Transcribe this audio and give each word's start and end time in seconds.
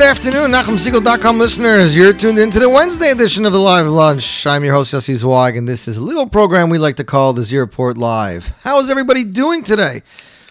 NachumSegal.com 0.00 1.38
listeners, 1.38 1.96
you're 1.96 2.12
tuned 2.12 2.40
into 2.40 2.58
the 2.58 2.68
Wednesday 2.68 3.12
edition 3.12 3.46
of 3.46 3.52
the 3.52 3.60
Live 3.60 3.86
Lunch. 3.86 4.44
I'm 4.44 4.64
your 4.64 4.74
host, 4.74 4.92
Yossi 4.92 5.14
Zweig, 5.14 5.56
and 5.56 5.68
this 5.68 5.86
is 5.86 5.98
a 5.98 6.02
little 6.02 6.28
program 6.28 6.68
we 6.68 6.78
like 6.78 6.96
to 6.96 7.04
call 7.04 7.32
the 7.32 7.44
Z 7.44 7.56
Report 7.58 7.96
Live. 7.96 8.48
How 8.64 8.80
is 8.80 8.90
everybody 8.90 9.22
doing 9.22 9.62
today? 9.62 10.02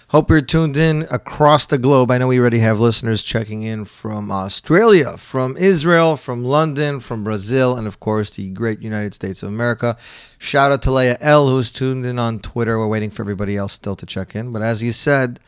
Hope 0.08 0.30
you're 0.30 0.40
tuned 0.40 0.78
in 0.78 1.06
across 1.12 1.66
the 1.66 1.78
globe. 1.78 2.10
I 2.10 2.20
know 2.20 2.30
we 2.30 2.40
already 2.40 2.60
have 2.60 2.80
listeners 2.80 3.22
checking 3.22 3.64
in 3.64 3.84
from 3.84 4.32
Australia, 4.32 5.18
from 5.18 5.58
Israel, 5.58 6.16
from 6.16 6.46
London, 6.46 7.02
from 7.02 7.26
Brazil, 7.26 7.76
and 7.76 7.86
of 7.86 8.00
course 8.00 8.32
the 8.36 8.48
great 8.48 8.82
United 8.82 9.14
States 9.14 9.44
of 9.44 9.50
America. 9.50 9.98
Shout 10.38 10.72
out 10.72 10.84
to 10.84 10.92
Leah 10.92 11.18
L, 11.20 11.50
who's 11.50 11.70
tuned 11.70 12.06
in 12.06 12.18
on 12.18 12.40
Twitter. 12.40 12.80
We're 12.80 12.88
waiting 12.88 13.10
for 13.10 13.24
everybody 13.24 13.58
else 13.58 13.74
still 13.74 13.98
to 13.98 14.06
check 14.06 14.38
in. 14.38 14.54
But 14.54 14.62
as 14.62 14.82
you 14.82 14.94
said, 14.94 15.42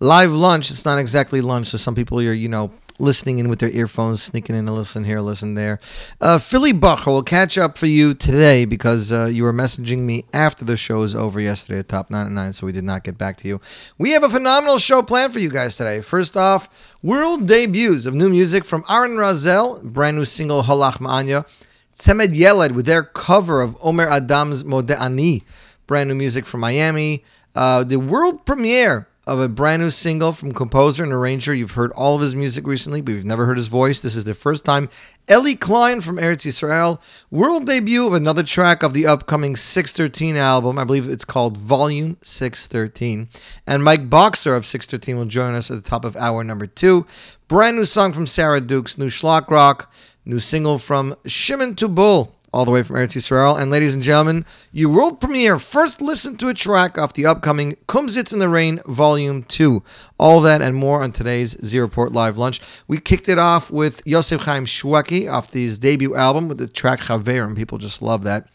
live 0.00 0.32
lunch, 0.32 0.70
it's 0.70 0.86
not 0.86 0.98
exactly 0.98 1.42
lunch. 1.42 1.66
So 1.66 1.76
some 1.76 1.94
people 1.94 2.18
are, 2.18 2.32
you 2.32 2.48
know, 2.48 2.72
listening 2.98 3.38
in 3.38 3.48
with 3.48 3.58
their 3.58 3.70
earphones, 3.70 4.22
sneaking 4.22 4.56
in 4.56 4.66
to 4.66 4.72
listen 4.72 5.04
here, 5.04 5.20
listen 5.20 5.54
there. 5.54 5.80
Uh, 6.20 6.38
Philly 6.38 6.72
Bucher 6.72 7.10
will 7.10 7.22
catch 7.22 7.58
up 7.58 7.78
for 7.78 7.86
you 7.86 8.14
today 8.14 8.64
because 8.64 9.12
uh, 9.12 9.26
you 9.26 9.44
were 9.44 9.52
messaging 9.52 10.00
me 10.00 10.24
after 10.32 10.64
the 10.64 10.76
show 10.76 10.98
was 10.98 11.14
over 11.14 11.40
yesterday 11.40 11.78
at 11.80 11.88
Top 11.88 12.10
99, 12.10 12.52
so 12.52 12.66
we 12.66 12.72
did 12.72 12.84
not 12.84 13.04
get 13.04 13.18
back 13.18 13.36
to 13.38 13.48
you. 13.48 13.60
We 13.98 14.10
have 14.12 14.24
a 14.24 14.28
phenomenal 14.28 14.78
show 14.78 15.02
planned 15.02 15.32
for 15.32 15.38
you 15.38 15.50
guys 15.50 15.76
today. 15.76 16.00
First 16.00 16.36
off, 16.36 16.96
world 17.02 17.46
debuts 17.46 18.06
of 18.06 18.14
new 18.14 18.28
music 18.28 18.64
from 18.64 18.84
Aaron 18.88 19.12
Razel, 19.12 19.82
brand 19.82 20.16
new 20.16 20.24
single 20.24 20.62
Holach 20.62 20.98
Ma'anya, 20.98 21.46
Tzemed 21.94 22.34
Yeled 22.34 22.72
with 22.72 22.86
their 22.86 23.02
cover 23.02 23.60
of 23.60 23.76
Omer 23.82 24.08
Adam's 24.08 24.64
Modeh 24.64 24.98
Ani, 25.00 25.44
brand 25.86 26.08
new 26.08 26.14
music 26.14 26.46
from 26.46 26.60
Miami. 26.60 27.24
Uh, 27.54 27.84
the 27.84 27.98
world 27.98 28.46
premiere 28.46 29.08
of 29.26 29.38
a 29.38 29.48
brand 29.48 29.80
new 29.80 29.90
single 29.90 30.32
from 30.32 30.52
composer 30.52 31.04
and 31.04 31.12
arranger. 31.12 31.54
You've 31.54 31.72
heard 31.72 31.92
all 31.92 32.16
of 32.16 32.22
his 32.22 32.34
music 32.34 32.66
recently, 32.66 33.00
but 33.00 33.14
you've 33.14 33.24
never 33.24 33.46
heard 33.46 33.56
his 33.56 33.68
voice. 33.68 34.00
This 34.00 34.16
is 34.16 34.24
the 34.24 34.34
first 34.34 34.64
time 34.64 34.88
Eli 35.30 35.54
Klein 35.54 36.00
from 36.00 36.16
Eretz 36.16 36.44
Yisrael, 36.44 37.00
world 37.30 37.66
debut 37.66 38.06
of 38.06 38.14
another 38.14 38.42
track 38.42 38.82
of 38.82 38.94
the 38.94 39.06
upcoming 39.06 39.54
613 39.54 40.36
album. 40.36 40.78
I 40.78 40.84
believe 40.84 41.08
it's 41.08 41.24
called 41.24 41.56
Volume 41.56 42.16
613. 42.22 43.28
And 43.66 43.84
Mike 43.84 44.10
Boxer 44.10 44.56
of 44.56 44.66
613 44.66 45.16
will 45.16 45.26
join 45.26 45.54
us 45.54 45.70
at 45.70 45.76
the 45.76 45.88
top 45.88 46.04
of 46.04 46.16
hour 46.16 46.42
number 46.42 46.66
two. 46.66 47.06
Brand 47.46 47.76
new 47.76 47.84
song 47.84 48.12
from 48.12 48.26
Sarah 48.26 48.60
Dukes, 48.60 48.98
new 48.98 49.08
Schlock 49.08 49.48
Rock, 49.48 49.92
new 50.24 50.40
single 50.40 50.78
from 50.78 51.14
Shimon 51.26 51.76
Tubul 51.76 52.32
all 52.52 52.64
the 52.64 52.70
way 52.70 52.82
from 52.82 52.96
Eretz 52.96 53.16
Yisrael. 53.16 53.60
And 53.60 53.70
ladies 53.70 53.94
and 53.94 54.02
gentlemen, 54.02 54.44
you 54.72 54.90
world 54.90 55.20
premiere 55.20 55.58
first 55.58 56.00
listen 56.00 56.36
to 56.36 56.48
a 56.48 56.54
track 56.54 56.98
off 56.98 57.14
the 57.14 57.26
upcoming 57.26 57.76
Kumsitz 57.86 58.32
in 58.32 58.38
the 58.38 58.48
Rain 58.48 58.80
Volume 58.86 59.42
2. 59.44 59.82
All 60.18 60.40
that 60.42 60.60
and 60.60 60.76
more 60.76 61.02
on 61.02 61.12
today's 61.12 61.56
Zero 61.64 61.86
Report 61.86 62.12
Live 62.12 62.36
Lunch. 62.36 62.60
We 62.86 62.98
kicked 62.98 63.28
it 63.28 63.38
off 63.38 63.70
with 63.70 64.02
Yosef 64.06 64.42
Chaim 64.42 64.66
Shweki 64.66 65.32
off 65.32 65.52
his 65.52 65.78
debut 65.78 66.14
album 66.14 66.48
with 66.48 66.58
the 66.58 66.66
track 66.66 67.00
Chaverim. 67.00 67.56
People 67.56 67.78
just 67.78 68.02
love 68.02 68.24
that. 68.24 68.48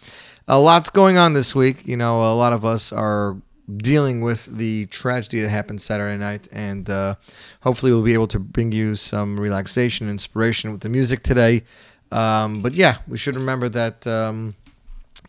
A 0.47 0.59
lot's 0.59 0.89
going 0.89 1.17
on 1.17 1.33
this 1.33 1.55
week. 1.55 1.85
You 1.85 1.97
know, 1.97 2.21
a 2.21 2.35
lot 2.35 2.53
of 2.53 2.63
us 2.63 2.93
are 2.93 3.35
dealing 3.75 4.21
with 4.21 4.45
the 4.45 4.85
tragedy 4.85 5.41
that 5.41 5.49
happened 5.49 5.81
Saturday 5.81 6.17
night, 6.17 6.47
and 6.51 6.89
uh, 6.89 7.15
hopefully 7.61 7.91
we'll 7.91 8.03
be 8.03 8.13
able 8.13 8.27
to 8.27 8.39
bring 8.39 8.71
you 8.71 8.95
some 8.95 9.39
relaxation, 9.39 10.09
inspiration 10.09 10.71
with 10.71 10.81
the 10.81 10.89
music 10.89 11.23
today. 11.23 11.63
Um, 12.11 12.61
but 12.61 12.73
yeah, 12.73 12.97
we 13.07 13.17
should 13.17 13.35
remember 13.35 13.69
that. 13.69 14.05
Um, 14.07 14.55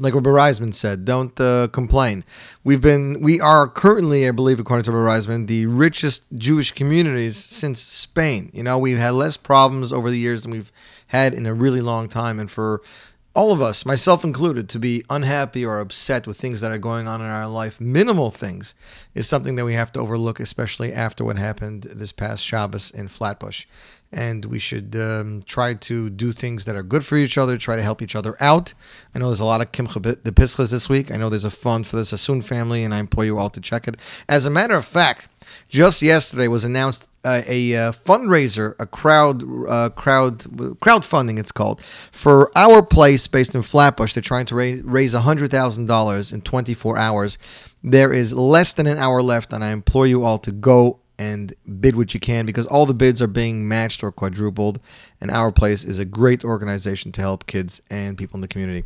like 0.00 0.14
Rabbi 0.14 0.30
Reisman 0.30 0.72
said, 0.72 1.04
don't 1.04 1.38
uh, 1.40 1.66
complain. 1.72 2.24
We've 2.62 2.80
been, 2.80 3.20
we 3.20 3.40
are 3.40 3.66
currently, 3.66 4.28
I 4.28 4.30
believe, 4.30 4.60
according 4.60 4.84
to 4.84 4.92
Rabbi 4.92 5.18
Reisman, 5.18 5.48
the 5.48 5.66
richest 5.66 6.22
Jewish 6.36 6.70
communities 6.70 7.36
since 7.36 7.80
Spain. 7.80 8.50
You 8.54 8.62
know, 8.62 8.78
we've 8.78 8.98
had 8.98 9.14
less 9.14 9.36
problems 9.36 9.92
over 9.92 10.08
the 10.08 10.18
years 10.18 10.44
than 10.44 10.52
we've 10.52 10.70
had 11.08 11.34
in 11.34 11.46
a 11.46 11.54
really 11.54 11.80
long 11.80 12.08
time. 12.08 12.38
And 12.38 12.48
for 12.48 12.80
all 13.34 13.52
of 13.52 13.60
us, 13.60 13.84
myself 13.84 14.22
included, 14.24 14.68
to 14.68 14.78
be 14.78 15.04
unhappy 15.10 15.64
or 15.64 15.80
upset 15.80 16.26
with 16.26 16.40
things 16.40 16.60
that 16.60 16.70
are 16.70 16.78
going 16.78 17.08
on 17.08 17.20
in 17.20 17.26
our 17.26 17.48
life, 17.48 17.80
minimal 17.80 18.30
things, 18.30 18.76
is 19.14 19.28
something 19.28 19.56
that 19.56 19.64
we 19.64 19.74
have 19.74 19.92
to 19.92 20.00
overlook, 20.00 20.38
especially 20.38 20.92
after 20.92 21.24
what 21.24 21.38
happened 21.38 21.82
this 21.84 22.12
past 22.12 22.44
Shabbos 22.44 22.90
in 22.92 23.08
Flatbush 23.08 23.66
and 24.12 24.44
we 24.46 24.58
should 24.58 24.96
um, 24.96 25.42
try 25.42 25.74
to 25.74 26.08
do 26.08 26.32
things 26.32 26.64
that 26.64 26.74
are 26.74 26.82
good 26.82 27.04
for 27.04 27.16
each 27.16 27.36
other, 27.36 27.58
try 27.58 27.76
to 27.76 27.82
help 27.82 28.00
each 28.00 28.16
other 28.16 28.36
out. 28.40 28.72
I 29.14 29.18
know 29.18 29.26
there's 29.26 29.40
a 29.40 29.44
lot 29.44 29.60
of 29.60 29.72
Kimcha 29.72 30.22
the 30.22 30.32
Pischas 30.32 30.70
this 30.70 30.88
week. 30.88 31.10
I 31.10 31.16
know 31.16 31.28
there's 31.28 31.44
a 31.44 31.50
fund 31.50 31.86
for 31.86 31.96
the 31.96 32.04
Sassoon 32.04 32.40
family, 32.40 32.84
and 32.84 32.94
I 32.94 32.98
implore 32.98 33.24
you 33.24 33.38
all 33.38 33.50
to 33.50 33.60
check 33.60 33.86
it. 33.86 33.96
As 34.28 34.46
a 34.46 34.50
matter 34.50 34.74
of 34.74 34.84
fact, 34.84 35.28
just 35.68 36.00
yesterday 36.02 36.48
was 36.48 36.64
announced 36.64 37.06
uh, 37.24 37.42
a 37.46 37.76
uh, 37.76 37.92
fundraiser, 37.92 38.74
a 38.78 38.86
crowd 38.86 39.42
uh, 39.68 39.90
crowd 39.90 40.38
crowdfunding 40.80 41.38
it's 41.38 41.52
called 41.52 41.82
for 41.82 42.50
our 42.56 42.82
place 42.82 43.26
based 43.26 43.54
in 43.54 43.62
Flatbush. 43.62 44.14
They're 44.14 44.22
trying 44.22 44.46
to 44.46 44.54
raise 44.54 44.82
raise 44.82 45.14
hundred 45.14 45.50
thousand 45.50 45.86
dollars 45.86 46.32
in 46.32 46.40
24 46.42 46.96
hours. 46.96 47.38
There 47.82 48.12
is 48.12 48.32
less 48.32 48.72
than 48.72 48.86
an 48.86 48.98
hour 48.98 49.20
left, 49.20 49.52
and 49.52 49.62
I 49.62 49.70
implore 49.70 50.06
you 50.06 50.24
all 50.24 50.38
to 50.38 50.52
go 50.52 51.00
and 51.18 51.54
bid 51.80 51.96
what 51.96 52.14
you 52.14 52.20
can 52.20 52.46
because 52.46 52.66
all 52.66 52.86
the 52.86 52.94
bids 52.94 53.20
are 53.20 53.26
being 53.26 53.66
matched 53.66 54.02
or 54.02 54.12
quadrupled. 54.12 54.80
And 55.20 55.30
Our 55.30 55.52
Place 55.52 55.84
is 55.84 55.98
a 55.98 56.04
great 56.04 56.44
organization 56.44 57.12
to 57.12 57.20
help 57.20 57.46
kids 57.46 57.82
and 57.90 58.16
people 58.16 58.36
in 58.36 58.40
the 58.40 58.48
community. 58.48 58.84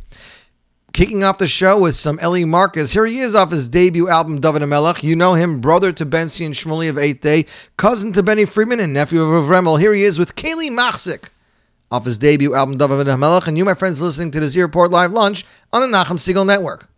Kicking 0.93 1.23
off 1.23 1.39
the 1.39 1.47
show 1.47 1.79
with 1.79 1.95
some 1.95 2.19
Eli 2.23 2.43
Marcus. 2.43 2.93
Here 2.93 3.05
he 3.05 3.19
is 3.19 3.35
off 3.35 3.49
his 3.49 3.67
debut 3.67 4.09
album, 4.09 4.39
David 4.39 4.63
Melech. 4.67 5.03
You 5.03 5.15
know 5.15 5.33
him, 5.33 5.59
brother 5.59 5.91
to 5.91 6.05
Bensi 6.05 6.45
and 6.45 6.53
Shmuley 6.53 6.87
of 6.87 6.99
Eighth 6.99 7.21
Day, 7.21 7.45
cousin 7.77 8.13
to 8.13 8.21
Benny 8.21 8.45
Friedman, 8.45 8.79
and 8.79 8.93
nephew 8.93 9.23
of 9.23 9.45
Remel. 9.45 9.79
Here 9.79 9.93
he 9.93 10.03
is 10.03 10.19
with 10.19 10.35
Kaylee 10.35 10.69
Machzik 10.69 11.29
off 11.89 12.05
his 12.05 12.19
debut 12.19 12.53
album, 12.53 12.77
David 12.77 13.07
Melech. 13.07 13.47
And 13.47 13.57
you, 13.57 13.65
my 13.65 13.73
friends, 13.73 14.03
listening 14.03 14.29
to 14.31 14.39
the 14.39 14.47
Z 14.47 14.61
Report 14.61 14.91
Live 14.91 15.11
Lunch 15.11 15.45
on 15.71 15.81
the 15.81 15.87
Nachum 15.87 16.17
Segal 16.17 16.45
Network. 16.45 16.89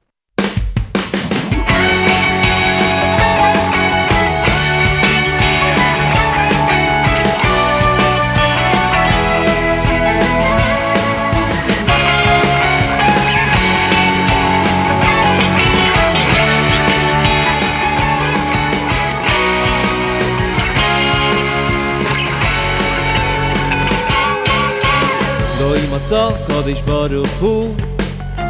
מצא 25.95 26.29
קודש 26.47 26.81
ברוך 26.81 27.39
הוא. 27.39 27.75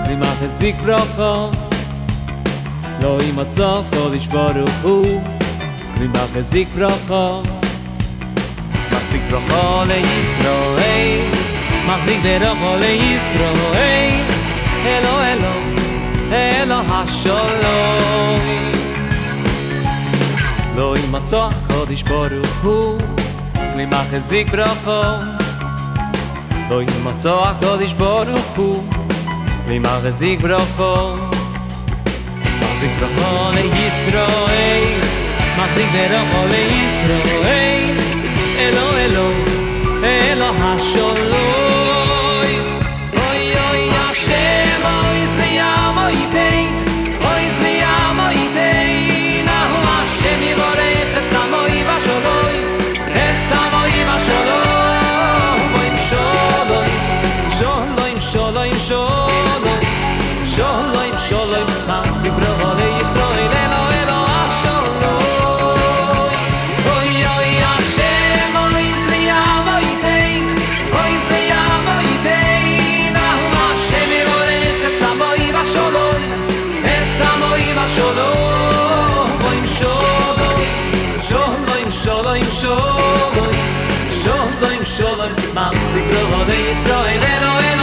כלימח 0.06 0.42
הזיק 0.42 0.76
ברכה 0.86 1.48
לא 3.02 3.18
ימצא 3.22 3.82
קודש 3.90 4.28
ברוך 4.28 4.82
הוא. 4.82 5.22
כלימח 5.98 6.30
הזיק 6.36 6.68
ברכה 6.78 7.40
מחזיק 8.92 9.22
ברכה 9.32 9.84
לישראל. 9.88 11.20
מחזיק 11.88 12.20
ברכה 12.24 12.76
לישראל. 12.76 14.22
אלו 14.86 15.22
אלו 15.22 15.54
אלו 16.32 16.76
השלום. 16.90 18.42
לא 20.76 20.96
ימצא 20.98 21.50
קודש 21.68 22.04
ברוך 22.04 22.64
הוא. 22.64 23.00
כלימח 23.74 24.06
הזיק 24.14 24.50
ברכה 24.52 25.20
לא 26.70 26.82
ימצא 26.82 27.36
הקודש 27.44 27.94
ברוך 27.94 28.56
הוא 28.56 28.84
ומחזיק 29.68 30.40
ברוכו 30.42 31.14
מחזיק 32.62 32.92
ברוכו 33.00 33.52
לישראל 33.54 34.84
מחזיק 35.58 35.86
ברוכו 35.92 36.48
לישראל 36.48 37.98
אלו 38.60 38.98
אלו 38.98 39.32
אלו 40.04 40.46
השלום 40.46 41.65
shalom 84.86 85.36
kimam 85.36 85.76
zikro 85.94 86.22
vode 86.32 86.58
israel 86.72 87.24
eloel 87.34 87.75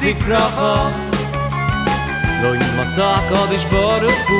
sie 0.00 0.14
kracha 0.14 0.92
Lo 2.42 2.54
in 2.54 2.68
moza 2.76 3.10
ברוך 3.30 3.64
boru 3.72 4.10
fu 4.26 4.38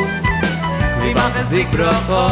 Kli 0.96 1.10
mach 1.18 1.36
es 1.40 1.48
sie 1.50 1.64
kracha 1.72 2.24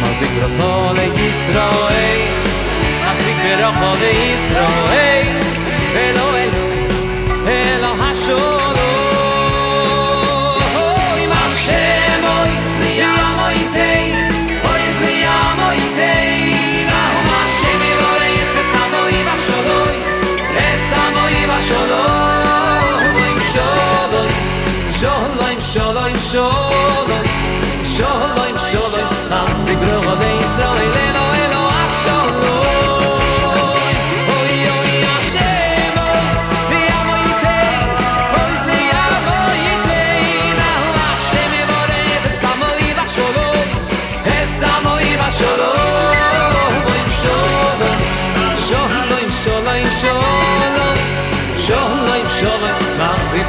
Ma 0.00 0.08
sie 0.18 0.28
kracha 0.34 0.72
le 0.96 1.06
Yisrael 1.18 2.20
Ma 3.80 3.90
le 4.02 5.49
shalom 21.66 23.38
shalom 23.50 24.30
shalom 25.60 26.14
shalom. 26.30 26.89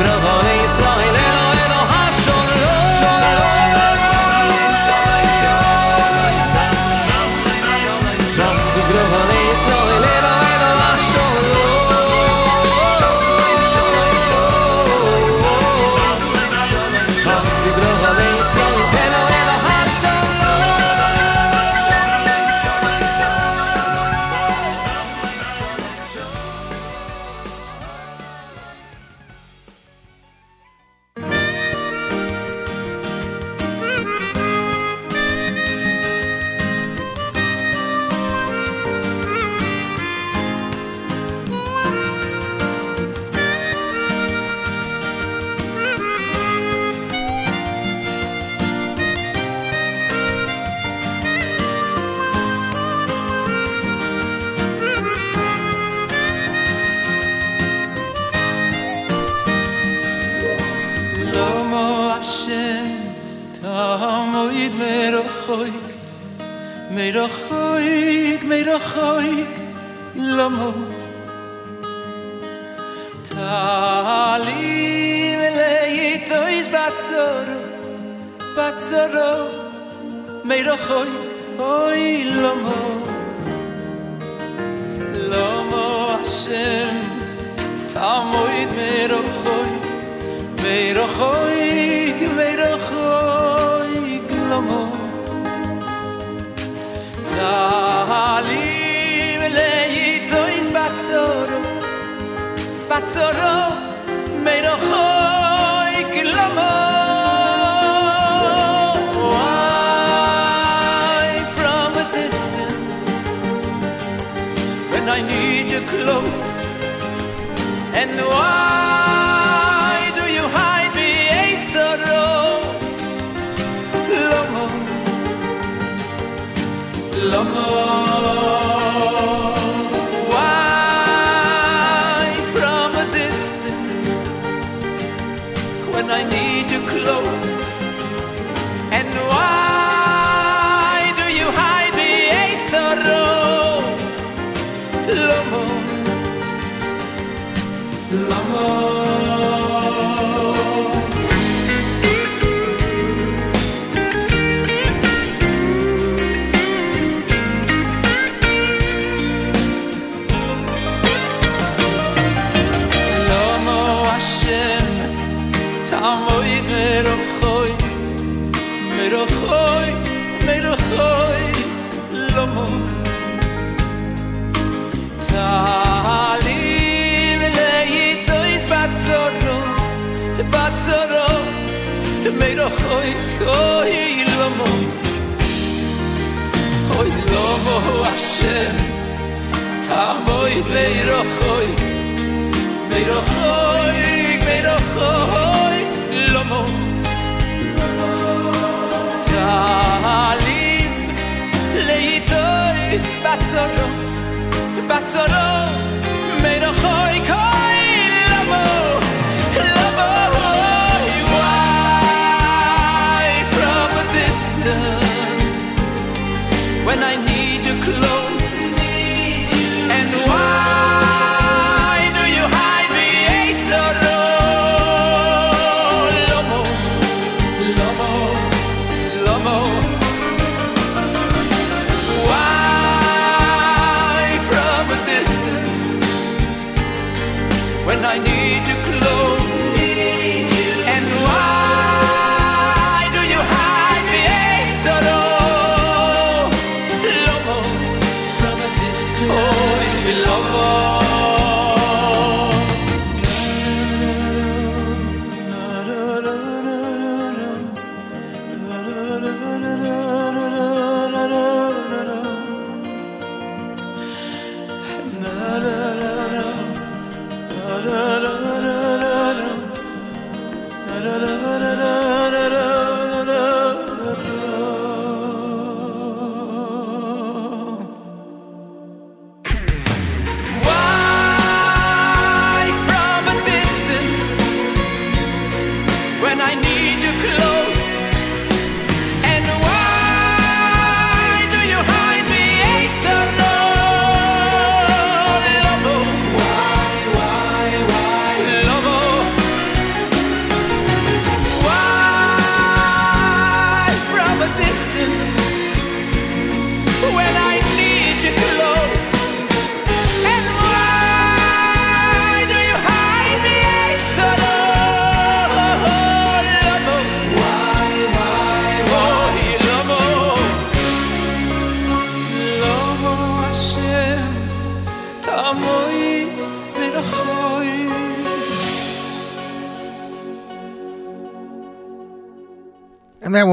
Ach, 0.03 0.50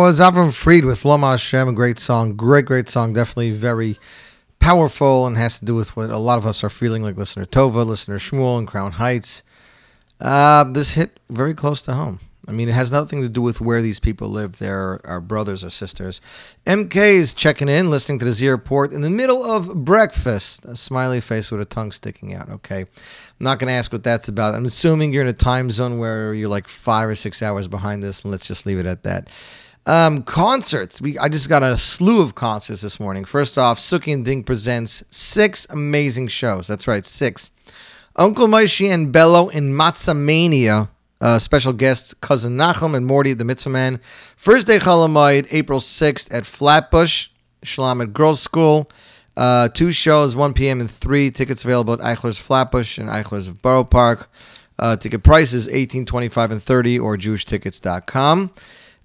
was 0.09 0.21
Avram 0.21 0.55
Fried 0.55 0.87
with 0.87 1.05
Loma 1.05 1.33
Hashem, 1.33 1.69
a 1.69 1.73
great 1.75 1.99
song. 1.99 2.35
Great, 2.35 2.65
great 2.65 2.88
song. 2.88 3.12
Definitely 3.12 3.50
very 3.50 3.99
powerful 4.59 5.27
and 5.27 5.37
has 5.37 5.59
to 5.59 5.67
do 5.67 5.75
with 5.75 5.95
what 5.99 6.09
a 6.09 6.17
lot 6.17 6.38
of 6.38 6.47
us 6.47 6.65
are 6.65 6.71
feeling, 6.71 7.03
like 7.03 7.19
listener 7.19 7.45
Tova, 7.45 7.85
listener 7.85 8.17
Shmuel, 8.17 8.59
and 8.59 8.67
Crown 8.67 8.93
Heights. 8.93 9.43
Uh, 10.19 10.65
this 10.65 10.93
hit 10.93 11.21
very 11.29 11.53
close 11.53 11.83
to 11.83 11.93
home. 11.93 12.21
I 12.47 12.53
mean, 12.53 12.71
it 12.71 12.75
has 12.75 12.91
nothing 12.91 13.21
to 13.21 13.29
do 13.29 13.43
with 13.43 13.61
where 13.61 13.83
these 13.83 14.00
people 14.00 14.31
live. 14.31 14.57
They're 14.57 14.99
our 15.07 15.21
brothers 15.21 15.62
or 15.62 15.69
sisters. 15.69 16.23
MK 16.65 16.97
is 16.97 17.35
checking 17.35 17.69
in, 17.69 17.91
listening 17.91 18.19
to 18.21 18.25
the 18.25 18.33
Z 18.33 18.49
report 18.49 18.95
in 18.95 19.03
the 19.03 19.11
middle 19.11 19.45
of 19.45 19.85
breakfast. 19.85 20.65
A 20.65 20.75
smiley 20.75 21.21
face 21.21 21.50
with 21.50 21.61
a 21.61 21.67
tongue 21.67 21.93
sticking 21.93 22.33
out. 22.33 22.49
Okay. 22.49 22.81
I'm 22.81 22.87
not 23.41 23.59
going 23.59 23.69
to 23.69 23.75
ask 23.75 23.93
what 23.93 24.05
that's 24.05 24.29
about. 24.29 24.55
I'm 24.55 24.65
assuming 24.65 25.12
you're 25.12 25.25
in 25.25 25.29
a 25.29 25.35
time 25.35 25.69
zone 25.69 25.99
where 25.99 26.33
you're 26.33 26.49
like 26.49 26.67
five 26.67 27.11
or 27.11 27.15
six 27.15 27.43
hours 27.43 27.69
behind 27.69 28.03
this, 28.03 28.23
and 28.23 28.31
let's 28.31 28.49
just 28.49 28.65
leave 28.65 28.79
it 28.79 28.87
at 28.87 29.03
that. 29.03 29.29
Um, 29.88 30.23
concerts. 30.23 31.00
We 31.00 31.18
I 31.18 31.30
just 31.30 31.49
got 31.49 31.62
a 31.62 31.78
slew 31.78 32.21
of 32.21 32.35
concerts 32.35 32.82
this 32.82 33.00
morning. 33.00 33.25
First 33.25 33.56
off, 33.56 33.78
Suki 33.78 34.13
and 34.13 34.23
Ding 34.23 34.45
presents 34.45 35.02
six 35.10 35.67
amazing 35.71 36.28
shows. 36.28 36.67
That's 36.67 36.86
right, 36.86 37.06
six. 37.06 37.50
Uncle 38.15 38.49
Moshe 38.49 38.86
and 38.86 39.10
Bello 39.10 39.49
in 39.49 39.73
Matzah 39.73 40.15
Mania. 40.15 40.91
Uh, 41.23 41.39
special 41.39 41.73
guests 41.73 42.13
cousin 42.13 42.54
Nachum 42.58 42.95
and 42.95 43.06
Morty 43.06 43.32
the 43.32 43.47
Mitzvah 43.47 43.71
Man. 43.71 43.97
First 44.36 44.67
day 44.67 44.78
Chalamayid, 44.78 45.54
April 45.54 45.80
6th 45.80 46.34
at 46.34 46.45
Flatbush, 46.45 47.28
Shulamith 47.65 48.13
Girls 48.13 48.43
School. 48.43 48.91
Uh, 49.39 49.69
two 49.69 49.91
shows, 49.91 50.36
1 50.36 50.52
p.m. 50.52 50.82
and 50.82 50.91
3. 50.91 51.30
Tickets 51.30 51.65
available 51.65 51.95
at 51.95 52.00
Eichler's 52.00 52.39
Flatbush 52.39 52.99
and 52.99 53.08
Eichler's 53.08 53.49
of 53.49 53.63
Borough 53.63 53.84
Park. 53.84 54.30
Uh, 54.78 54.97
ticket 54.97 55.23
prices 55.23 55.67
18 55.67 56.04
25 56.04 56.50
and 56.50 56.63
30 56.63 56.99
or 56.99 57.17
jewishtickets.com. 57.17 58.50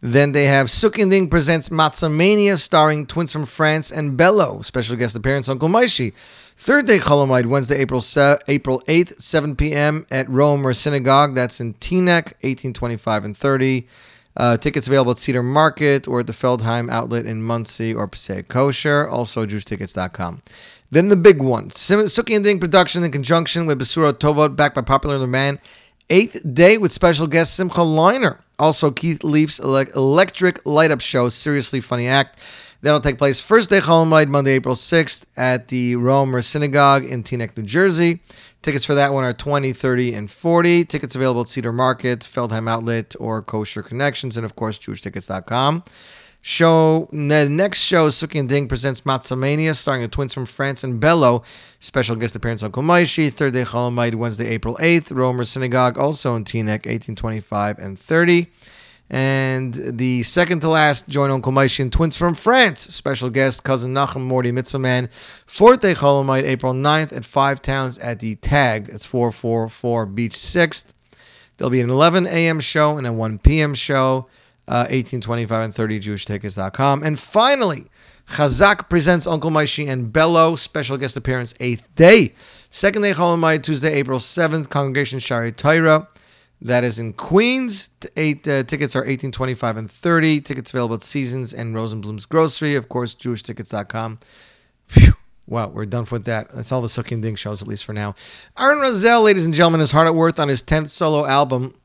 Then 0.04 0.34
they 0.34 0.48
have 0.48 0.68
Suki 0.68 1.10
Ding 1.10 1.30
presents 1.30 1.70
Matzah 1.70 2.14
Mania 2.14 2.58
starring 2.58 3.08
twins 3.08 3.32
from 3.32 3.46
France 3.46 3.90
and 3.90 4.18
Bello. 4.18 4.62
Special 4.62 4.98
guest 4.98 5.16
appearance 5.16 5.48
Uncle 5.48 5.70
Maishi. 5.70 6.12
Third 6.58 6.88
day 6.88 6.98
Cholomite, 6.98 7.46
Wednesday, 7.46 7.78
April 7.80 8.02
se- 8.02 8.40
April 8.50 8.82
8th, 8.82 9.18
7 9.22 9.56
p.m. 9.56 10.06
at 10.12 10.28
Romer 10.28 10.74
Synagogue. 10.74 11.36
That's 11.36 11.62
in 11.62 11.76
Teaneck, 11.76 12.34
1825 12.44 13.24
and 13.24 13.38
30. 13.38 13.88
Uh, 14.36 14.58
tickets 14.58 14.88
available 14.88 15.12
at 15.12 15.20
Cedar 15.20 15.42
Market 15.42 16.06
or 16.06 16.20
at 16.20 16.28
the 16.28 16.34
Feldheim 16.34 16.92
outlet 16.92 17.26
in 17.26 17.42
Monsey 17.42 17.94
or 17.94 18.06
Passaic 18.06 18.50
Kosher. 18.50 19.08
Also, 19.08 19.46
JewishTickets.com. 19.46 20.42
Then 20.92 21.08
the 21.08 21.16
big 21.16 21.42
one, 21.42 21.70
Suki 21.70 22.36
and 22.36 22.44
Ding 22.44 22.60
production 22.60 23.06
in 23.06 23.12
conjunction 23.12 23.68
with 23.68 23.80
Basura 23.80 24.12
Tovot, 24.12 24.58
backed 24.58 24.76
by 24.76 24.82
popular 24.82 25.18
demand. 25.18 25.60
Eighth 26.10 26.42
day 26.54 26.78
with 26.78 26.92
special 26.92 27.26
guest 27.26 27.56
Simcha 27.56 27.80
Leiner. 27.80 28.43
Also, 28.60 28.92
Keith 28.92 29.24
Leaf's 29.24 29.60
electric 29.60 30.66
light 30.66 30.92
up 30.92 31.02
show, 31.02 31.30
Seriously 31.30 31.82
Funny 31.82 32.08
Act. 32.08 32.40
That'll 32.82 33.00
take 33.00 33.18
place 33.18 33.40
first 33.40 33.70
day 33.70 33.80
Cholamoid, 33.80 34.28
Monday, 34.28 34.52
April 34.52 34.76
6th 34.76 35.26
at 35.38 35.70
the 35.70 35.96
Romer 35.96 36.42
Synagogue 36.42 37.06
in 37.06 37.24
Teaneck, 37.24 37.56
New 37.56 37.64
Jersey. 37.64 38.22
Tickets 38.62 38.86
for 38.86 38.96
that 38.96 39.14
one 39.14 39.24
are 39.24 39.34
20, 39.34 39.74
30, 39.74 40.14
and 40.14 40.30
40. 40.32 40.86
Tickets 40.86 41.16
available 41.16 41.42
at 41.42 41.48
Cedar 41.48 41.74
Market, 41.74 42.20
Feldheim 42.20 42.70
Outlet, 42.70 43.16
or 43.20 43.42
Kosher 43.42 43.84
Connections, 43.84 44.38
and 44.38 44.46
of 44.46 44.56
course, 44.56 44.78
JewishTickets.com. 44.80 45.84
Show 46.46 47.08
the 47.14 47.48
next 47.50 47.84
show, 47.84 48.10
Suki 48.10 48.38
and 48.38 48.50
Ding 48.50 48.68
presents 48.68 49.00
Matzah 49.02 49.38
Mania, 49.38 49.74
starring 49.74 50.02
the 50.02 50.10
twins 50.10 50.34
from 50.34 50.46
France 50.46 50.84
and 50.84 51.00
Bello. 51.00 51.42
Special 51.80 52.18
guest 52.18 52.36
appearance 52.36 52.62
Uncle 52.64 52.84
Maishi, 52.84 53.32
third 53.32 53.54
day 53.54 53.64
Cholamoid, 53.64 54.16
Wednesday, 54.16 54.50
April 54.50 54.76
8th, 54.82 55.16
Romer 55.16 55.46
Synagogue, 55.46 55.98
also 55.98 56.36
in 56.36 56.44
Teaneck, 56.44 56.86
1825 56.86 57.80
and 57.80 57.98
30. 57.98 58.48
And 59.10 59.74
the 59.74 60.24
second 60.24 60.60
to 60.60 60.68
last, 60.68 61.08
join 61.08 61.32
Uncle 61.32 61.58
and 61.58 61.94
twins 61.94 62.18
from 62.18 62.36
France. 62.36 62.82
Special 62.94 63.30
guest, 63.30 63.64
cousin 63.64 63.94
Nachum 63.94 64.24
Morty 64.24 64.52
Mitzvah 64.52 64.80
Man. 64.80 65.08
Fourth 65.46 65.80
day 65.80 65.94
Cholomite, 65.94 66.44
April 66.44 66.74
9th 66.74 67.16
at 67.16 67.24
Five 67.24 67.62
Towns 67.62 67.98
at 68.00 68.20
the 68.20 68.36
Tag. 68.36 68.90
It's 68.90 69.06
444 69.06 70.08
Beach 70.08 70.34
6th. 70.34 70.92
There'll 71.56 71.72
be 71.72 71.80
an 71.80 71.90
11 71.90 72.28
a.m. 72.28 72.60
show 72.60 72.98
and 72.98 73.08
a 73.08 73.14
1 73.14 73.38
p.m. 73.38 73.74
show. 73.76 74.28
Uh, 74.66 74.88
1825 74.90 75.62
and 75.62 75.76
30 75.76 76.00
JewishTickets.com. 76.00 77.04
And 77.04 77.20
finally, 77.20 77.88
Chazak 78.28 78.90
presents 78.90 79.28
Uncle 79.28 79.52
Maishi 79.52 79.90
and 79.90 80.12
Bello. 80.12 80.56
Special 80.56 80.96
guest 80.98 81.18
appearance, 81.18 81.54
eighth 81.60 81.94
day. 81.96 82.34
Second 82.70 83.02
day 83.02 83.12
Cholomite, 83.12 83.64
Tuesday, 83.64 83.94
April 83.94 84.20
7th. 84.20 84.70
Congregation 84.70 85.20
Shari 85.20 85.52
Tyra. 85.52 86.08
That 86.62 86.86
is 86.86 86.98
in 86.98 87.12
Queens. 87.14 87.90
Eight 88.16 88.48
uh, 88.48 88.64
tickets 88.64 88.96
are 88.96 89.00
1825 89.00 89.78
and 89.78 89.92
30. 89.92 90.40
Tickets 90.40 90.72
available 90.72 90.96
at 90.96 91.02
Seasons 91.02 91.54
and 91.54 91.76
Rosenblum's 91.76 92.26
Grocery. 92.26 92.76
Of 92.76 92.88
course, 92.88 93.14
JewishTickets.com. 93.14 94.20
Phew. 94.88 95.14
Wow, 95.46 95.68
we're 95.68 95.86
done 95.86 96.08
with 96.10 96.24
that. 96.24 96.56
That's 96.56 96.72
all 96.72 96.82
the 96.82 96.88
Suki 96.88 97.12
and 97.12 97.22
Ding 97.22 97.36
shows, 97.36 97.62
at 97.62 97.68
least 97.68 97.84
for 97.84 97.92
now. 97.92 98.16
Aaron 98.58 98.80
Razel, 98.80 99.24
ladies 99.24 99.46
and 99.46 99.54
gentlemen, 99.54 99.82
is 99.82 99.92
hard 99.92 100.08
at 100.08 100.16
work 100.16 100.40
on 100.40 100.48
his 100.48 100.64
10th 100.64 100.90
solo 100.90 101.26
album. 101.26 101.76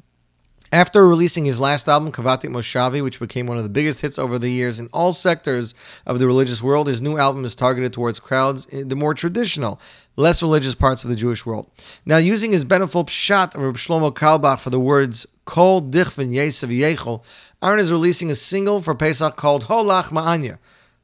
After 0.70 1.08
releasing 1.08 1.46
his 1.46 1.58
last 1.58 1.88
album, 1.88 2.12
Kavati 2.12 2.50
Moshavi, 2.50 3.02
which 3.02 3.18
became 3.18 3.46
one 3.46 3.56
of 3.56 3.62
the 3.62 3.70
biggest 3.70 4.02
hits 4.02 4.18
over 4.18 4.38
the 4.38 4.50
years 4.50 4.78
in 4.78 4.88
all 4.92 5.12
sectors 5.12 5.74
of 6.04 6.18
the 6.18 6.26
religious 6.26 6.62
world, 6.62 6.88
his 6.88 7.00
new 7.00 7.16
album 7.16 7.46
is 7.46 7.56
targeted 7.56 7.94
towards 7.94 8.20
crowds 8.20 8.66
in 8.66 8.88
the 8.88 8.96
more 8.96 9.14
traditional, 9.14 9.80
less 10.16 10.42
religious 10.42 10.74
parts 10.74 11.04
of 11.04 11.10
the 11.10 11.16
Jewish 11.16 11.46
world. 11.46 11.70
Now, 12.04 12.18
using 12.18 12.52
his 12.52 12.66
beneful 12.66 13.06
pshat 13.06 13.54
of 13.54 13.62
Reb 13.62 13.76
Shlomo 13.76 14.12
Carlebach 14.12 14.60
for 14.60 14.68
the 14.68 14.78
words 14.78 15.26
Kol 15.46 15.80
Dichvin 15.80 16.34
Yesav 16.34 16.68
Yechel, 16.68 17.24
Aaron 17.62 17.80
is 17.80 17.90
releasing 17.90 18.30
a 18.30 18.34
single 18.34 18.82
for 18.82 18.94
Pesach 18.94 19.36
called 19.36 19.64
Holach 19.64 20.10
Ma'anya. 20.10 20.58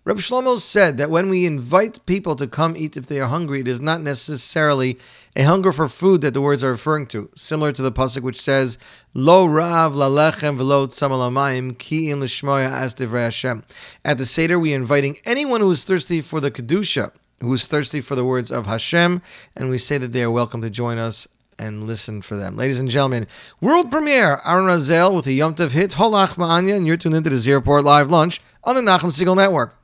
Reb 0.04 0.18
Shlomo 0.18 0.58
said 0.58 0.98
that 0.98 1.08
when 1.08 1.30
we 1.30 1.46
invite 1.46 2.04
people 2.04 2.36
to 2.36 2.46
come 2.46 2.76
eat 2.76 2.98
if 2.98 3.06
they 3.06 3.18
are 3.18 3.28
hungry, 3.28 3.60
it 3.60 3.68
is 3.68 3.80
not 3.80 4.02
necessarily 4.02 4.98
a 5.36 5.42
hunger 5.42 5.72
for 5.72 5.88
food 5.88 6.20
that 6.20 6.34
the 6.34 6.40
words 6.40 6.62
are 6.62 6.70
referring 6.70 7.06
to, 7.08 7.28
similar 7.34 7.72
to 7.72 7.82
the 7.82 7.92
pasuk 7.92 8.22
which 8.22 8.40
says, 8.40 8.78
"Lo 9.14 9.46
rav 9.46 9.92
lalechem 9.92 10.56
v'lo 10.56 10.86
tzamalamayim 10.86 11.78
ki 11.78 12.10
im 12.10 12.20
l'shmoya 12.20 12.70
as 12.70 12.94
Hashem." 12.94 13.64
At 14.04 14.18
the 14.18 14.26
seder, 14.26 14.58
we 14.58 14.72
are 14.72 14.76
inviting 14.76 15.18
anyone 15.24 15.60
who 15.60 15.70
is 15.70 15.84
thirsty 15.84 16.20
for 16.20 16.40
the 16.40 16.50
kedusha, 16.50 17.10
who 17.40 17.52
is 17.52 17.66
thirsty 17.66 18.00
for 18.00 18.14
the 18.14 18.24
words 18.24 18.50
of 18.50 18.66
Hashem, 18.66 19.22
and 19.56 19.70
we 19.70 19.78
say 19.78 19.98
that 19.98 20.12
they 20.12 20.22
are 20.22 20.30
welcome 20.30 20.62
to 20.62 20.70
join 20.70 20.98
us 20.98 21.26
and 21.58 21.86
listen 21.86 22.22
for 22.22 22.36
them. 22.36 22.56
Ladies 22.56 22.80
and 22.80 22.88
gentlemen, 22.88 23.26
world 23.60 23.90
premiere 23.90 24.40
Aaron 24.44 24.66
Razel 24.66 25.14
with 25.14 25.26
a 25.26 25.32
Yom 25.32 25.54
Tov 25.54 25.70
hit 25.70 25.92
Holach 25.92 26.34
Ma'anya, 26.34 26.76
and 26.76 26.86
you're 26.86 26.96
tuned 26.96 27.14
into 27.14 27.30
the 27.30 27.36
Z 27.36 27.52
Report 27.52 27.84
Live 27.84 28.10
Lunch 28.10 28.40
on 28.64 28.74
the 28.74 28.82
Nachum 28.82 29.10
Segal 29.10 29.36
Network. 29.36 29.76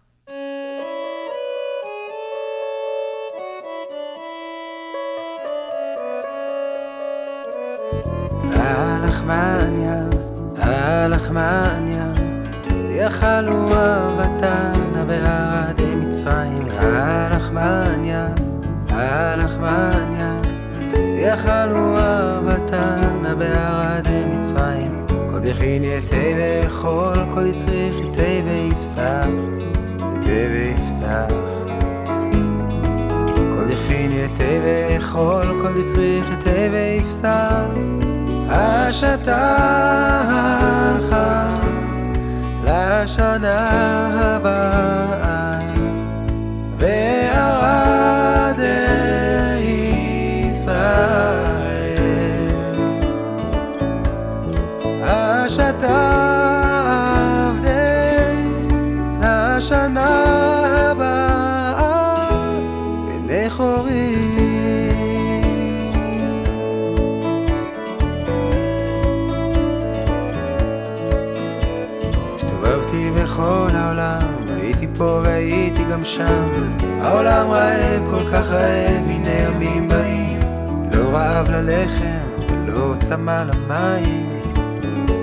הלחמניה, 11.00 12.12
יאכלו 12.90 13.74
אהבתנה 13.74 15.04
בעדי 15.06 15.94
מצרים. 15.94 16.68
הלחמניה, 16.78 18.28
הלחמניה, 18.88 20.40
יאכלו 21.16 21.96
אהבתנה 21.96 23.34
בעדי 23.38 24.24
מצרים. 24.26 25.06
כל 25.30 25.38
דכין 25.38 25.84
יתה 25.84 26.16
ואכול, 26.38 27.16
כל 27.34 27.46
יצריך 27.46 27.94
יתה 27.98 28.22
ויפסח, 28.44 29.26
יתה 29.96 30.28
ויפסח. 30.52 31.34
כל 33.54 33.64
דכפין 33.68 34.10
יתה 34.12 34.44
ואכול, 34.64 35.60
כל 35.62 35.82
דצריך 35.82 36.24
יתה 36.40 36.50
ויפסח. 36.72 38.09
השטח 38.50 40.30
לשנה 42.64 43.66
הבאה 44.14 45.58
וערד 46.78 48.60
פה 75.00 75.20
והייתי 75.24 75.84
גם 75.90 76.04
שם. 76.04 76.46
העולם 77.00 77.50
רעב, 77.50 78.10
כל 78.10 78.30
כך 78.32 78.46
רעב, 78.50 79.04
הנה 79.06 79.30
ימים 79.30 79.88
באים. 79.88 80.40
לא 80.92 81.10
רעב 81.12 81.50
ללחם, 81.50 82.44
לא 82.66 82.94
צמא 83.00 83.44
למים. 83.44 84.28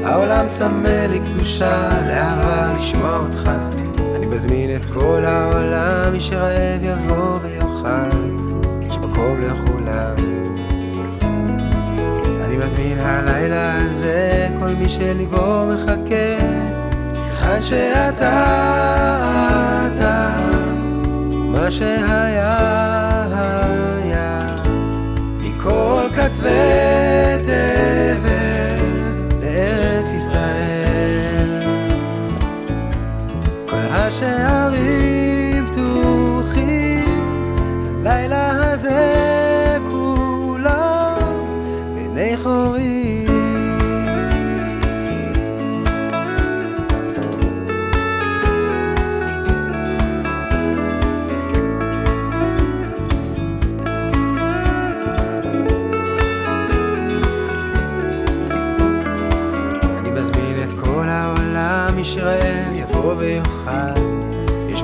העולם 0.04 0.46
צמא 0.50 1.06
לקדושה, 1.10 1.90
לאהבה, 2.08 2.74
לשמוע 2.76 3.18
אותך. 3.18 3.50
אני 4.16 4.26
מזמין 4.26 4.76
את 4.76 4.86
כל 4.86 5.26
העולם, 5.26 6.14
מי 6.14 6.22
שרעב 6.22 6.82
יבוא 6.82 7.38
ויאכל. 7.42 8.18
יש 8.86 8.98
מקום 8.98 9.42
לכולם. 9.42 10.16
אני 12.46 12.58
מזמין 12.58 13.00
הלילה 13.00 13.86
הזה 13.86 14.48
כל 14.60 14.70
מי 14.80 14.90
שליבו 14.90 15.64
מחכה 15.74 16.57
היכן 17.48 17.62
שאתה 17.62 18.48
אתה 19.88 20.38
מה 21.32 21.72
שהיה 21.72 23.24
היה. 24.04 24.40
מכל 25.40 26.08
קצווי 26.16 26.50
תבל 27.44 28.80
לארץ 29.42 30.12
ישראל. 30.12 31.62
כל 33.66 33.78
השערים 33.92 35.66
פתוחים 35.72 37.18
הלילה 38.00 38.74
הזה 38.74 39.47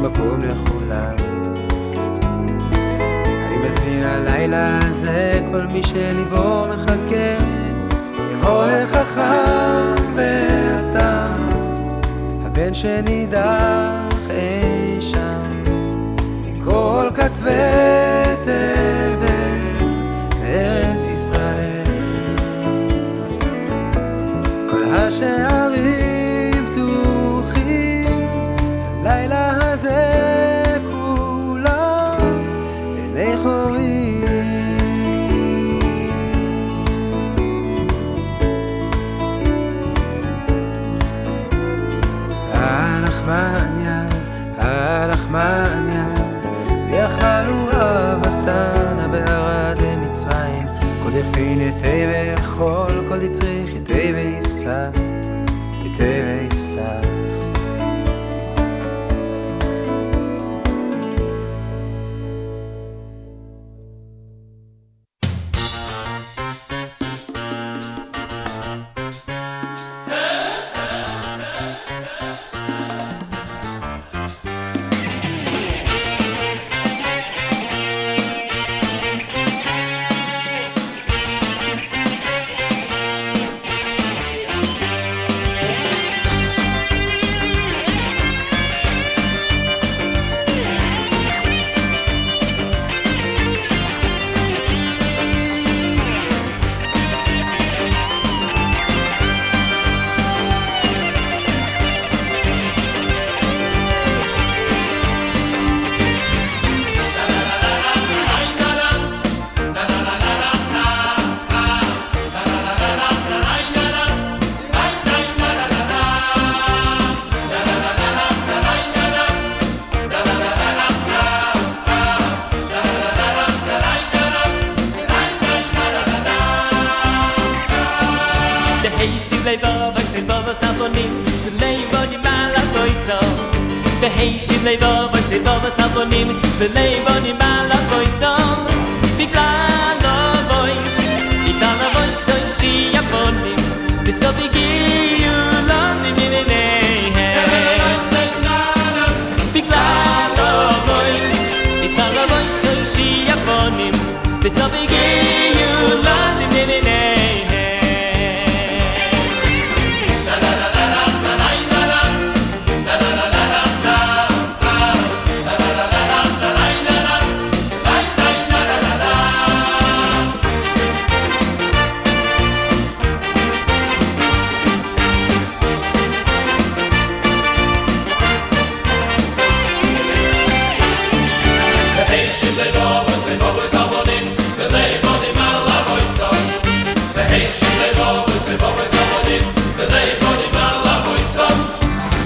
מקום 0.03 0.39
לכולם. 0.39 1.15
אני 3.47 3.57
מזמין 3.57 4.03
הלילה 4.03 4.79
הזה 4.81 5.41
כל 5.51 5.65
מי 5.65 5.83
שליבו 5.83 6.65
מחכה, 6.69 7.37
יבוא 8.31 8.63
החכם 8.63 10.03
ואתה, 10.15 11.27
הבן 12.45 12.73
שנידח 12.73 14.13
אי 14.29 15.01
שם, 15.01 15.39
מכל 16.45 17.09
קצווי 17.15 17.51
תבל 18.43 19.83
לארץ 20.41 21.07
ישראל. 21.07 21.83
כל 24.69 24.83
השערים 24.83 26.12
מעניין. 45.33 46.13
יאכלו 46.89 47.71
אהבתן 47.73 48.97
הבערד 48.99 49.77
מצרים, 50.01 50.67
כל 51.03 51.09
דכפין 51.11 51.61
יתה 51.61 51.87
ואכול, 52.11 53.07
כל 53.07 53.21
יצריך 53.21 53.69
יתה 53.69 53.93
ויפסק, 53.93 54.99
יתה 55.85 56.03
ויפסק. 56.03 56.52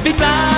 Goodbye. 0.08 0.57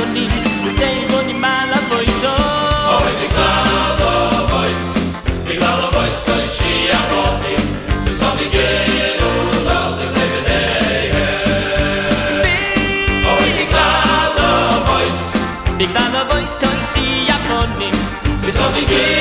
melody. 0.00 0.28
Today 0.64 1.04
only 1.18 1.34
my 1.34 1.64
love 1.70 1.84
voice 1.88 2.22
Oh, 2.24 2.36
oh 2.92 3.04
the 3.20 3.28
glava 3.34 4.12
voice. 4.52 4.88
The 5.46 5.54
glava 5.60 5.88
voice 5.92 6.20
Cause 6.24 6.56
she 6.56 6.72
a 6.88 7.00
walking 7.12 7.64
To 8.06 8.12
something 8.12 8.50
me, 18.80 18.88
baby, 18.88 19.20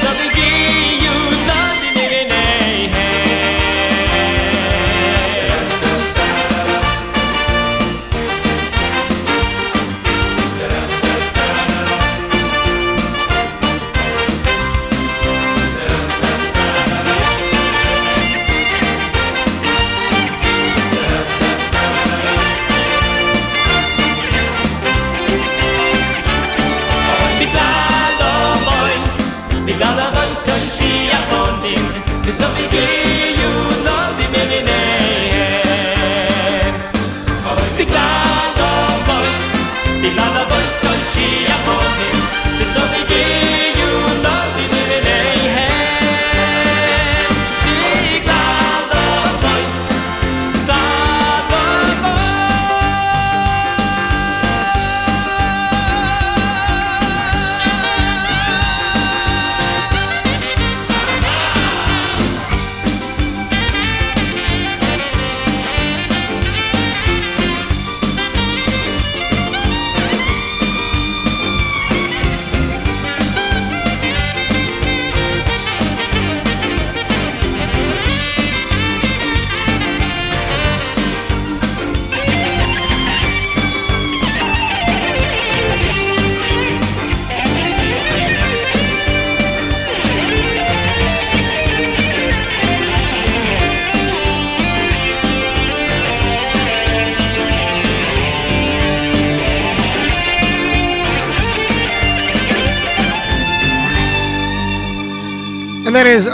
something 0.00 0.37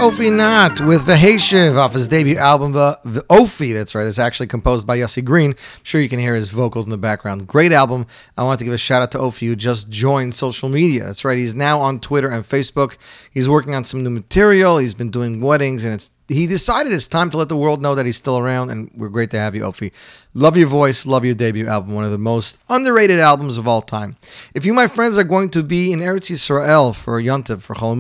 Ofi 0.05 0.31
Nat 0.31 0.83
with 0.83 1.07
the 1.07 1.15
Hayshiv 1.15 1.79
off 1.79 1.95
his 1.95 2.09
debut 2.09 2.37
album, 2.37 2.73
the, 2.73 3.01
the 3.07 3.23
Ofi. 3.31 3.73
That's 3.73 3.95
right. 3.95 4.07
It's 4.07 4.19
actually 4.19 4.49
composed 4.49 4.87
by 4.87 4.99
Yossi 4.99 5.25
Green. 5.25 5.53
I'm 5.53 5.57
sure 5.83 5.99
you 5.99 6.11
can 6.11 6.19
hear 6.19 6.35
his 6.35 6.51
vocals 6.51 6.85
in 6.85 6.91
the 6.91 6.99
background. 6.99 7.47
Great 7.47 7.73
album. 7.73 8.07
I 8.37 8.43
want 8.43 8.59
to 8.59 8.67
give 8.67 8.75
a 8.75 8.79
shout 8.79 9.01
out 9.01 9.13
to 9.13 9.19
Ofi, 9.19 9.47
who 9.47 9.57
just 9.57 9.89
joined 9.89 10.35
social 10.35 10.69
media. 10.69 11.05
That's 11.05 11.25
right. 11.25 11.39
He's 11.39 11.55
now 11.55 11.81
on 11.81 12.01
Twitter 12.01 12.29
and 12.29 12.45
Facebook. 12.45 12.99
He's 13.31 13.49
working 13.49 13.75
on 13.75 13.85
some 13.85 14.03
new 14.03 14.11
material. 14.11 14.77
He's 14.77 14.93
been 14.93 15.11
doing 15.11 15.41
weddings, 15.41 15.85
and 15.85 15.95
it's 15.95 16.11
he 16.29 16.47
decided 16.47 16.93
it's 16.93 17.09
time 17.09 17.29
to 17.31 17.37
let 17.37 17.49
the 17.49 17.57
world 17.57 17.83
know 17.83 17.95
that 17.95 18.07
he's 18.07 18.17
still 18.17 18.39
around, 18.39 18.71
and 18.71 18.91
we're 18.95 19.09
great 19.09 19.31
to 19.31 19.39
have 19.39 19.55
you, 19.55 19.63
Ofi. 19.63 19.93
Love 20.33 20.57
your 20.57 20.67
voice, 20.67 21.07
love 21.07 21.25
your 21.25 21.35
debut 21.35 21.67
album, 21.67 21.95
one 21.95 22.05
of 22.05 22.11
the 22.11 22.19
most 22.19 22.59
underrated 22.69 23.21
albums 23.21 23.59
of 23.59 23.69
all 23.69 23.83
time. 23.83 24.17
If 24.55 24.65
you, 24.65 24.73
my 24.73 24.87
friends, 24.87 25.19
are 25.19 25.25
going 25.25 25.51
to 25.51 25.63
be 25.63 25.93
in 25.93 26.01
Eretz 26.01 26.31
Yisrael 26.31 26.95
for 26.95 27.21
Yontiv, 27.21 27.61
for 27.61 27.75
Chol 27.75 27.95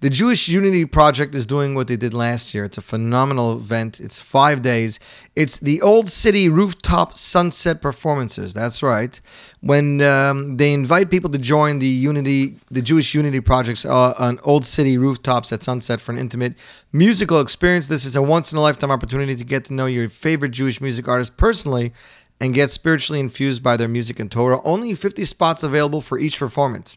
the 0.00 0.10
Jewish 0.10 0.48
Unity 0.48 0.84
Project 0.84 1.34
is 1.34 1.44
doing 1.44 1.74
what 1.74 1.88
they 1.88 1.96
did 1.96 2.14
last 2.14 2.54
year. 2.54 2.64
It's 2.64 2.78
a 2.78 2.82
phenomenal 2.82 3.52
event. 3.52 4.00
It's 4.00 4.20
five 4.20 4.62
days. 4.62 4.98
It's 5.36 5.58
the 5.58 5.82
Old 5.82 6.08
City 6.08 6.48
Rooftop 6.48 7.12
Sunset 7.12 7.82
Performances. 7.82 8.54
That's 8.54 8.82
right. 8.82 9.20
When 9.60 10.00
um, 10.00 10.56
they 10.56 10.72
invite 10.72 11.10
people 11.10 11.28
to 11.28 11.36
join 11.38 11.78
the 11.78 11.86
Unity, 11.86 12.56
the 12.70 12.80
Jewish 12.80 13.14
Unity 13.14 13.40
Projects 13.40 13.84
uh, 13.84 14.14
on 14.18 14.38
Old 14.44 14.64
City 14.64 14.96
rooftops 14.96 15.52
at 15.52 15.62
sunset 15.62 16.00
for 16.00 16.12
an 16.12 16.18
intimate 16.18 16.54
musical 16.90 17.38
experience. 17.40 17.86
This 17.88 18.06
is 18.06 18.16
a 18.16 18.22
once 18.22 18.50
in 18.50 18.56
a 18.56 18.62
lifetime 18.62 18.90
opportunity 18.90 19.36
to 19.36 19.44
get 19.44 19.66
to 19.66 19.74
know 19.74 19.84
your 19.84 20.08
favorite 20.08 20.52
Jewish 20.52 20.80
music 20.80 21.06
artist 21.06 21.36
personally 21.36 21.92
and 22.40 22.54
get 22.54 22.70
spiritually 22.70 23.20
infused 23.20 23.62
by 23.62 23.76
their 23.76 23.88
music 23.88 24.18
and 24.18 24.32
Torah. 24.32 24.62
Only 24.64 24.94
50 24.94 25.26
spots 25.26 25.62
available 25.62 26.00
for 26.00 26.18
each 26.18 26.38
performance. 26.38 26.96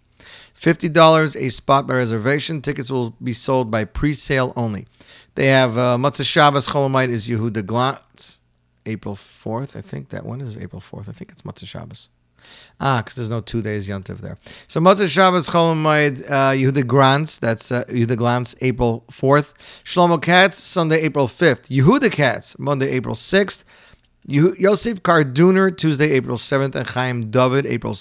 $50 0.55 1.35
a 1.35 1.49
spot 1.49 1.87
by 1.87 1.95
reservation. 1.95 2.61
Tickets 2.61 2.89
will 2.89 3.15
be 3.21 3.33
sold 3.33 3.69
by 3.69 3.83
pre 3.83 4.13
sale 4.13 4.53
only. 4.55 4.87
They 5.39 5.45
have 5.45 5.77
uh, 5.77 5.95
Matzah 5.95 6.29
Shabbos 6.29 6.67
Cholomite 6.67 7.07
is 7.07 7.29
Yehuda 7.29 7.61
Glantz, 7.61 8.41
April 8.85 9.15
4th. 9.15 9.77
I 9.77 9.79
think 9.79 10.09
that 10.09 10.25
one 10.25 10.41
is 10.41 10.57
April 10.57 10.81
4th. 10.81 11.07
I 11.07 11.13
think 11.13 11.31
it's 11.31 11.43
Matzah 11.43 11.65
Shabbos. 11.65 12.09
Ah, 12.77 12.97
because 13.01 13.15
there's 13.15 13.29
no 13.29 13.39
two 13.39 13.61
days 13.61 13.87
Yontiv 13.87 14.17
there. 14.17 14.37
So 14.67 14.81
Matzah 14.81 15.07
Shabbos 15.07 15.49
Cholamayid 15.49 16.29
uh, 16.29 16.51
Yehuda 16.51 16.83
Grantz, 16.83 17.39
that's 17.39 17.71
uh, 17.71 17.85
Yehuda 17.85 18.17
Glantz, 18.17 18.53
April 18.59 19.05
4th. 19.09 19.53
Shlomo 19.85 20.21
Katz, 20.21 20.57
Sunday, 20.57 20.99
April 21.03 21.27
5th. 21.27 21.69
Yehuda 21.69 22.11
Katz, 22.11 22.59
Monday, 22.59 22.89
April 22.89 23.15
6th. 23.15 23.63
Yosef 24.27 25.01
Karduner, 25.01 25.75
Tuesday, 25.75 26.11
April 26.11 26.37
7th. 26.37 26.75
And 26.75 26.87
Chaim 26.87 27.31
David, 27.31 27.65
April, 27.65 27.95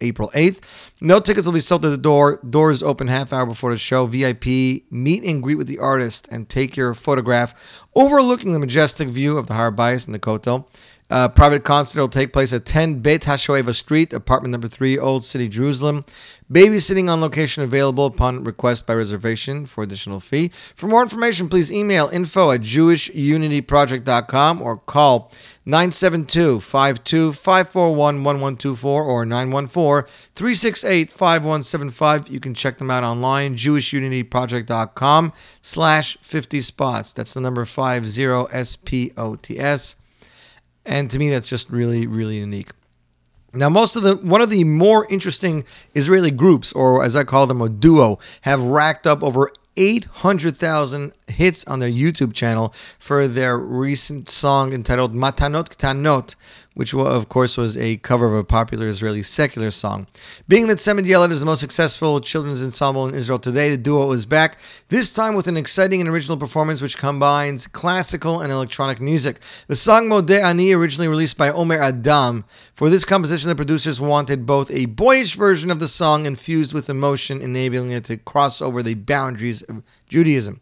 April 0.00 0.30
8th. 0.34 0.90
No 1.00 1.18
tickets 1.18 1.46
will 1.46 1.54
be 1.54 1.60
sold 1.60 1.84
at 1.84 1.90
the 1.90 1.96
door. 1.96 2.40
Doors 2.48 2.82
open 2.82 3.08
half 3.08 3.32
hour 3.32 3.46
before 3.46 3.72
the 3.72 3.78
show. 3.78 4.06
VIP, 4.06 4.84
meet 4.90 5.24
and 5.24 5.42
greet 5.42 5.56
with 5.56 5.66
the 5.66 5.78
artist, 5.78 6.28
and 6.30 6.48
take 6.48 6.76
your 6.76 6.94
photograph 6.94 7.82
overlooking 7.94 8.52
the 8.52 8.58
majestic 8.58 9.08
view 9.08 9.38
of 9.38 9.46
the 9.46 9.54
Har 9.54 9.72
Bayis 9.72 10.06
and 10.06 10.14
the 10.14 10.18
Kotel. 10.18 10.68
Uh, 11.12 11.28
private 11.28 11.62
concert 11.62 12.00
will 12.00 12.08
take 12.08 12.32
place 12.32 12.54
at 12.54 12.64
10 12.64 13.00
Beit 13.00 13.20
HaShoeva 13.20 13.74
Street, 13.74 14.14
apartment 14.14 14.50
number 14.50 14.66
3, 14.66 14.98
Old 14.98 15.22
City, 15.22 15.46
Jerusalem. 15.46 16.06
Babysitting 16.50 17.10
on 17.10 17.20
location 17.20 17.62
available 17.62 18.06
upon 18.06 18.44
request 18.44 18.86
by 18.86 18.94
reservation 18.94 19.66
for 19.66 19.84
additional 19.84 20.20
fee. 20.20 20.50
For 20.74 20.86
more 20.86 21.02
information, 21.02 21.50
please 21.50 21.70
email 21.70 22.08
info 22.08 22.50
at 22.50 22.62
jewishunityproject.com 22.62 24.62
or 24.62 24.78
call 24.78 25.30
972 25.64 26.60
52 26.60 27.32
541 27.32 27.96
1124 27.96 29.04
or 29.04 29.24
914 29.24 30.12
368 30.34 31.12
5175. 31.12 32.28
You 32.28 32.40
can 32.40 32.54
check 32.54 32.78
them 32.78 32.90
out 32.90 33.04
online, 33.04 33.54
jewishunityproject.com 33.54 35.32
slash 35.60 36.16
50 36.18 36.60
spots. 36.60 37.12
That's 37.12 37.34
the 37.34 37.40
number 37.40 37.64
50 37.64 38.46
S 38.52 38.76
P 38.76 39.12
O 39.16 39.36
T 39.36 39.58
S. 39.58 39.96
And 40.84 41.08
to 41.10 41.18
me, 41.18 41.28
that's 41.30 41.48
just 41.48 41.70
really, 41.70 42.06
really 42.06 42.38
unique. 42.38 42.70
Now, 43.54 43.68
most 43.68 43.96
of 43.96 44.02
the 44.02 44.16
one 44.16 44.40
of 44.40 44.50
the 44.50 44.64
more 44.64 45.06
interesting 45.10 45.64
Israeli 45.94 46.30
groups, 46.30 46.72
or 46.72 47.04
as 47.04 47.14
I 47.14 47.24
call 47.24 47.46
them, 47.46 47.60
a 47.60 47.68
duo, 47.68 48.18
have 48.42 48.62
racked 48.62 49.06
up 49.06 49.22
over 49.22 49.50
800,000 49.76 51.12
hits 51.28 51.64
on 51.66 51.78
their 51.78 51.90
YouTube 51.90 52.32
channel 52.32 52.74
for 52.98 53.26
their 53.26 53.58
recent 53.58 54.28
song 54.28 54.72
entitled 54.72 55.14
Matanot 55.14 55.76
Ktanot, 55.76 56.34
which 56.74 56.94
of 56.94 57.28
course 57.28 57.56
was 57.56 57.76
a 57.76 57.96
cover 57.98 58.26
of 58.26 58.34
a 58.34 58.44
popular 58.44 58.88
Israeli 58.88 59.22
secular 59.22 59.70
song. 59.70 60.06
Being 60.48 60.66
that 60.68 60.78
Tzemed 60.78 61.06
Yeled 61.06 61.30
is 61.30 61.40
the 61.40 61.46
most 61.46 61.60
successful 61.60 62.20
children's 62.20 62.62
ensemble 62.62 63.06
in 63.08 63.14
Israel 63.14 63.38
today, 63.38 63.70
the 63.70 63.76
duo 63.76 64.10
is 64.12 64.26
back, 64.26 64.58
this 64.88 65.12
time 65.12 65.34
with 65.34 65.46
an 65.46 65.56
exciting 65.56 66.00
and 66.00 66.08
original 66.08 66.36
performance 66.36 66.80
which 66.80 66.98
combines 66.98 67.66
classical 67.66 68.40
and 68.40 68.52
electronic 68.52 69.00
music. 69.00 69.40
The 69.66 69.76
song 69.76 70.08
Modeh 70.08 70.42
Ani, 70.42 70.72
originally 70.72 71.08
released 71.08 71.36
by 71.36 71.50
Omer 71.50 71.80
Adam, 71.80 72.44
for 72.74 72.88
this 72.88 73.04
composition 73.04 73.48
the 73.48 73.56
producers 73.56 74.00
wanted 74.00 74.46
both 74.46 74.70
a 74.70 74.86
boyish 74.86 75.36
version 75.36 75.70
of 75.70 75.80
the 75.80 75.88
song 75.88 76.26
infused 76.26 76.72
with 76.72 76.88
emotion, 76.88 77.40
enabling 77.40 77.90
it 77.90 78.04
to 78.04 78.16
cross 78.16 78.62
over 78.62 78.82
the 78.82 78.94
boundaries 78.94 79.62
of 79.62 79.82
Judaism. 80.08 80.60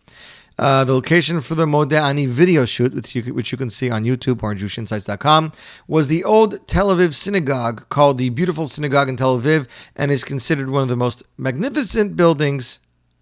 Uh, 0.61 0.85
the 0.85 0.93
location 0.93 1.41
for 1.41 1.55
the 1.55 1.65
Modeh 1.65 1.99
Ani 1.99 2.27
video 2.27 2.67
shoot, 2.67 2.93
which 2.93 3.15
you, 3.15 3.23
which 3.33 3.51
you 3.51 3.57
can 3.57 3.71
see 3.71 3.91
on 3.91 4.05
YouTube 4.05 4.43
or 4.43 4.51
on 4.51 4.59
JewishInsights.com, 4.59 5.53
was 5.89 6.09
the 6.09 6.23
old 6.23 6.67
Tel 6.67 6.95
Aviv 6.95 7.15
synagogue 7.15 7.89
called 7.89 8.19
the 8.19 8.29
Beautiful 8.29 8.67
Synagogue 8.67 9.09
in 9.09 9.17
Tel 9.17 9.41
Aviv 9.41 9.67
and 9.97 10.11
is 10.11 10.23
considered 10.23 10.69
one 10.69 10.83
of 10.83 10.89
the 10.89 10.97
most 10.97 11.23
magnificent 11.39 12.15
buildings 12.15 12.81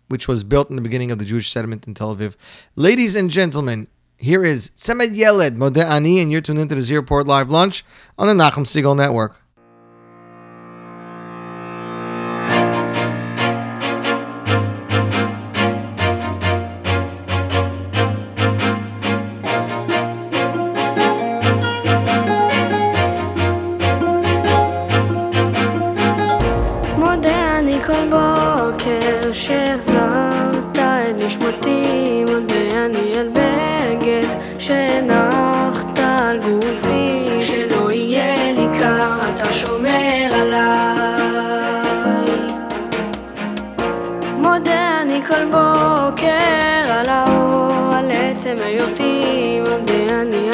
which 0.08 0.26
was 0.26 0.42
built 0.42 0.68
in 0.68 0.74
the 0.74 0.82
beginning 0.82 1.12
of 1.12 1.20
the 1.20 1.24
Jewish 1.24 1.48
settlement 1.48 1.86
in 1.86 1.94
Tel 1.94 2.16
Aviv. 2.16 2.34
Ladies 2.74 3.14
and 3.14 3.30
gentlemen, 3.30 3.86
here 4.16 4.44
is 4.44 4.70
Tzemed 4.70 5.14
Yeled 5.14 5.54
Modeh 5.54 5.84
Ani, 5.84 6.18
and 6.18 6.32
you're 6.32 6.40
tuned 6.40 6.58
into 6.58 6.74
the 6.74 6.80
Z 6.80 6.96
Report 6.96 7.28
Live 7.28 7.50
Lunch 7.50 7.84
on 8.18 8.26
the 8.26 8.34
Nachum 8.34 8.64
Segal 8.64 8.96
Network. 8.96 9.40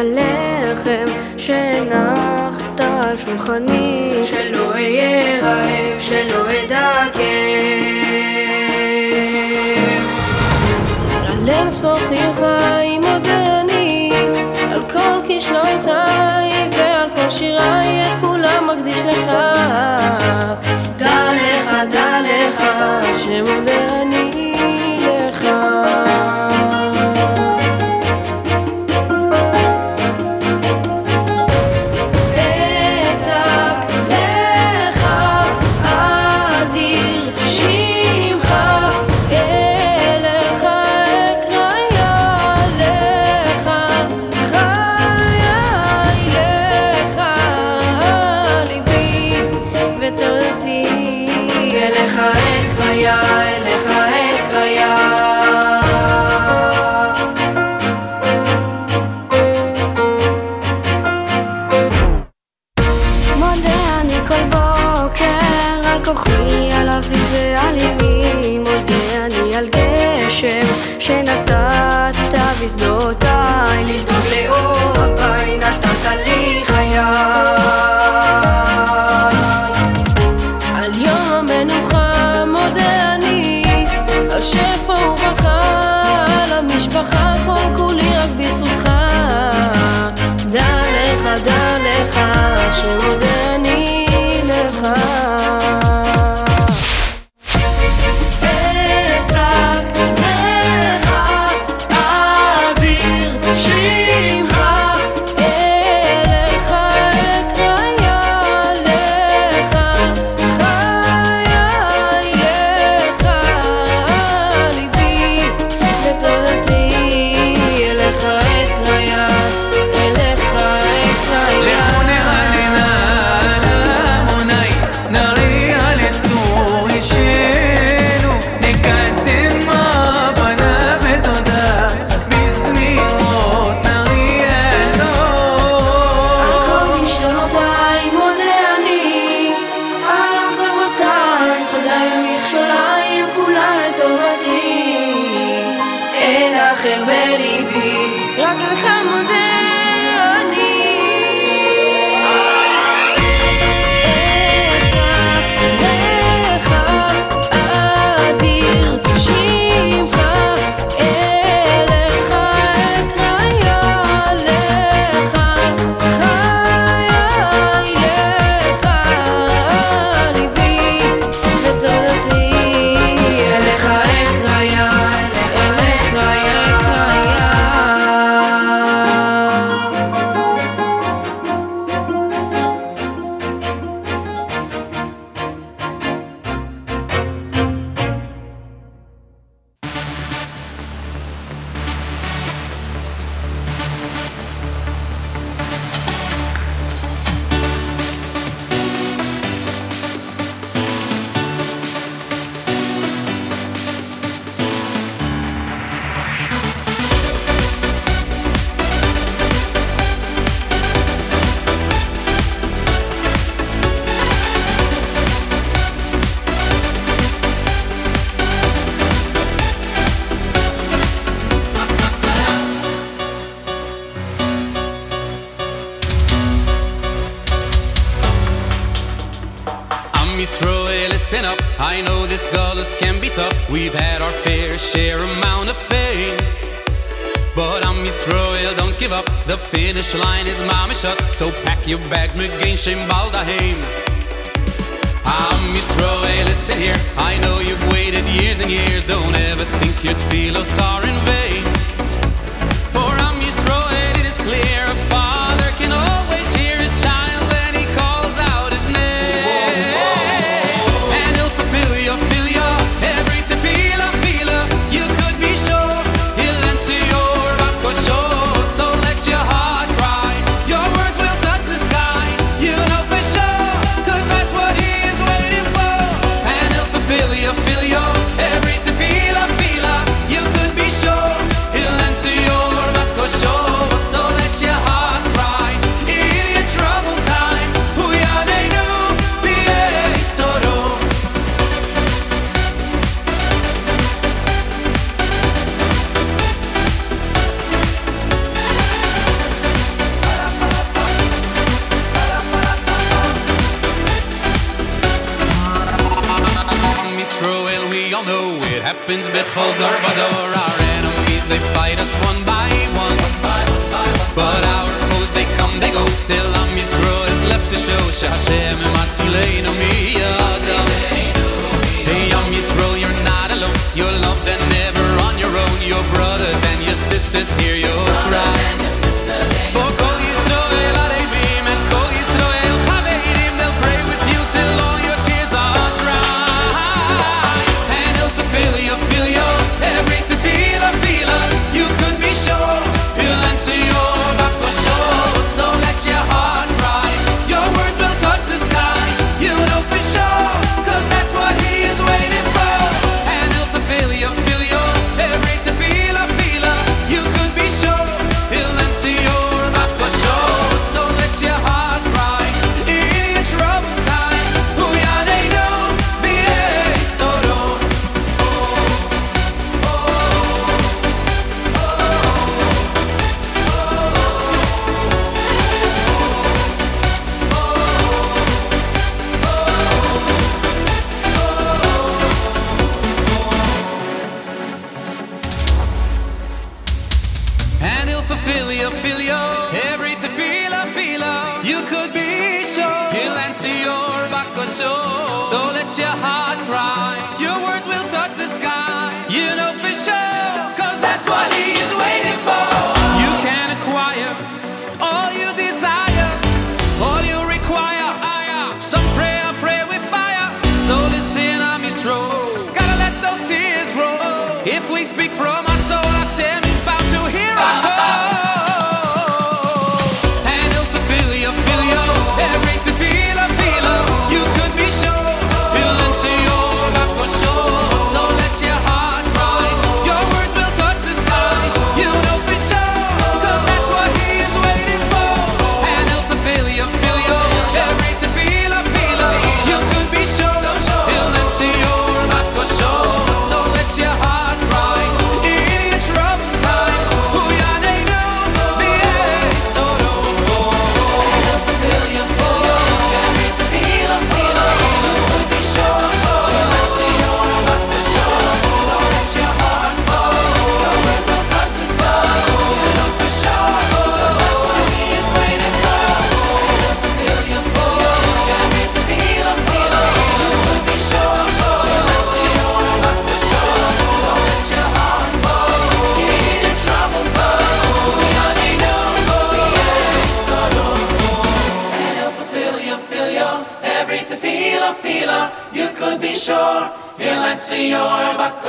הלחם 0.05 1.13
שהנחת 1.39 2.81
על 2.81 3.17
שולחני. 3.17 4.21
שלא 4.23 4.73
אהיה 4.73 5.41
רעב, 5.43 6.01
שלא 6.01 6.45
אדכא 6.51 7.21
הלל 11.29 11.71
ספור 11.71 11.99
חיוכי 11.99 12.99
מודה 12.99 13.61
אני 13.61 14.13
על 14.73 14.87
כל 14.87 15.27
כישלונותיי 15.27 16.69
ועל 16.71 17.11
כל 17.17 17.31
שיריי 17.31 18.11
את 18.11 18.17
כולם 18.21 18.71
מקדיש 18.71 19.03
לך. 19.03 19.31
דע 20.97 21.31
לך, 21.35 21.75
דע 21.91 22.21
לך, 22.21 22.65
שמודה 23.19 23.54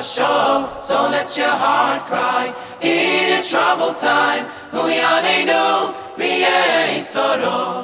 show. 0.05 0.69
So 0.77 1.09
let 1.09 1.35
your 1.37 1.49
heart 1.49 2.03
cry 2.03 2.53
in 2.81 3.39
a 3.39 3.43
troubled 3.43 3.97
time. 3.97 4.45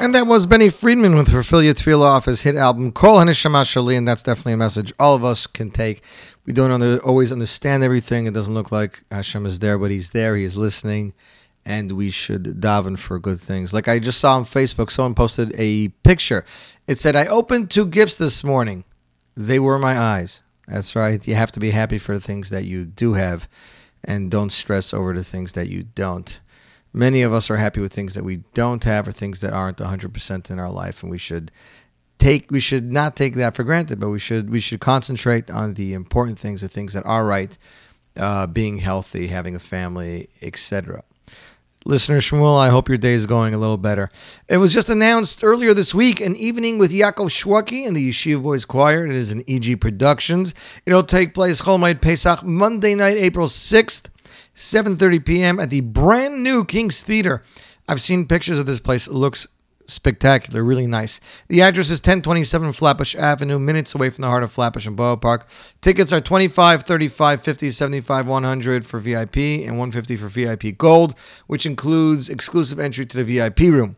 And 0.02 0.16
that 0.16 0.26
was 0.28 0.46
Benny 0.46 0.70
Friedman 0.70 1.16
with 1.16 1.30
Fulfill 1.30 1.64
Your 1.64 2.04
off 2.04 2.26
his 2.26 2.42
hit 2.42 2.56
album 2.56 2.92
Kol 2.92 3.20
Haneshama 3.20 3.64
Shali, 3.64 3.98
and 3.98 4.08
that's 4.08 4.24
definitely 4.24 4.54
a 4.54 4.58
message 4.58 4.92
all 5.00 5.16
of 5.16 5.24
us 5.24 5.48
can 5.48 5.72
take. 5.72 6.04
We 6.46 6.54
don't 6.54 6.72
under, 6.72 6.98
always 7.00 7.32
understand 7.32 7.84
everything. 7.84 8.26
It 8.26 8.34
doesn't 8.34 8.54
look 8.54 8.72
like 8.72 9.04
Hashem 9.12 9.46
is 9.46 9.60
there, 9.60 9.78
but 9.78 9.92
He's 9.92 10.10
there. 10.10 10.36
He 10.36 10.44
is 10.44 10.58
listening, 10.58 11.14
and 11.66 11.94
we 11.94 12.12
should 12.12 12.44
daven 12.44 12.98
for 12.98 13.20
good 13.20 13.40
things. 13.40 13.74
Like 13.74 13.88
I 13.88 14.00
just 14.00 14.20
saw 14.20 14.36
on 14.36 14.46
Facebook, 14.46 14.92
someone 14.92 15.16
posted 15.16 15.54
a 15.58 15.90
picture. 16.04 16.44
It 16.88 16.98
said, 16.98 17.16
"I 17.16 17.26
opened 17.28 17.70
two 17.70 17.86
gifts 17.86 18.18
this 18.18 18.44
morning. 18.44 18.84
They 19.38 19.60
were 19.60 19.80
my 19.80 19.98
eyes." 19.98 20.44
That's 20.68 20.96
right. 20.96 21.26
You 21.28 21.36
have 21.36 21.52
to 21.54 21.60
be 21.60 21.72
happy 21.72 21.98
for 21.98 22.14
the 22.14 22.22
things 22.22 22.50
that 22.50 22.66
you 22.66 22.86
do 22.86 23.14
have 23.14 23.48
and 24.04 24.32
don't 24.32 24.52
stress 24.52 24.94
over 24.94 25.14
the 25.14 25.24
things 25.24 25.54
that 25.54 25.68
you 25.68 25.84
don't. 25.84 26.40
Many 26.94 27.22
of 27.22 27.34
us 27.34 27.50
are 27.50 27.58
happy 27.58 27.80
with 27.80 27.94
things 27.94 28.16
that 28.16 28.24
we 28.24 28.38
don't 28.54 28.84
have 28.84 29.08
or 29.08 29.12
things 29.12 29.42
that 29.42 29.54
aren't 29.54 29.78
100% 29.78 30.50
in 30.50 30.60
our 30.60 30.72
life 30.72 31.04
and 31.04 31.12
we 31.12 31.18
should 31.18 31.52
take 32.22 32.52
we 32.52 32.60
should 32.60 32.92
not 32.92 33.16
take 33.16 33.34
that 33.36 33.56
for 33.56 33.64
granted, 33.64 34.00
but 34.00 34.10
we 34.10 34.20
should 34.20 34.50
we 34.50 34.60
should 34.60 34.80
concentrate 34.80 35.50
on 35.50 35.74
the 35.74 35.94
important 35.94 36.38
things, 36.38 36.62
the 36.62 36.70
things 36.70 36.94
that 36.94 37.06
are 37.06 37.26
right, 37.26 37.58
uh, 38.16 38.48
being 38.48 38.78
healthy, 38.78 39.28
having 39.28 39.56
a 39.56 39.60
family, 39.60 40.30
etc. 40.42 41.04
Listener 41.84 42.20
Shmuel, 42.20 42.60
I 42.60 42.70
hope 42.70 42.90
your 42.90 43.00
day 43.00 43.14
is 43.14 43.26
going 43.26 43.56
a 43.56 43.58
little 43.58 43.78
better. 43.78 44.12
It 44.48 44.58
was 44.58 44.72
just 44.72 44.92
announced 44.92 45.44
earlier 45.44 45.74
this 45.74 45.96
week 45.96 46.22
an 46.22 46.36
evening 46.36 46.78
with 46.78 46.92
Yaakov 46.92 47.30
Shwaki 47.30 47.88
and 47.88 47.98
the 47.98 48.12
Yeshiva 48.12 48.44
Boys 48.44 48.66
Choir. 48.66 49.08
It 49.08 49.16
is 49.16 49.32
an 49.32 49.44
EG 49.48 49.82
Productions. 49.82 50.54
It'll 50.86 51.02
take 51.02 51.34
place 51.34 51.64
Chol 51.64 51.80
Moed 51.80 52.00
Pesach 52.00 52.44
Monday 52.44 52.94
night, 52.94 53.18
April 53.18 53.48
6th, 53.48 54.10
7.30 54.56 55.26
p.m. 55.26 55.60
at 55.60 55.72
the 55.72 55.82
brand 55.82 56.44
new 56.44 56.64
King's 56.66 57.02
Theater. 57.02 57.42
I've 57.88 58.00
seen 58.00 58.28
pictures 58.28 58.60
of 58.60 58.68
this 58.68 58.80
place. 58.80 59.08
It 59.08 59.14
looks 59.14 59.48
spectacular, 59.92 60.64
really 60.64 60.88
nice. 60.88 61.20
The 61.48 61.62
address 61.62 61.90
is 61.90 62.00
1027 62.00 62.74
Flatbush 62.74 63.16
Avenue, 63.16 63.60
minutes 63.60 63.94
away 63.94 64.10
from 64.10 64.24
the 64.24 64.30
heart 64.30 64.44
of 64.44 64.52
Flatbush 64.52 64.88
and 64.88 64.96
Borough 64.96 65.18
Park. 65.18 65.48
Tickets 65.82 66.14
are 66.14 66.22
25, 66.22 66.84
35, 66.84 67.42
50, 67.42 67.72
75, 67.72 68.28
100 68.28 68.86
for 68.86 69.00
VIP 69.00 69.38
and 69.38 69.78
150 69.78 70.18
for 70.18 70.28
VIP 70.28 70.78
Gold, 70.78 71.16
which 71.48 71.66
includes 71.66 72.30
exclusive 72.30 72.80
entry 72.80 73.06
to 73.06 73.24
the 73.24 73.24
VIP 73.24 73.60
room. 73.60 73.96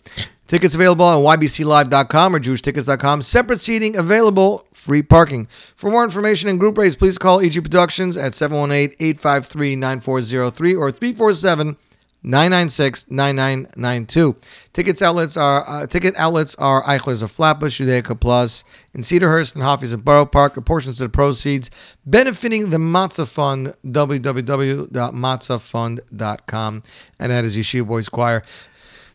Tickets 0.48 0.76
available 0.76 1.06
on 1.06 1.24
ybclive.com 1.24 2.36
or 2.36 2.40
jewishtickets.com. 2.40 3.22
Separate 3.22 3.60
seating 3.60 3.96
available, 3.96 4.68
free 4.74 5.02
parking. 5.02 5.46
For 5.76 5.90
more 5.90 6.04
information 6.04 6.50
and 6.50 6.60
group 6.60 6.78
rates, 6.78 6.98
please 6.98 7.18
call 7.18 7.40
EG 7.40 7.64
Productions 7.64 8.18
at 8.18 8.34
718-853-9403 8.34 10.78
or 10.78 10.92
347 10.92 11.78
996-9992. 12.24 14.36
Tickets 14.72 15.02
outlets 15.02 15.36
are 15.36 15.66
uh, 15.68 15.86
ticket 15.88 16.16
outlets 16.16 16.56
are 16.56 16.82
Eichler's 16.84 17.22
of 17.22 17.32
Flatbush, 17.32 17.82
Judaica 17.82 18.18
Plus, 18.20 18.64
in 18.94 19.02
Cedarhurst 19.02 19.56
and 19.56 19.64
Hoffy's 19.64 19.92
of 19.94 20.04
Borough 20.06 20.26
Park. 20.26 20.58
A 20.58 20.62
portion 20.62 20.90
of 20.90 20.98
the 20.98 21.10
proceeds 21.10 21.70
benefiting 22.06 22.70
the 22.70 22.78
Matzah 22.78 23.28
Fund, 23.28 23.74
www.matzahfund.com, 23.86 26.84
and 27.20 27.32
that 27.32 27.46
is 27.46 27.58
Yeshiva 27.58 27.88
Boys 27.88 28.10
Choir. 28.10 28.44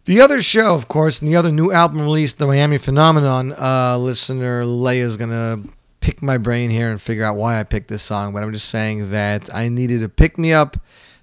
The 0.04 0.20
other 0.20 0.40
show, 0.40 0.74
of 0.74 0.86
course, 0.88 1.20
and 1.20 1.28
the 1.28 1.36
other 1.36 1.52
new 1.52 1.70
album 1.70 2.00
release, 2.00 2.32
The 2.32 2.46
Miami 2.46 2.78
Phenomenon, 2.78 3.52
uh, 3.52 3.98
listener 3.98 4.64
Leia 4.64 5.00
is 5.00 5.18
going 5.18 5.30
to 5.30 5.60
pick 6.00 6.22
my 6.22 6.38
brain 6.38 6.70
here 6.70 6.90
and 6.90 7.02
figure 7.02 7.24
out 7.24 7.36
why 7.36 7.60
I 7.60 7.64
picked 7.64 7.88
this 7.88 8.02
song, 8.02 8.32
but 8.32 8.42
I'm 8.42 8.50
just 8.52 8.70
saying 8.70 9.10
that 9.10 9.54
I 9.54 9.68
needed 9.68 10.00
to 10.00 10.08
pick 10.08 10.38
me 10.38 10.54
up. 10.54 10.78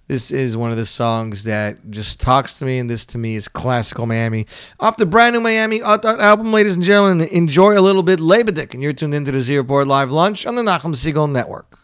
This 0.08 0.30
is 0.30 0.56
one 0.56 0.70
of 0.70 0.78
the 0.78 0.86
songs 0.86 1.46
that 1.46 1.90
just 1.90 2.22
talks 2.22 2.56
to 2.58 2.66
me, 2.66 2.78
and 2.78 2.88
this 2.88 3.08
to 3.08 3.18
me 3.18 3.36
is 3.36 3.48
classical 3.48 4.06
Miami. 4.06 4.46
Off 4.80 4.98
the 4.98 5.06
brand 5.08 5.34
new 5.34 5.40
Miami 5.40 5.82
uh, 5.82 5.98
uh, 6.04 6.18
album, 6.20 6.54
ladies 6.54 6.76
and 6.76 6.84
gentlemen, 6.84 7.28
enjoy 7.32 7.78
a 7.78 7.82
little 7.82 8.04
bit 8.04 8.20
Labadik, 8.20 8.76
and 8.76 8.84
you're 8.84 8.94
tuned 8.94 9.16
into 9.16 9.32
the 9.32 9.42
Z 9.42 9.58
Report 9.58 9.88
Live 9.88 10.12
Lunch 10.12 10.46
on 10.46 10.54
the 10.54 10.62
Nachum 10.62 10.94
Segal 10.94 11.32
Network. 11.32 11.75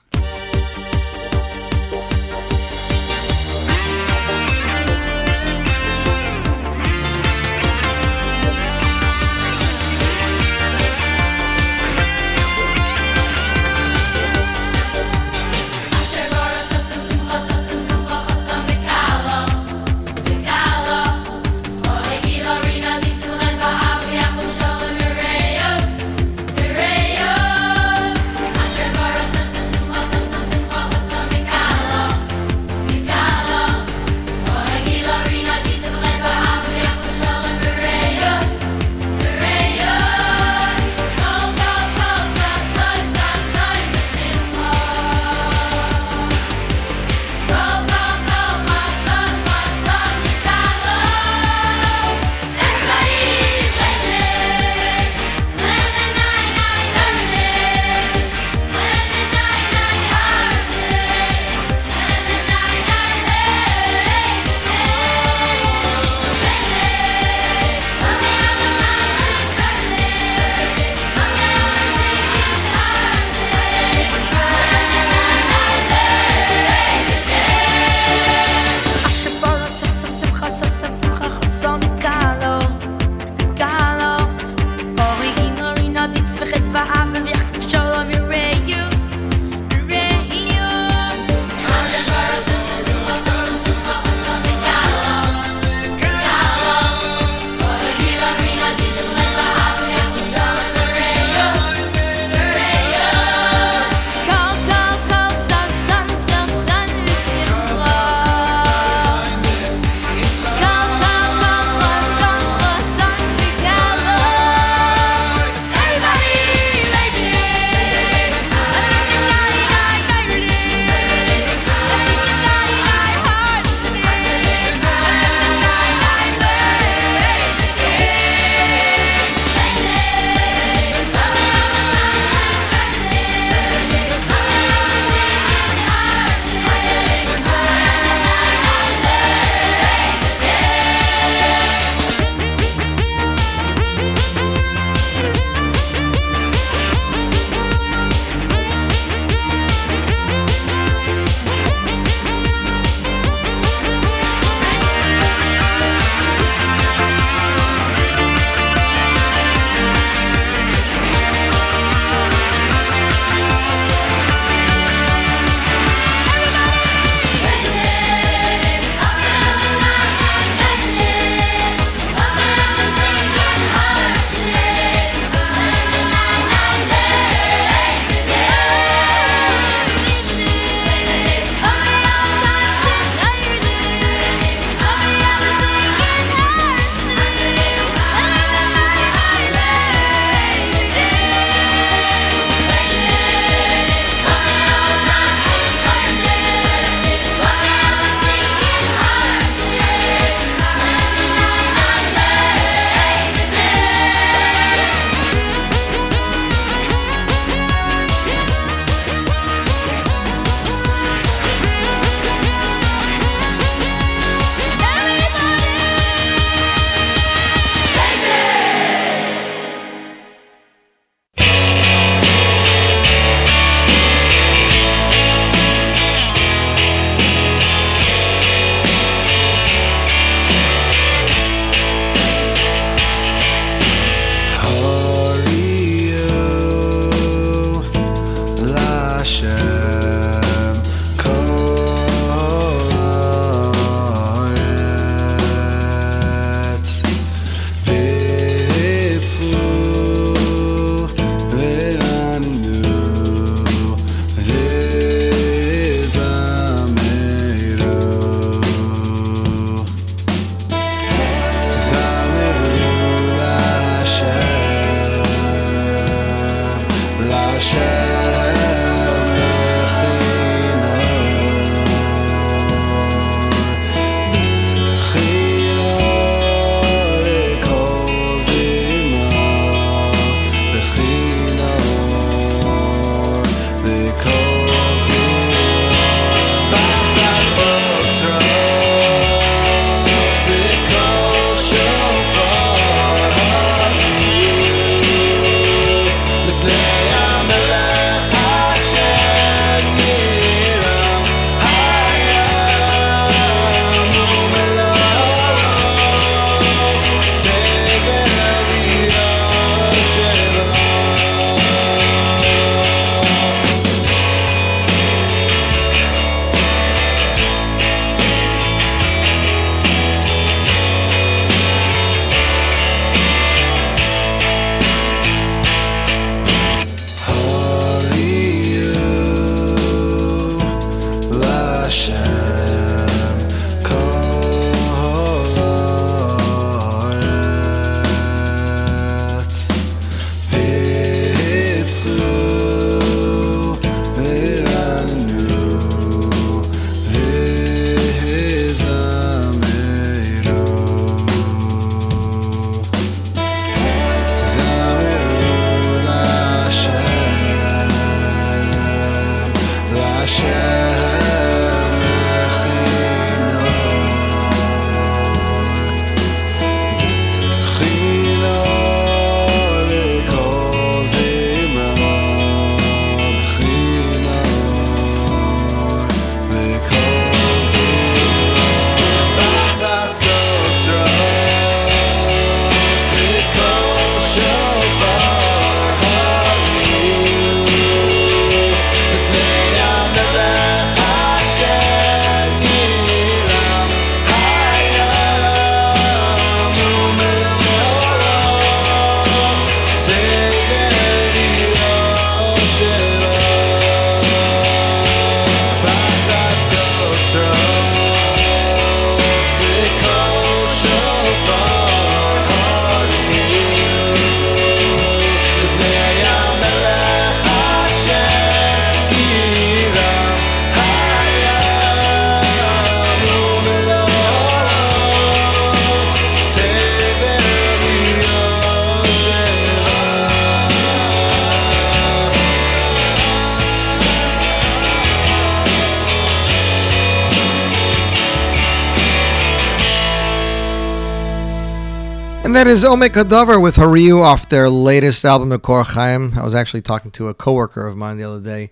Is 442.71 442.85
Omek 442.85 443.09
Hadavar 443.09 443.61
with 443.61 443.75
Hariu 443.75 444.21
off 444.21 444.47
their 444.47 444.69
latest 444.69 445.25
album, 445.25 445.49
The 445.49 445.59
Kor 445.59 445.83
Chaim. 445.83 446.31
I 446.37 446.41
was 446.41 446.55
actually 446.55 446.81
talking 446.81 447.11
to 447.11 447.27
a 447.27 447.33
coworker 447.33 447.85
of 447.85 447.97
mine 447.97 448.15
the 448.15 448.23
other 448.23 448.39
day, 448.39 448.69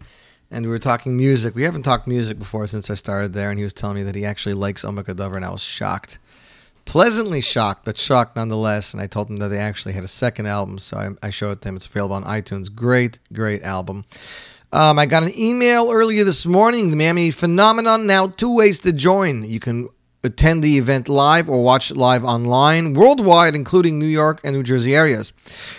and 0.50 0.66
we 0.66 0.72
were 0.72 0.80
talking 0.80 1.18
music. 1.18 1.54
We 1.54 1.64
haven't 1.64 1.84
talked 1.84 2.08
music 2.08 2.40
before 2.40 2.66
since 2.68 2.90
I 2.90 2.94
started 2.94 3.34
there, 3.34 3.50
and 3.50 3.60
he 3.60 3.66
was 3.66 3.74
telling 3.74 3.98
me 3.98 4.04
that 4.04 4.16
he 4.16 4.24
actually 4.24 4.54
likes 4.54 4.86
Omek 4.86 5.04
Hadavar, 5.04 5.36
and 5.36 5.44
I 5.44 5.50
was 5.50 5.62
shocked. 5.62 6.18
Pleasantly 6.86 7.42
shocked, 7.42 7.84
but 7.84 7.98
shocked 7.98 8.38
nonetheless. 8.38 8.94
And 8.94 9.04
I 9.04 9.08
told 9.08 9.30
him 9.30 9.36
that 9.40 9.50
they 9.50 9.58
actually 9.58 9.96
had 9.96 10.06
a 10.06 10.08
second 10.08 10.46
album, 10.46 10.80
so 10.80 10.96
I, 10.96 11.28
I 11.28 11.30
showed 11.30 11.52
it 11.52 11.62
to 11.64 11.68
him. 11.68 11.76
It's 11.76 11.86
available 11.86 12.16
on 12.16 12.24
iTunes. 12.24 12.74
Great, 12.74 13.20
great 13.34 13.64
album. 13.64 14.06
Um, 14.72 14.98
I 14.98 15.08
got 15.08 15.24
an 15.24 15.38
email 15.38 15.92
earlier 15.92 16.24
this 16.24 16.46
morning, 16.46 16.90
the 16.90 16.96
Miami 16.96 17.32
Phenomenon. 17.32 18.08
Now, 18.08 18.28
two 18.28 18.56
ways 18.56 18.80
to 18.82 18.94
join. 18.94 19.44
You 19.44 19.60
can 19.60 19.90
attend 20.24 20.64
the 20.64 20.78
event 20.78 21.08
live 21.08 21.50
or 21.50 21.64
watch 21.64 21.92
it 21.92 21.98
live 21.98 22.24
online 22.24 22.94
worldwide, 22.94 23.56
including 23.56 23.98
New 23.98 24.06
York 24.06 24.42
and 24.44 24.54
New 24.54 24.64
Jersey 24.64 24.96
areas. 24.96 25.34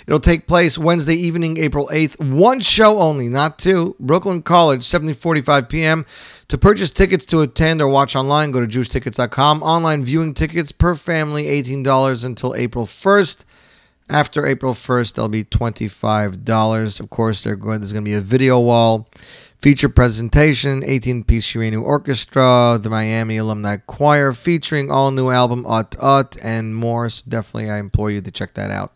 It'll 0.06 0.20
take 0.20 0.46
place 0.46 0.78
Wednesday 0.78 1.14
evening, 1.14 1.58
April 1.58 1.88
8th. 1.92 2.18
One 2.32 2.60
show 2.60 3.00
only, 3.00 3.28
not 3.28 3.58
two. 3.58 3.96
Brooklyn 4.00 4.42
College, 4.42 4.82
7:45 4.82 5.68
p.m. 5.68 6.06
To 6.48 6.58
purchase 6.58 6.90
tickets 6.90 7.24
to 7.26 7.42
attend 7.42 7.80
or 7.80 7.88
watch 7.88 8.16
online, 8.16 8.50
go 8.50 8.60
to 8.60 8.66
jewishtickets.com. 8.66 9.62
Online 9.62 10.04
viewing 10.04 10.34
tickets 10.34 10.72
per 10.72 10.94
family, 10.94 11.44
$18 11.44 12.24
until 12.24 12.54
April 12.54 12.86
1st. 12.86 13.44
After 14.08 14.44
April 14.44 14.74
1st, 14.74 15.14
they'll 15.14 15.28
be 15.28 15.44
$25. 15.44 17.00
Of 17.00 17.10
course, 17.10 17.42
there's 17.42 17.56
going 17.56 17.80
to 17.80 18.00
be 18.02 18.14
a 18.14 18.20
video 18.20 18.58
wall 18.58 19.08
feature 19.60 19.88
presentation, 19.88 20.82
18 20.84 21.24
piece 21.24 21.46
Shirenu 21.46 21.82
Orchestra, 21.82 22.78
the 22.80 22.90
Miami 22.90 23.36
Alumni 23.36 23.76
Choir, 23.76 24.32
featuring 24.32 24.90
all 24.90 25.10
new 25.10 25.30
album 25.30 25.66
Ut 25.66 25.94
Ut 26.00 26.36
and 26.42 26.74
more. 26.74 27.08
So 27.08 27.24
definitely, 27.28 27.70
I 27.70 27.78
implore 27.78 28.10
you 28.10 28.20
to 28.20 28.30
check 28.30 28.54
that 28.54 28.70
out. 28.70 28.92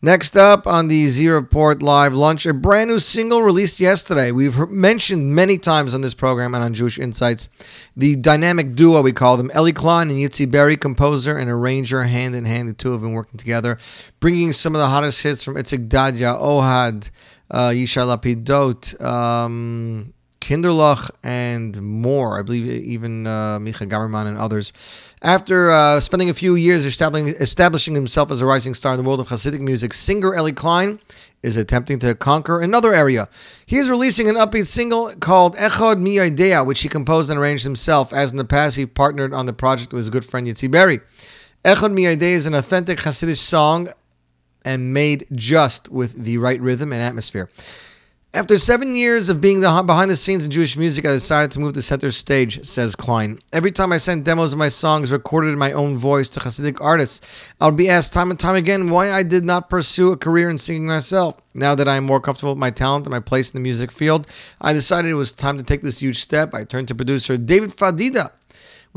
Next 0.00 0.36
up 0.36 0.68
on 0.68 0.86
the 0.86 1.06
Z 1.06 1.28
Report 1.28 1.82
Live 1.82 2.14
Lunch, 2.14 2.46
a 2.46 2.54
brand 2.54 2.88
new 2.88 3.00
single 3.00 3.42
released 3.42 3.80
yesterday. 3.80 4.30
We've 4.30 4.56
mentioned 4.70 5.34
many 5.34 5.58
times 5.58 5.92
on 5.92 6.02
this 6.02 6.14
program 6.14 6.54
and 6.54 6.62
on 6.62 6.72
Jewish 6.72 7.00
Insights 7.00 7.48
the 7.96 8.14
dynamic 8.14 8.76
duo 8.76 9.02
we 9.02 9.10
call 9.10 9.36
them, 9.36 9.50
Eli 9.56 9.72
Klein 9.72 10.08
and 10.08 10.20
Yitzi 10.20 10.48
Berry, 10.48 10.76
composer 10.76 11.36
and 11.36 11.50
arranger, 11.50 12.04
hand 12.04 12.36
in 12.36 12.44
hand. 12.44 12.68
The 12.68 12.74
two 12.74 12.92
have 12.92 13.00
been 13.00 13.12
working 13.12 13.38
together, 13.38 13.76
bringing 14.20 14.52
some 14.52 14.76
of 14.76 14.78
the 14.78 14.86
hottest 14.86 15.20
hits 15.24 15.42
from 15.42 15.56
Itzik 15.56 15.88
Dadya, 15.88 16.40
Ohad, 16.40 17.10
uh, 17.50 17.68
Yisha 17.70 18.06
Lapidot, 18.06 19.00
um, 19.02 20.12
Kinderlach, 20.40 21.10
and 21.22 21.80
more. 21.82 22.38
I 22.38 22.42
believe 22.42 22.66
even 22.66 23.26
uh, 23.26 23.58
Micha 23.58 23.88
Gamerman 23.88 24.26
and 24.26 24.38
others. 24.38 24.72
After 25.22 25.70
uh, 25.70 26.00
spending 26.00 26.30
a 26.30 26.34
few 26.34 26.54
years 26.54 26.86
establishing, 26.86 27.28
establishing 27.40 27.94
himself 27.94 28.30
as 28.30 28.40
a 28.40 28.46
rising 28.46 28.74
star 28.74 28.94
in 28.94 28.98
the 28.98 29.04
world 29.04 29.20
of 29.20 29.28
Hasidic 29.28 29.60
music, 29.60 29.92
singer 29.92 30.34
Eli 30.34 30.52
Klein 30.52 31.00
is 31.42 31.56
attempting 31.56 31.98
to 32.00 32.14
conquer 32.14 32.60
another 32.60 32.94
area. 32.94 33.28
He 33.66 33.76
is 33.76 33.90
releasing 33.90 34.28
an 34.28 34.36
upbeat 34.36 34.66
single 34.66 35.10
called 35.20 35.56
Echod 35.56 36.00
Mi 36.00 36.16
Yodea, 36.16 36.66
which 36.66 36.82
he 36.82 36.88
composed 36.88 37.30
and 37.30 37.38
arranged 37.38 37.64
himself. 37.64 38.12
As 38.12 38.32
in 38.32 38.38
the 38.38 38.44
past, 38.44 38.76
he 38.76 38.86
partnered 38.86 39.32
on 39.32 39.46
the 39.46 39.52
project 39.52 39.92
with 39.92 40.00
his 40.00 40.10
good 40.10 40.24
friend 40.24 40.46
Yitzi 40.46 40.70
Berry. 40.70 41.00
Echod 41.64 41.92
Mi 41.92 42.04
Yodea 42.04 42.32
is 42.32 42.46
an 42.46 42.54
authentic 42.54 42.98
Hasidic 42.98 43.36
song 43.36 43.88
and 44.64 44.92
made 44.92 45.26
just 45.32 45.90
with 45.90 46.12
the 46.24 46.38
right 46.38 46.60
rhythm 46.60 46.92
and 46.92 47.02
atmosphere. 47.02 47.48
After 48.34 48.58
seven 48.58 48.94
years 48.94 49.30
of 49.30 49.40
being 49.40 49.60
the 49.60 49.82
behind 49.86 50.10
the 50.10 50.16
scenes 50.16 50.44
in 50.44 50.50
Jewish 50.50 50.76
music, 50.76 51.06
I 51.06 51.12
decided 51.12 51.50
to 51.52 51.60
move 51.60 51.72
to 51.72 51.82
center 51.82 52.10
stage, 52.10 52.62
says 52.62 52.94
Klein. 52.94 53.38
Every 53.54 53.72
time 53.72 53.90
I 53.90 53.96
sent 53.96 54.24
demos 54.24 54.52
of 54.52 54.58
my 54.58 54.68
songs 54.68 55.10
recorded 55.10 55.48
in 55.48 55.58
my 55.58 55.72
own 55.72 55.96
voice 55.96 56.28
to 56.28 56.40
Hasidic 56.40 56.78
artists, 56.78 57.26
I 57.58 57.64
would 57.64 57.78
be 57.78 57.88
asked 57.88 58.12
time 58.12 58.30
and 58.30 58.38
time 58.38 58.54
again 58.54 58.90
why 58.90 59.10
I 59.10 59.22
did 59.22 59.44
not 59.44 59.70
pursue 59.70 60.12
a 60.12 60.16
career 60.18 60.50
in 60.50 60.58
singing 60.58 60.86
myself. 60.86 61.40
Now 61.54 61.74
that 61.74 61.88
I 61.88 61.96
am 61.96 62.04
more 62.04 62.20
comfortable 62.20 62.52
with 62.52 62.60
my 62.60 62.70
talent 62.70 63.06
and 63.06 63.12
my 63.12 63.18
place 63.18 63.50
in 63.50 63.56
the 63.56 63.62
music 63.62 63.90
field, 63.90 64.26
I 64.60 64.74
decided 64.74 65.10
it 65.10 65.14
was 65.14 65.32
time 65.32 65.56
to 65.56 65.64
take 65.64 65.80
this 65.80 66.00
huge 66.00 66.18
step. 66.18 66.52
I 66.52 66.64
turned 66.64 66.88
to 66.88 66.94
producer 66.94 67.38
David 67.38 67.70
Fadida, 67.70 68.30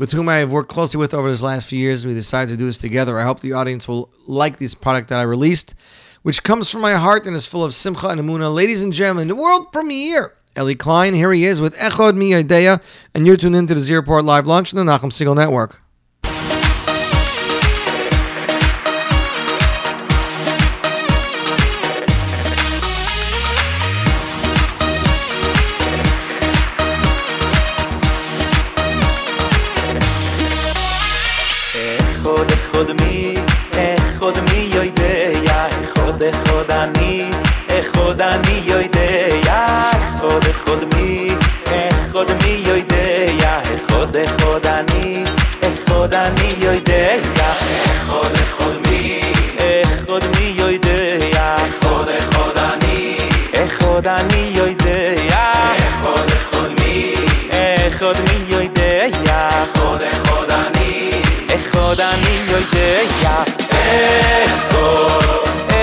with 0.02 0.10
whom 0.10 0.28
I 0.28 0.38
have 0.38 0.50
worked 0.50 0.68
closely 0.68 0.98
with 0.98 1.14
over 1.14 1.30
these 1.30 1.44
last 1.44 1.68
few 1.68 1.78
years, 1.78 2.04
we 2.04 2.12
decided 2.12 2.50
to 2.50 2.56
do 2.56 2.66
this 2.66 2.78
together. 2.78 3.20
I 3.20 3.22
hope 3.22 3.38
the 3.38 3.52
audience 3.52 3.86
will 3.86 4.10
like 4.26 4.56
this 4.56 4.74
product 4.74 5.10
that 5.10 5.20
I 5.20 5.22
released 5.22 5.76
which 6.22 6.42
comes 6.42 6.68
from 6.68 6.80
my 6.80 6.94
heart 6.94 7.24
and 7.24 7.36
is 7.36 7.46
full 7.46 7.64
of 7.64 7.72
simcha 7.72 8.08
and 8.08 8.20
amuna. 8.20 8.52
Ladies 8.52 8.82
and 8.82 8.92
gentlemen, 8.92 9.28
the 9.28 9.36
world 9.36 9.70
premiere. 9.72 10.34
Eli 10.58 10.74
Klein, 10.74 11.14
here 11.14 11.32
he 11.32 11.44
is 11.44 11.60
with 11.60 11.76
Echod 11.76 12.16
Mi 12.16 12.30
Yodea, 12.30 12.82
and 13.14 13.26
you're 13.26 13.36
tuned 13.36 13.54
into 13.54 13.74
the 13.74 13.80
Z 13.80 13.94
Report 13.94 14.24
Live 14.24 14.44
Lunch 14.44 14.74
on 14.74 14.84
the 14.84 14.92
Nachum 14.92 15.10
Segal 15.10 15.36
Network. 15.36 15.80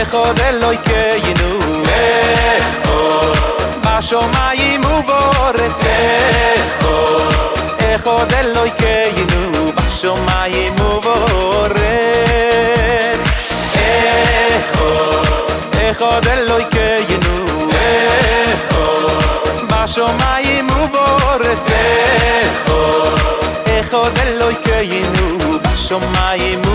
Echod, 0.10 0.40
echod 0.40 0.40
Elokeinu, 0.40 1.52
echod, 1.86 3.38
בשמיים 3.86 4.82
ובארץ, 4.86 5.82
echod, 6.56 7.34
echod 7.80 8.32
Elokeinu, 8.42 9.72
בשמיים 9.76 10.76
ובארץ, 10.80 11.80
echod, 13.76 15.28
echod 15.74 16.26
Elokeinu, 16.36 17.36
echod, 18.50 19.64
בשמיים 19.70 20.68
ובארץ, 20.70 21.68
echod, 22.42 23.20
echod 23.80 24.18
Elokeinu, 24.26 25.28
בשמיים 25.64 26.69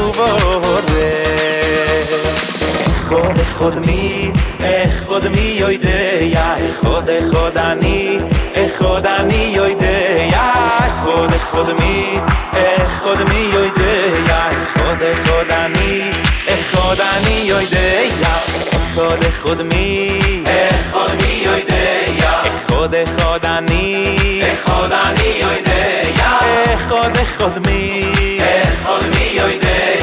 אכבוד 3.14 3.38
אכבוד 3.40 3.78
מי, 3.78 4.30
אכבוד 4.60 5.28
מי 5.28 5.56
יודע, 5.58 6.54
אכבוד 6.70 7.08
אכבוד 7.10 7.58
אני, 7.58 8.18
אכבוד 8.54 9.06
אני 9.06 9.52
יודע, 9.56 10.40
אכבוד 10.78 11.34
אכבוד 11.34 11.72
מי, 11.72 12.18
אכבוד 12.52 13.22
מי 13.22 13.50
יודע, 13.52 14.50
אכבוד 14.62 15.02
אכבוד 15.02 15.50
אני, 15.50 16.10
אכבוד 16.48 17.00
אני 17.00 17.42
יודע, 17.44 18.02
אכבוד 18.76 19.24
אכבוד 19.28 19.62
מי, 19.62 20.20
אכבוד 20.46 21.14
מי 21.22 21.44
יודע, 21.44 22.42
אכבוד 22.42 22.94
אכבוד 22.94 23.46
אני, 23.46 24.42
אכבוד 24.52 24.92
אני 24.92 25.40
יודע, 25.42 26.38
אכבוד 26.74 27.16
אכבוד 27.22 27.58
מי, 27.66 28.10
אכבוד 28.62 29.04
מי 29.14 29.38
יודע, 29.40 29.93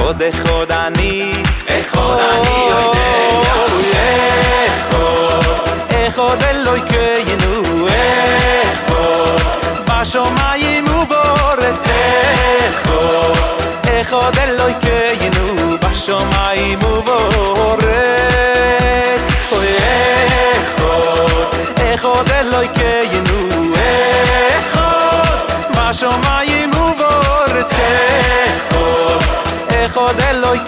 אחד 0.00 0.22
אחד 0.22 0.72
אני 0.72 1.32
אחד 1.68 2.16
אני 2.20 2.72
אוי 2.72 2.98
איך 5.90 6.08
אחד 6.08 6.42
אלוי 6.42 6.80
קיינו 6.88 7.88
איך 7.88 8.92
בשמיים 9.86 10.84
ובארץ 10.84 11.88
איך 11.88 12.90
אחד 14.00 14.38
אלוי 14.38 14.72
קיינו 14.80 15.76
בשמיים 15.82 16.78
ובארץ. 16.82 17.88
אוי 19.52 19.66
איך 19.66 20.80
אחד 21.94 22.30
אלוי 22.30 22.68
קיינו 22.68 23.74
איך 23.76 24.80
בשמיים 25.76 26.70
ובארץ 26.70 27.72
echod 29.98 30.20
Elokeinu 30.30 30.67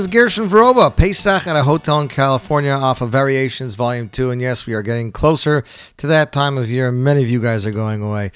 is 0.00 0.06
Gershon 0.06 0.48
Veroba, 0.48 0.96
Pesach 0.96 1.46
at 1.46 1.56
a 1.56 1.62
hotel 1.62 2.00
in 2.00 2.08
California 2.08 2.70
off 2.70 3.02
of 3.02 3.10
Variations 3.10 3.74
Volume 3.74 4.08
2. 4.08 4.30
And 4.30 4.40
yes, 4.40 4.66
we 4.66 4.72
are 4.72 4.80
getting 4.80 5.12
closer 5.12 5.62
to 5.98 6.06
that 6.06 6.32
time 6.32 6.56
of 6.56 6.70
year. 6.70 6.90
Many 6.90 7.22
of 7.22 7.28
you 7.28 7.42
guys 7.42 7.66
are 7.66 7.70
going 7.70 8.00
away. 8.00 8.30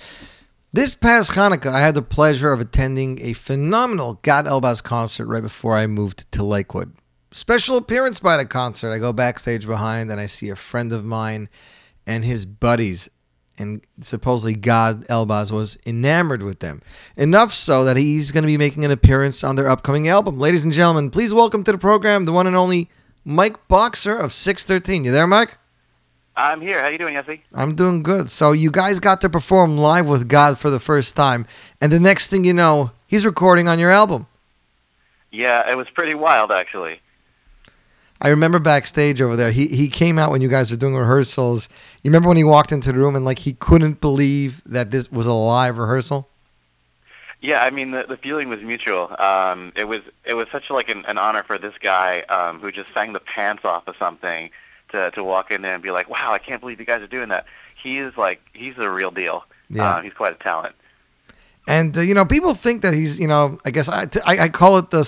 This 0.74 0.94
past 0.94 1.32
Hanukkah, 1.32 1.72
I 1.72 1.80
had 1.80 1.94
the 1.94 2.02
pleasure 2.02 2.52
of 2.52 2.60
attending 2.60 3.18
a 3.22 3.32
phenomenal 3.32 4.20
Gad 4.20 4.44
Elbaz 4.44 4.82
concert 4.82 5.24
right 5.24 5.42
before 5.42 5.74
I 5.74 5.86
moved 5.86 6.30
to 6.32 6.44
Lakewood. 6.44 6.92
Special 7.32 7.78
appearance 7.78 8.18
by 8.18 8.36
the 8.36 8.44
concert. 8.44 8.92
I 8.92 8.98
go 8.98 9.14
backstage 9.14 9.66
behind 9.66 10.10
and 10.10 10.20
I 10.20 10.26
see 10.26 10.50
a 10.50 10.56
friend 10.56 10.92
of 10.92 11.06
mine 11.06 11.48
and 12.06 12.26
his 12.26 12.44
buddies 12.44 13.08
and 13.59 13.80
supposedly 14.00 14.55
Gad 14.55 15.02
Elbaz 15.09 15.52
was 15.52 15.78
enamored 15.86 16.42
with 16.42 16.61
them. 16.61 16.82
Enough 17.16 17.52
so 17.52 17.84
that 17.84 17.96
he's 17.96 18.32
going 18.32 18.42
to 18.42 18.48
be 18.48 18.59
making 18.59 18.84
an 18.84 18.90
appearance 18.90 19.44
on 19.44 19.57
their 19.57 19.68
upcoming 19.68 20.09
album. 20.09 20.38
Ladies 20.38 20.64
and 20.64 20.72
gentlemen, 20.72 21.11
please 21.11 21.32
welcome 21.32 21.64
to 21.64 21.72
the 21.72 21.78
program 21.78 22.24
the 22.24 22.32
one 22.32 22.46
and 22.46 22.57
only 22.57 22.88
Mike 23.24 23.68
Boxer 23.68 24.16
of 24.16 24.32
613. 24.32 25.05
You 25.05 25.12
there, 25.12 25.26
Mike? 25.26 25.59
I'm 26.36 26.61
here. 26.61 26.82
How 26.82 26.88
you 26.88 26.98
doing, 26.98 27.16
Essie? 27.16 27.42
I'm 27.55 27.76
doing 27.76 28.02
good. 28.02 28.28
So 28.30 28.52
you 28.52 28.70
guys 28.70 28.98
got 28.98 29.20
to 29.20 29.30
perform 29.30 29.78
live 29.78 30.09
with 30.09 30.28
God 30.28 30.59
for 30.59 30.68
the 30.68 30.80
first 30.80 31.14
time, 31.14 31.46
and 31.80 31.92
the 31.92 32.00
next 32.00 32.28
thing 32.28 32.44
you 32.44 32.52
know, 32.52 32.90
he's 33.07 33.24
recording 33.24 33.68
on 33.68 33.78
your 33.78 33.90
album. 33.90 34.26
Yeah, 35.30 35.70
it 35.70 35.76
was 35.76 35.88
pretty 35.90 36.14
wild, 36.14 36.50
actually. 36.50 37.00
I 38.20 38.28
remember 38.28 38.58
backstage 38.58 39.20
over 39.20 39.36
there. 39.36 39.50
He 39.50 39.66
he 39.66 39.88
came 39.88 40.18
out 40.18 40.30
when 40.30 40.40
you 40.40 40.48
guys 40.48 40.70
were 40.70 40.76
doing 40.76 40.94
rehearsals. 40.94 41.68
You 42.02 42.10
remember 42.10 42.28
when 42.28 42.36
he 42.36 42.44
walked 42.44 42.72
into 42.72 42.92
the 42.92 42.98
room 42.98 43.16
and 43.16 43.24
like 43.24 43.40
he 43.40 43.52
couldn't 43.54 44.00
believe 44.00 44.62
that 44.64 44.90
this 44.90 45.10
was 45.10 45.26
a 45.26 45.32
live 45.32 45.78
rehearsal? 45.78 46.28
Yeah, 47.40 47.62
I 47.62 47.70
mean 47.70 47.90
the 47.90 48.06
the 48.08 48.16
feeling 48.16 48.48
was 48.48 48.62
mutual. 48.62 49.14
Um, 49.20 49.72
it 49.76 49.84
was 49.84 50.00
it 50.24 50.34
was 50.34 50.48
such 50.50 50.70
like 50.70 50.88
an, 50.88 51.04
an 51.06 51.18
honor 51.18 51.42
for 51.42 51.58
this 51.58 51.74
guy 51.80 52.20
um, 52.30 52.60
who 52.60 52.72
just 52.72 52.94
sang 52.94 53.12
the 53.12 53.20
pants 53.20 53.64
off 53.64 53.86
of 53.86 53.96
something 53.98 54.50
to 54.92 55.10
to 55.10 55.22
walk 55.22 55.50
in 55.50 55.60
there 55.60 55.74
and 55.74 55.82
be 55.82 55.90
like, 55.90 56.08
"Wow, 56.08 56.32
I 56.32 56.38
can't 56.38 56.60
believe 56.60 56.80
you 56.80 56.86
guys 56.86 57.02
are 57.02 57.06
doing 57.06 57.28
that." 57.28 57.44
He 57.76 57.98
is 57.98 58.16
like 58.16 58.40
he's 58.54 58.76
the 58.76 58.88
real 58.88 59.10
deal. 59.10 59.44
Yeah. 59.68 59.96
Uh, 59.96 60.00
he's 60.00 60.14
quite 60.14 60.32
a 60.32 60.42
talent. 60.42 60.74
And 61.66 61.96
uh, 61.96 62.00
you 62.00 62.14
know, 62.14 62.24
people 62.24 62.54
think 62.54 62.80
that 62.80 62.94
he's 62.94 63.20
you 63.20 63.28
know, 63.28 63.58
I 63.64 63.70
guess 63.70 63.90
I 63.90 64.06
I, 64.24 64.38
I 64.44 64.48
call 64.48 64.78
it 64.78 64.90
the 64.90 65.00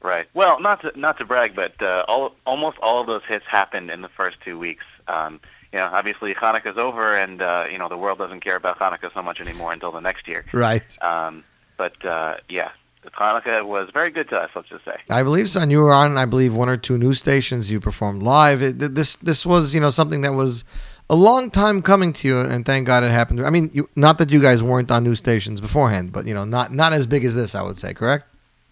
Right. 0.02 0.26
Well, 0.34 0.60
not 0.60 0.82
to 0.82 0.98
not 0.98 1.18
to 1.18 1.24
brag, 1.24 1.56
but 1.56 1.80
uh, 1.82 2.04
all 2.06 2.34
almost 2.46 2.78
all 2.78 3.00
of 3.00 3.06
those 3.06 3.22
hits 3.26 3.44
happened 3.46 3.90
in 3.90 4.02
the 4.02 4.08
first 4.08 4.36
two 4.44 4.58
weeks. 4.58 4.84
Um, 5.08 5.40
you 5.72 5.78
know, 5.78 5.86
obviously 5.92 6.34
Hanukkah's 6.34 6.78
over, 6.78 7.14
and 7.16 7.42
uh, 7.42 7.66
you 7.70 7.78
know 7.78 7.88
the 7.88 7.96
world 7.96 8.18
doesn't 8.18 8.40
care 8.40 8.56
about 8.56 8.78
Hanukkah 8.78 9.12
so 9.12 9.22
much 9.22 9.40
anymore 9.40 9.72
until 9.72 9.92
the 9.92 10.00
next 10.00 10.28
year. 10.28 10.44
Right. 10.52 11.02
Um, 11.02 11.44
but 11.76 12.02
uh, 12.04 12.36
yeah, 12.48 12.70
Hanukkah 13.12 13.66
was 13.66 13.90
very 13.92 14.10
good 14.10 14.28
to 14.30 14.38
us. 14.38 14.50
Let's 14.54 14.68
just 14.68 14.84
say. 14.84 14.96
I 15.10 15.22
believe 15.22 15.48
so. 15.48 15.60
And 15.60 15.70
you 15.70 15.80
were 15.80 15.92
on, 15.92 16.16
I 16.18 16.24
believe, 16.24 16.54
one 16.54 16.68
or 16.68 16.76
two 16.76 16.98
news 16.98 17.18
stations. 17.18 17.70
You 17.70 17.80
performed 17.80 18.22
live. 18.22 18.62
It, 18.62 18.78
this 18.78 19.16
this 19.16 19.44
was, 19.46 19.74
you 19.74 19.80
know, 19.80 19.90
something 19.90 20.22
that 20.22 20.32
was 20.32 20.64
a 21.08 21.16
long 21.16 21.50
time 21.50 21.82
coming 21.82 22.12
to 22.14 22.28
you, 22.28 22.40
and 22.40 22.64
thank 22.64 22.86
God 22.86 23.04
it 23.04 23.10
happened. 23.10 23.44
I 23.44 23.50
mean, 23.50 23.70
you, 23.72 23.88
not 23.94 24.18
that 24.18 24.30
you 24.30 24.40
guys 24.40 24.62
weren't 24.62 24.90
on 24.90 25.04
news 25.04 25.18
stations 25.18 25.60
beforehand, 25.60 26.12
but 26.12 26.26
you 26.26 26.34
know, 26.34 26.44
not 26.44 26.72
not 26.72 26.92
as 26.92 27.06
big 27.06 27.24
as 27.24 27.34
this, 27.34 27.54
I 27.54 27.62
would 27.62 27.78
say. 27.78 27.94
Correct? 27.94 28.26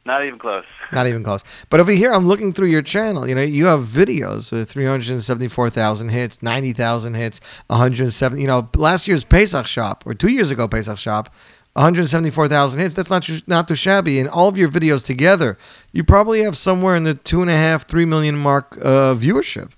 Not 0.06 0.24
even 0.24 0.38
close. 0.38 0.64
Not 0.92 1.06
even 1.06 1.24
close. 1.24 1.42
But 1.70 1.80
over 1.80 1.90
here, 1.90 2.12
I'm 2.12 2.26
looking 2.26 2.52
through 2.52 2.68
your 2.68 2.82
channel. 2.82 3.26
You 3.28 3.34
know, 3.34 3.42
you 3.42 3.66
have 3.66 3.80
videos 3.80 4.52
with 4.52 4.70
374,000 4.70 6.08
hits, 6.10 6.42
90,000 6.42 7.14
hits, 7.14 7.40
170. 7.68 8.40
You 8.40 8.46
know, 8.46 8.68
last 8.76 9.08
year's 9.08 9.24
Pesach 9.24 9.66
shop 9.66 10.04
or 10.06 10.12
two 10.14 10.28
years 10.28 10.50
ago 10.50 10.68
Pesach 10.68 10.98
shop, 10.98 11.30
174,000 11.72 12.80
hits. 12.80 12.94
That's 12.94 13.10
not 13.10 13.28
not 13.46 13.66
too 13.66 13.74
shabby. 13.74 14.20
And 14.20 14.28
all 14.28 14.48
of 14.48 14.58
your 14.58 14.68
videos 14.68 15.04
together, 15.04 15.56
you 15.92 16.04
probably 16.04 16.42
have 16.42 16.56
somewhere 16.56 16.96
in 16.96 17.04
the 17.04 17.14
two 17.14 17.40
and 17.40 17.50
a 17.50 17.56
half, 17.56 17.86
three 17.86 18.04
million 18.04 18.36
mark 18.36 18.76
uh, 18.82 19.14
viewership. 19.14 19.70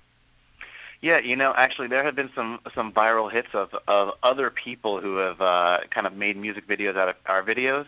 Yeah, 1.01 1.19
you 1.19 1.35
know, 1.35 1.53
actually, 1.55 1.87
there 1.87 2.03
have 2.03 2.15
been 2.15 2.31
some 2.35 2.59
some 2.75 2.91
viral 2.91 3.31
hits 3.31 3.49
of 3.53 3.73
of 3.87 4.11
other 4.23 4.49
people 4.49 4.99
who 4.99 5.17
have 5.17 5.39
uh, 5.39 5.79
kind 5.89 6.05
of 6.05 6.13
made 6.13 6.35
music 6.35 6.67
videos 6.67 6.97
out 6.97 7.07
of 7.07 7.15
our 7.27 7.43
videos. 7.43 7.85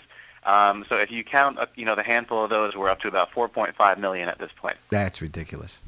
Um, 0.49 0.83
so 0.89 0.95
if 0.95 1.11
you 1.11 1.23
count, 1.23 1.59
uh, 1.59 1.67
you 1.75 1.85
know, 1.85 1.95
the 1.95 2.01
handful 2.03 2.43
of 2.43 2.49
those, 2.49 2.75
we're 2.75 2.89
up 2.89 3.01
to 3.01 3.07
about 3.07 3.31
4.5 3.31 3.99
million 3.99 4.27
at 4.27 4.39
this 4.39 4.49
point. 4.55 4.77
That's 4.89 5.21
ridiculous. 5.21 5.81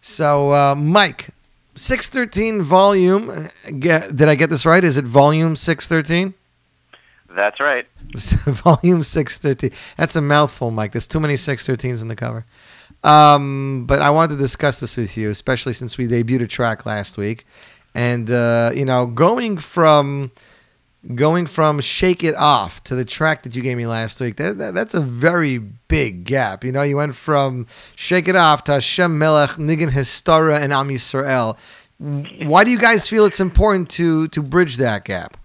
So, 0.00 0.52
uh, 0.52 0.74
Mike, 0.76 1.30
613 1.74 2.62
volume. 2.62 3.30
uh, 3.30 3.48
Get, 3.80 4.14
did 4.16 4.28
I 4.28 4.36
get 4.36 4.48
this 4.48 4.64
right? 4.64 4.84
Is 4.84 4.96
it 4.96 5.04
volume 5.04 5.56
613? 5.56 6.34
That's 7.34 7.58
right. 7.58 7.86
volume 8.14 9.02
613. 9.02 9.76
That's 9.96 10.14
a 10.14 10.22
mouthful, 10.22 10.70
Mike. 10.70 10.92
There's 10.92 11.08
too 11.08 11.20
many 11.20 11.34
613s 11.34 12.00
in 12.00 12.06
the 12.06 12.16
cover. 12.16 12.44
Um, 13.02 13.86
but 13.86 14.02
I 14.02 14.10
wanted 14.10 14.36
to 14.36 14.42
discuss 14.42 14.78
this 14.78 14.96
with 14.96 15.16
you, 15.16 15.30
especially 15.30 15.72
since 15.72 15.98
we 15.98 16.06
debuted 16.06 16.42
a 16.42 16.46
track 16.46 16.86
last 16.86 17.18
week. 17.18 17.44
And, 17.94 18.30
uh, 18.30 18.70
you 18.72 18.84
know, 18.84 19.06
going 19.06 19.58
from 19.58 20.30
going 21.14 21.46
from 21.46 21.80
Shake 21.80 22.22
It 22.22 22.34
Off 22.36 22.82
to 22.84 22.94
the 22.94 23.04
track 23.04 23.42
that 23.42 23.54
you 23.56 23.62
gave 23.62 23.76
me 23.76 23.86
last 23.86 24.20
week, 24.20 24.36
that, 24.36 24.58
that 24.58 24.74
that's 24.74 24.94
a 24.94 25.00
very 25.00 25.58
big 25.58 26.24
gap. 26.24 26.64
You 26.64 26.72
know, 26.72 26.82
you 26.82 26.96
went 26.96 27.14
from 27.14 27.66
Shake 27.96 28.28
It 28.28 28.36
Off 28.36 28.64
to 28.64 28.72
Hashem 28.72 29.18
Melech, 29.18 29.50
Nigan 29.58 29.90
Histara, 29.90 30.58
and 30.58 30.72
Am 30.72 30.88
Yisrael. 30.88 31.58
Why 31.98 32.64
do 32.64 32.70
you 32.70 32.78
guys 32.78 33.08
feel 33.08 33.24
it's 33.26 33.40
important 33.40 33.90
to 33.90 34.28
to 34.28 34.42
bridge 34.42 34.76
that 34.78 35.04
gap? 35.04 35.36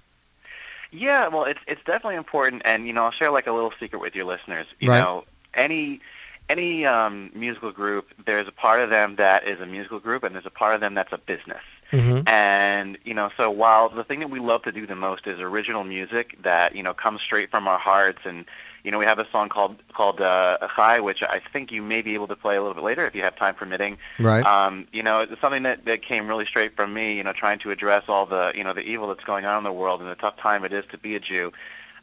Yeah, 0.91 1.27
well, 1.27 1.43
it's 1.43 1.59
it's 1.67 1.81
definitely 1.85 2.15
important, 2.15 2.61
and 2.65 2.87
you 2.87 2.93
know, 2.93 3.03
I'll 3.05 3.11
share 3.11 3.31
like 3.31 3.47
a 3.47 3.51
little 3.51 3.73
secret 3.79 3.99
with 3.99 4.15
your 4.15 4.25
listeners. 4.25 4.65
You 4.79 4.89
Right. 4.91 5.01
know, 5.01 5.25
any 5.53 5.99
any 6.47 6.85
um, 6.85 7.31
musical 7.33 7.71
group, 7.71 8.07
there's 8.25 8.47
a 8.47 8.51
part 8.51 8.79
of 8.79 8.89
them 8.89 9.15
that 9.17 9.47
is 9.47 9.59
a 9.59 9.65
musical 9.65 9.99
group, 9.99 10.23
and 10.23 10.33
there's 10.35 10.45
a 10.45 10.49
part 10.51 10.75
of 10.75 10.81
them 10.81 10.93
that's 10.93 11.11
a 11.11 11.17
business. 11.17 11.63
Mm-hmm. 11.95 12.27
And 12.27 12.97
you 13.03 13.13
know, 13.13 13.29
so 13.37 13.49
while 13.49 13.89
the 13.89 14.03
thing 14.03 14.19
that 14.19 14.29
we 14.29 14.39
love 14.39 14.63
to 14.63 14.71
do 14.71 14.85
the 14.85 14.95
most 14.95 15.27
is 15.27 15.39
original 15.39 15.83
music 15.83 16.37
that 16.43 16.75
you 16.75 16.83
know 16.83 16.93
comes 16.93 17.21
straight 17.21 17.51
from 17.51 17.67
our 17.67 17.79
hearts, 17.79 18.19
and 18.25 18.45
you 18.85 18.91
know, 18.91 18.99
we 18.99 19.05
have 19.05 19.17
a 19.17 19.27
song 19.31 19.49
called 19.49 19.77
called 19.91 20.21
uh, 20.21 20.59
Chai, 20.75 20.99
which 20.99 21.23
I 21.23 21.41
think 21.51 21.71
you 21.71 21.81
may 21.81 22.03
be 22.03 22.13
able 22.13 22.27
to 22.27 22.35
play 22.35 22.55
a 22.55 22.61
little 22.61 22.75
bit 22.75 22.83
later 22.83 23.05
if 23.07 23.15
you 23.15 23.23
have 23.23 23.35
time 23.35 23.55
permitting. 23.55 23.97
Right. 24.19 24.45
Um, 24.45 24.87
you 24.93 25.01
know, 25.01 25.21
it's 25.21 25.41
something 25.41 25.63
that 25.63 25.85
that 25.85 26.03
came 26.03 26.27
really 26.27 26.45
straight 26.45 26.75
from 26.75 26.93
me. 26.93 27.17
You 27.17 27.23
know, 27.23 27.33
trying 27.33 27.57
to 27.59 27.71
address 27.71 28.03
all 28.07 28.27
the 28.27 28.51
you 28.55 28.63
know 28.63 28.73
the 28.73 28.81
evil 28.81 29.07
that's 29.07 29.23
going 29.23 29.43
on 29.43 29.57
in 29.57 29.63
the 29.63 29.73
world 29.73 30.01
and 30.01 30.09
the 30.09 30.15
tough 30.15 30.37
time 30.37 30.63
it 30.63 30.71
is 30.71 30.85
to 30.91 30.99
be 30.99 31.15
a 31.15 31.19
Jew. 31.19 31.51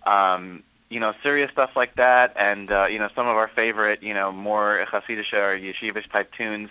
Um, 0.04 0.64
you 0.90 0.98
know, 0.98 1.14
serious 1.22 1.50
stuff 1.52 1.70
like 1.76 1.94
that, 1.94 2.34
and 2.36 2.70
uh, 2.70 2.86
you 2.86 2.98
know, 2.98 3.08
some 3.14 3.28
of 3.28 3.36
our 3.36 3.48
favorite, 3.48 4.02
you 4.02 4.12
know, 4.12 4.32
more 4.32 4.84
Hasidic 4.90 5.32
or 5.32 5.56
yeshivish 5.56 6.10
type 6.10 6.32
tunes. 6.32 6.68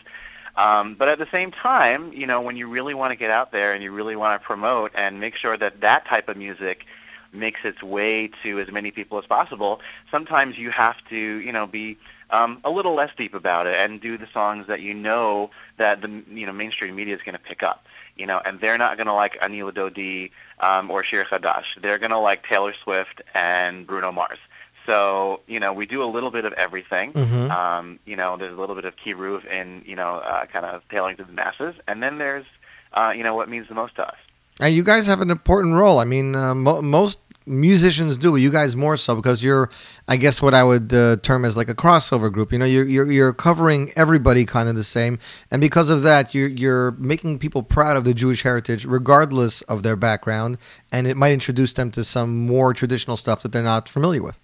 Um, 0.56 0.96
but 0.96 1.08
at 1.08 1.18
the 1.18 1.28
same 1.32 1.52
time, 1.52 2.12
you 2.14 2.28
know, 2.28 2.42
when 2.42 2.58
you 2.58 2.68
really 2.68 2.94
want 2.94 3.12
to 3.12 3.16
get 3.16 3.32
out 3.32 3.52
there 3.52 3.74
and 3.74 3.84
you 3.84 3.92
really 3.92 4.16
want 4.16 4.42
to 4.42 4.46
promote 4.46 4.92
and 4.96 5.20
make 5.20 5.36
sure 5.36 5.58
that 5.58 5.82
that 5.82 6.06
type 6.06 6.28
of 6.28 6.38
music 6.38 6.86
makes 7.34 7.62
its 7.64 7.82
way 7.82 8.30
to 8.44 8.60
as 8.60 8.70
many 8.70 8.92
people 8.92 9.18
as 9.18 9.26
possible, 9.26 9.80
sometimes 10.10 10.58
you 10.58 10.70
have 10.70 10.98
to, 11.10 11.16
you 11.16 11.52
know, 11.52 11.66
be 11.66 11.98
um, 12.32 12.60
a 12.64 12.70
little 12.70 12.96
less 12.96 13.12
deep 13.18 13.34
about 13.34 13.68
it 13.68 13.76
and 13.76 14.02
do 14.02 14.18
the 14.18 14.28
songs 14.34 14.68
that 14.68 14.82
you 14.82 14.94
know 14.94 15.52
that 15.78 16.02
the 16.02 16.24
you 16.30 16.46
know 16.46 16.54
mainstream 16.54 16.96
media 16.96 17.16
is 17.16 17.22
going 17.22 17.34
to 17.34 17.40
pick 17.40 17.64
up. 17.64 17.86
You 18.18 18.28
know, 18.28 18.42
and 18.44 18.60
they're 18.60 18.78
not 18.78 18.98
going 18.98 19.08
to 19.08 19.14
like 19.14 19.40
Anila 19.40 19.74
Dodi 19.74 20.32
um, 20.60 20.92
or 20.92 21.04
Shir 21.04 21.26
Chadash. 21.26 21.82
They're 21.82 21.98
going 21.98 22.12
to 22.12 22.20
like 22.20 22.46
Taylor 22.46 22.74
Swift 22.84 23.22
and 23.34 23.88
Bruno 23.88 24.12
Mars. 24.12 24.38
So 24.86 25.42
you 25.48 25.60
know, 25.60 25.74
we 25.74 25.86
do 25.86 26.04
a 26.04 26.10
little 26.10 26.32
bit 26.32 26.46
of 26.46 26.54
everything. 26.54 27.14
Mhm. 27.14 27.50
Um, 27.52 28.00
you 28.06 28.16
know, 28.16 28.38
there's 28.38 28.56
a 28.58 28.60
little 28.60 28.76
bit 28.76 28.86
of 28.86 28.94
Kiruv 28.96 29.46
in 29.46 29.84
you 29.86 29.96
know, 29.96 30.16
uh, 30.16 30.46
kind 30.48 30.66
of 30.66 30.82
tailing 30.90 31.18
to 31.18 31.24
the 31.24 31.32
masses, 31.34 31.76
and 31.88 32.02
then 32.02 32.18
there's 32.18 32.46
uh, 32.94 33.14
you 33.16 33.24
know 33.24 33.36
what 33.36 33.50
means 33.50 33.68
the 33.68 33.76
most 33.76 33.96
to 33.96 34.08
us. 34.08 34.18
And 34.60 34.76
you 34.76 34.84
guys 34.84 35.08
have 35.08 35.22
an 35.22 35.32
important 35.32 35.76
role. 35.76 36.00
I 36.00 36.04
mean, 36.04 36.36
uh, 36.36 36.54
mo- 36.54 36.82
most 36.82 37.20
musicians 37.46 38.18
do. 38.18 38.36
You 38.36 38.52
guys 38.52 38.76
more 38.76 38.96
so 38.98 39.16
because 39.16 39.44
you're, 39.44 39.70
I 40.08 40.16
guess, 40.16 40.42
what 40.42 40.54
I 40.54 40.64
would 40.64 40.94
uh, 40.94 41.18
term 41.18 41.46
as 41.46 41.58
like 41.58 41.70
a 41.70 41.74
crossover 41.74 42.32
group. 42.32 42.52
You 42.52 42.60
know, 42.60 42.66
you're 42.66 42.86
you're, 42.88 43.12
you're 43.12 43.34
covering 43.34 43.92
everybody 43.96 44.46
kind 44.46 44.70
of 44.70 44.76
the 44.76 44.84
same, 44.84 45.20
and 45.50 45.62
because 45.62 45.90
of 45.90 46.04
that, 46.04 46.36
you're 46.36 46.48
you're 46.50 46.92
making 46.92 47.40
people 47.40 47.64
proud 47.64 47.98
of 47.98 48.04
the 48.04 48.14
Jewish 48.14 48.44
heritage, 48.44 48.86
regardless 48.86 49.62
of 49.64 49.84
their 49.84 49.96
background, 49.96 50.58
and 50.92 51.08
it 51.08 51.18
might 51.18 51.34
introduce 51.34 51.74
them 51.74 51.92
to 51.92 52.04
some 52.04 52.46
more 52.46 52.74
traditional 52.74 53.18
stuff 53.18 53.42
that 53.44 53.52
they're 53.52 53.64
not 53.64 53.90
familiar 53.90 54.22
with. 54.22 54.40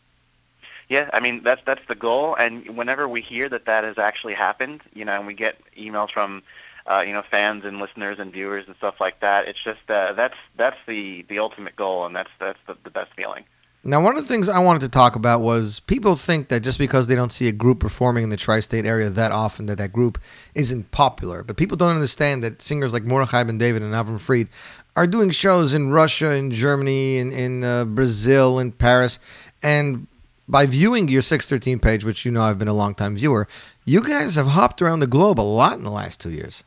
Yeah, 0.90 1.10
I 1.12 1.20
mean 1.20 1.44
that's 1.44 1.62
that's 1.66 1.86
the 1.88 1.96
goal. 1.96 2.36
And 2.36 2.78
whenever 2.78 3.08
we 3.08 3.22
hear 3.22 3.50
that 3.50 3.66
that 3.66 3.84
has 3.84 3.98
actually 3.98 4.34
happened, 4.34 4.82
you 4.94 5.04
know, 5.04 5.14
and 5.14 5.28
we 5.28 5.34
get 5.34 5.60
emails 5.78 6.12
from 6.12 6.44
uh, 6.90 7.04
you 7.06 7.14
know 7.14 7.24
fans 7.30 7.66
and 7.66 7.80
listeners 7.80 8.20
and 8.20 8.32
viewers 8.32 8.66
and 8.68 8.76
stuff 8.78 8.96
like 9.02 9.20
that, 9.20 9.48
it's 9.48 9.62
just 9.62 9.90
uh, 9.90 10.14
that's 10.14 10.38
that's 10.56 10.78
the 10.88 11.26
the 11.28 11.40
ultimate 11.40 11.76
goal, 11.76 12.06
and 12.06 12.16
that's 12.16 12.30
that's 12.40 12.60
the, 12.68 12.78
the 12.84 12.90
best 12.90 13.12
feeling. 13.16 13.44
Now, 13.84 14.02
one 14.02 14.18
of 14.18 14.22
the 14.22 14.28
things 14.28 14.50
I 14.50 14.60
wanted 14.60 14.82
to 14.82 14.90
talk 14.90 15.16
about 15.16 15.40
was 15.42 15.80
people 15.80 16.16
think 16.16 16.50
that 16.50 16.62
just 16.62 16.78
because 16.78 17.08
they 17.08 17.16
don't 17.16 17.32
see 17.32 17.48
a 17.48 17.54
group 17.54 17.80
performing 17.80 18.24
in 18.24 18.30
the 18.30 18.36
tri-state 18.36 18.86
area 18.86 19.10
that 19.10 19.32
often, 19.32 19.68
that 19.68 19.78
that 19.78 19.94
group 19.94 20.20
isn't 20.56 20.92
popular. 20.92 21.42
But 21.44 21.56
people 21.56 21.78
don't 21.78 21.94
understand 21.94 22.44
that 22.44 22.62
singers 22.62 22.92
like 22.92 23.04
Mordechai 23.04 23.44
Ben 23.44 23.58
David 23.58 23.84
and 23.84 23.94
Avram 23.94 24.20
Fried 24.20 24.50
are 24.98 25.08
doing 25.08 25.30
shows 25.30 25.74
in 25.74 25.92
Russia, 25.92 26.32
in 26.32 26.52
Germany, 26.52 27.18
in 27.18 27.32
in 27.32 27.64
uh, 27.64 27.86
Brazil, 27.86 28.60
in 28.60 28.72
Paris, 28.72 29.20
and 29.62 30.08
by 30.48 30.66
viewing 30.66 31.08
your 31.08 31.22
613 31.22 31.80
page, 31.80 32.06
which 32.06 32.26
you 32.26 32.32
know 32.32 32.42
I've 32.42 32.60
been 32.60 32.68
a 32.68 32.74
long 32.74 32.96
time 32.96 33.16
viewer, 33.16 33.48
you 33.86 34.02
guys 34.02 34.36
have 34.36 34.48
hopped 34.48 34.82
around 34.82 35.00
the 35.00 35.08
globe 35.08 35.40
a 35.40 35.42
lot 35.42 35.78
in 35.78 35.84
the 35.84 35.92
last 35.92 36.22
two 36.22 36.32
years. 36.32 36.64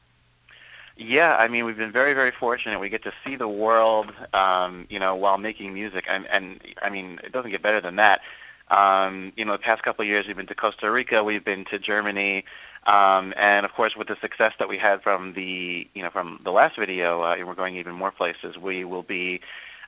Yeah, 0.96 1.34
I 1.36 1.48
mean, 1.48 1.64
we've 1.64 1.78
been 1.78 1.92
very, 1.92 2.12
very 2.12 2.30
fortunate. 2.30 2.78
We 2.78 2.90
get 2.90 3.02
to 3.04 3.12
see 3.24 3.34
the 3.34 3.48
world, 3.48 4.12
um, 4.34 4.86
you 4.90 4.98
know, 4.98 5.14
while 5.14 5.38
making 5.38 5.72
music, 5.72 6.04
and, 6.06 6.26
and 6.26 6.60
I 6.82 6.90
mean, 6.90 7.20
it 7.24 7.32
doesn't 7.32 7.50
get 7.50 7.62
better 7.62 7.80
than 7.80 7.96
that. 7.96 8.20
Um, 8.68 9.32
you 9.34 9.46
know, 9.46 9.52
the 9.52 9.58
past 9.58 9.82
couple 9.82 10.02
of 10.02 10.08
years, 10.08 10.26
we've 10.26 10.36
been 10.36 10.46
to 10.46 10.54
Costa 10.54 10.90
Rica, 10.90 11.24
we've 11.24 11.44
been 11.44 11.64
to 11.66 11.78
Germany, 11.78 12.44
um, 12.86 13.32
and 13.36 13.64
of 13.64 13.72
course, 13.72 13.96
with 13.96 14.08
the 14.08 14.16
success 14.20 14.52
that 14.58 14.68
we 14.68 14.76
had 14.76 15.02
from 15.02 15.32
the, 15.32 15.88
you 15.94 16.02
know, 16.02 16.10
from 16.10 16.38
the 16.44 16.52
last 16.52 16.78
video, 16.78 17.22
uh, 17.22 17.36
we're 17.46 17.54
going 17.54 17.76
even 17.76 17.94
more 17.94 18.10
places. 18.10 18.58
We 18.58 18.84
will 18.84 19.02
be, 19.02 19.40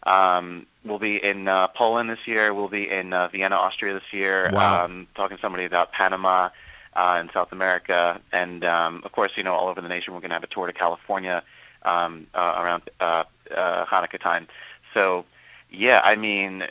um, 0.04 0.66
we'll 0.84 0.98
be 0.98 1.16
in 1.22 1.48
uh, 1.48 1.68
Poland 1.68 2.10
this 2.10 2.26
year. 2.26 2.52
We'll 2.54 2.68
be 2.68 2.90
in 2.90 3.12
uh, 3.12 3.28
Vienna, 3.28 3.56
Austria 3.56 3.94
this 3.94 4.12
year. 4.12 4.50
Wow. 4.52 4.84
Um, 4.84 5.06
talking 5.14 5.36
to 5.36 5.40
somebody 5.40 5.64
about 5.64 5.92
Panama 5.92 6.50
uh, 6.94 7.18
in 7.20 7.30
South 7.32 7.52
America, 7.52 8.20
and 8.32 8.64
um, 8.64 9.02
of 9.04 9.12
course, 9.12 9.32
you 9.36 9.42
know, 9.42 9.54
all 9.54 9.68
over 9.68 9.80
the 9.80 9.88
nation. 9.88 10.12
We're 10.14 10.20
going 10.20 10.30
to 10.30 10.34
have 10.34 10.44
a 10.44 10.48
tour 10.48 10.66
to 10.66 10.72
California 10.72 11.42
um, 11.84 12.26
uh, 12.34 12.54
around 12.58 12.82
uh, 13.00 13.24
uh, 13.54 13.84
Hanukkah 13.86 14.20
time. 14.20 14.48
So, 14.94 15.24
yeah, 15.70 16.00
I 16.04 16.16
mean, 16.16 16.64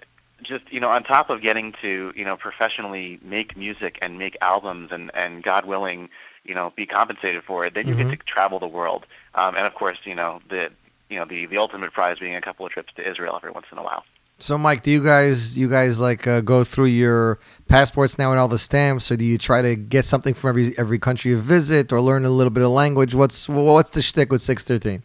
just 0.44 0.64
you 0.72 0.80
know, 0.80 0.90
on 0.90 1.04
top 1.04 1.30
of 1.30 1.42
getting 1.42 1.74
to 1.82 2.14
you 2.16 2.26
know 2.26 2.36
professionally 2.38 3.20
make 3.24 3.56
music 3.58 3.98
and 4.02 4.18
make 4.20 4.38
albums, 4.42 4.92
and 4.92 5.12
and 5.14 5.44
God 5.44 5.66
willing, 5.66 6.10
you 6.44 6.54
know, 6.54 6.72
be 6.76 6.86
compensated 6.86 7.44
for 7.44 7.66
it, 7.66 7.74
then 7.74 7.88
you 7.88 7.96
Mhm. 7.96 7.98
get 7.98 8.10
to 8.10 8.18
travel 8.18 8.60
the 8.60 8.68
world, 8.68 9.06
um, 9.36 9.56
and 9.56 9.66
of 9.66 9.74
course, 9.76 9.98
you 10.04 10.16
know, 10.16 10.42
the 10.50 10.72
you 11.12 11.20
know 11.20 11.26
the 11.26 11.46
the 11.46 11.58
ultimate 11.58 11.92
prize 11.94 12.18
being 12.20 12.36
a 12.36 12.42
couple 12.42 12.66
of 12.66 12.72
trips 12.72 12.94
to 12.96 13.08
Israel 13.08 13.36
every 13.36 13.52
once 13.52 13.68
in 13.72 13.78
a 13.78 13.84
while. 13.84 14.04
So, 14.40 14.58
Mike, 14.58 14.82
do 14.82 14.90
you 14.90 15.04
guys 15.04 15.56
you 15.56 15.70
guys 15.70 16.00
like 16.00 16.26
uh, 16.26 16.42
go 16.42 16.64
through 16.64 16.88
your 16.88 17.38
passports 17.68 18.18
now 18.18 18.32
and 18.32 18.40
all 18.40 18.48
the 18.48 18.58
stamps, 18.58 19.12
or 19.12 19.16
do 19.16 19.24
you 19.24 19.38
try 19.38 19.62
to 19.62 19.76
get 19.76 20.04
something 20.06 20.34
from 20.34 20.50
every 20.50 20.74
every 20.80 20.98
country 20.98 21.30
you 21.32 21.38
visit, 21.40 21.92
or 21.94 22.02
learn 22.02 22.26
a 22.26 22.30
little 22.32 22.50
bit 22.50 22.64
of 22.64 22.70
language? 22.72 23.14
What's 23.14 23.48
what's 23.48 23.92
the 23.92 24.02
shtick 24.02 24.32
with 24.32 24.42
613? 24.42 25.04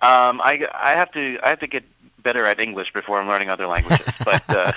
Um, 0.00 0.40
I 0.42 0.66
I 0.72 0.92
have 0.92 1.10
to 1.12 1.38
I 1.42 1.48
have 1.50 1.60
to 1.60 1.66
get 1.66 1.84
better 2.22 2.46
at 2.46 2.58
English 2.60 2.92
before 2.94 3.20
I'm 3.20 3.28
learning 3.28 3.50
other 3.50 3.66
languages. 3.66 4.06
but 4.24 4.42
uh, 4.48 4.72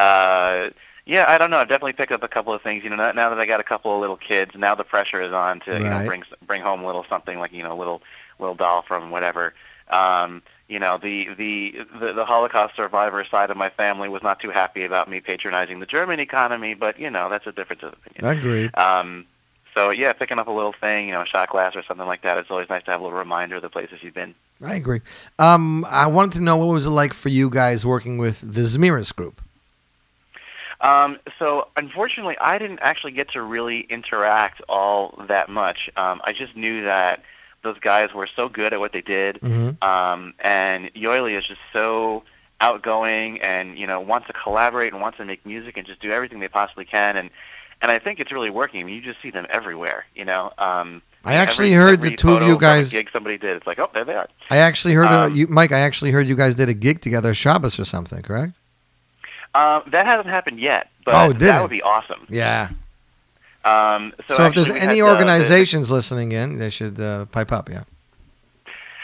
uh, 0.00 0.70
yeah, 1.06 1.24
I 1.28 1.38
don't 1.38 1.50
know. 1.50 1.58
I've 1.58 1.68
definitely 1.68 1.92
picked 1.94 2.12
up 2.12 2.22
a 2.22 2.28
couple 2.28 2.52
of 2.54 2.62
things. 2.62 2.82
You 2.84 2.90
know, 2.90 2.96
now- 2.96 3.12
now 3.12 3.30
that 3.30 3.38
I 3.38 3.46
got 3.46 3.60
a 3.60 3.64
couple 3.64 3.94
of 3.94 4.00
little 4.00 4.16
kids, 4.16 4.52
now 4.54 4.74
the 4.74 4.84
pressure 4.84 5.20
is 5.20 5.32
on 5.32 5.60
to 5.60 5.72
you 5.72 5.84
know 5.84 6.06
bring 6.06 6.22
bring 6.46 6.62
home 6.62 6.82
a 6.82 6.86
little 6.86 7.04
something 7.08 7.38
like 7.38 7.52
you 7.52 7.62
know 7.62 7.70
a 7.70 7.76
little 7.78 8.00
little 8.40 8.54
doll 8.54 8.82
from 8.82 9.10
whatever. 9.10 9.54
Um, 9.88 10.42
you 10.68 10.78
know, 10.78 10.98
the, 10.98 11.28
the 11.36 11.84
the 11.98 12.12
the 12.12 12.24
Holocaust 12.24 12.76
survivor 12.76 13.24
side 13.24 13.50
of 13.50 13.56
my 13.56 13.70
family 13.70 14.08
was 14.08 14.22
not 14.22 14.38
too 14.38 14.50
happy 14.50 14.84
about 14.84 15.10
me 15.10 15.20
patronizing 15.20 15.80
the 15.80 15.86
German 15.86 16.20
economy, 16.20 16.74
but 16.74 16.98
you 16.98 17.10
know 17.10 17.28
that's 17.28 17.46
a 17.46 17.52
difference 17.52 17.82
of 17.82 17.94
opinion. 17.94 18.38
Agreed. 18.38 18.78
Um, 18.78 19.26
so 19.74 19.90
yeah, 19.90 20.12
picking 20.12 20.38
up 20.38 20.46
a 20.46 20.52
little 20.52 20.72
thing, 20.72 21.08
you 21.08 21.12
know, 21.12 21.22
a 21.22 21.26
shot 21.26 21.50
glass 21.50 21.74
or 21.74 21.82
something 21.82 22.06
like 22.06 22.22
that. 22.22 22.38
It's 22.38 22.50
always 22.50 22.68
nice 22.68 22.84
to 22.84 22.92
have 22.92 23.00
a 23.00 23.02
little 23.02 23.18
reminder 23.18 23.56
of 23.56 23.62
the 23.62 23.68
places 23.68 23.98
you've 24.02 24.14
been. 24.14 24.34
I 24.62 24.74
agree. 24.74 25.00
Um, 25.38 25.84
I 25.88 26.06
wanted 26.06 26.32
to 26.32 26.40
know 26.40 26.56
what 26.56 26.68
was 26.68 26.86
it 26.86 26.90
like 26.90 27.14
for 27.14 27.30
you 27.30 27.50
guys 27.50 27.86
working 27.86 28.18
with 28.18 28.40
the 28.40 28.62
Zemiros 28.62 29.14
group. 29.14 29.40
Um, 30.80 31.18
so 31.38 31.68
unfortunately, 31.76 32.38
I 32.38 32.58
didn't 32.58 32.80
actually 32.80 33.12
get 33.12 33.30
to 33.32 33.42
really 33.42 33.80
interact 33.80 34.62
all 34.68 35.22
that 35.28 35.48
much. 35.48 35.90
Um, 35.96 36.20
I 36.24 36.32
just 36.32 36.56
knew 36.56 36.84
that 36.84 37.22
those 37.62 37.78
guys 37.78 38.12
were 38.14 38.28
so 38.34 38.48
good 38.48 38.72
at 38.72 38.80
what 38.80 38.92
they 38.92 39.02
did, 39.02 39.40
Mhm. 39.40 39.82
um, 39.84 40.34
and 40.40 40.92
Yoeli 40.94 41.38
is 41.38 41.46
just 41.46 41.60
so 41.72 42.22
outgoing 42.60 43.40
and 43.40 43.78
you 43.78 43.86
know 43.86 44.00
wants 44.00 44.26
to 44.26 44.32
collaborate 44.34 44.92
and 44.92 45.00
wants 45.00 45.16
to 45.18 45.24
make 45.24 45.44
music 45.46 45.76
and 45.78 45.86
just 45.86 46.00
do 46.00 46.12
everything 46.12 46.40
they 46.40 46.48
possibly 46.48 46.84
can 46.84 47.16
and 47.16 47.30
and 47.82 47.90
I 47.90 47.98
think 47.98 48.20
it's 48.20 48.30
really 48.30 48.50
working. 48.50 48.80
I 48.82 48.84
mean, 48.84 48.94
you 48.94 49.00
just 49.00 49.22
see 49.22 49.30
them 49.30 49.46
everywhere. 49.48 50.04
You 50.14 50.26
know. 50.26 50.52
Um, 50.58 51.00
I 51.24 51.34
actually 51.34 51.72
every- 51.74 51.90
heard 51.92 52.00
the 52.02 52.14
two 52.16 52.34
of 52.36 52.42
you 52.42 52.58
guys- 52.58 52.92
gig 52.92 53.08
somebody 53.12 53.38
did. 53.38 53.56
It's 53.56 53.66
like, 53.66 53.78
oh, 53.78 53.88
there 53.94 54.04
they 54.04 54.14
are. 54.14 54.26
I 54.50 54.58
actually 54.58 54.92
heard 54.94 55.06
uh, 55.08 55.20
Um, 55.24 55.34
you, 55.34 55.46
Mike. 55.46 55.72
I 55.72 55.78
actually 55.80 56.10
heard 56.10 56.26
you 56.26 56.36
guys 56.36 56.54
did 56.54 56.68
a 56.68 56.74
gig 56.74 57.00
together, 57.00 57.32
Shabbos 57.34 57.78
or 57.80 57.84
something, 57.86 58.20
correct? 58.22 58.52
Um, 59.54 59.82
that 59.88 60.04
hasn't 60.06 60.28
happened 60.28 60.60
yet, 60.60 60.88
but 61.06 61.14
Oh, 61.14 61.30
it 61.30 61.38
that 61.40 61.60
would 61.62 61.70
be 61.70 61.80
awesome. 61.82 62.26
Yeah. 62.28 62.68
Um, 63.64 64.12
so 64.28 64.34
So, 64.34 64.46
if 64.46 64.54
there's 64.54 64.70
any 64.70 64.78
had, 64.80 64.88
uh, 64.88 64.94
the- 64.94 65.02
organizations 65.02 65.90
listening 65.90 66.32
in, 66.32 66.58
they 66.58 66.70
should 66.70 67.00
uh, 67.00 67.26
pipe 67.26 67.52
up. 67.52 67.68
Yeah. 67.68 67.84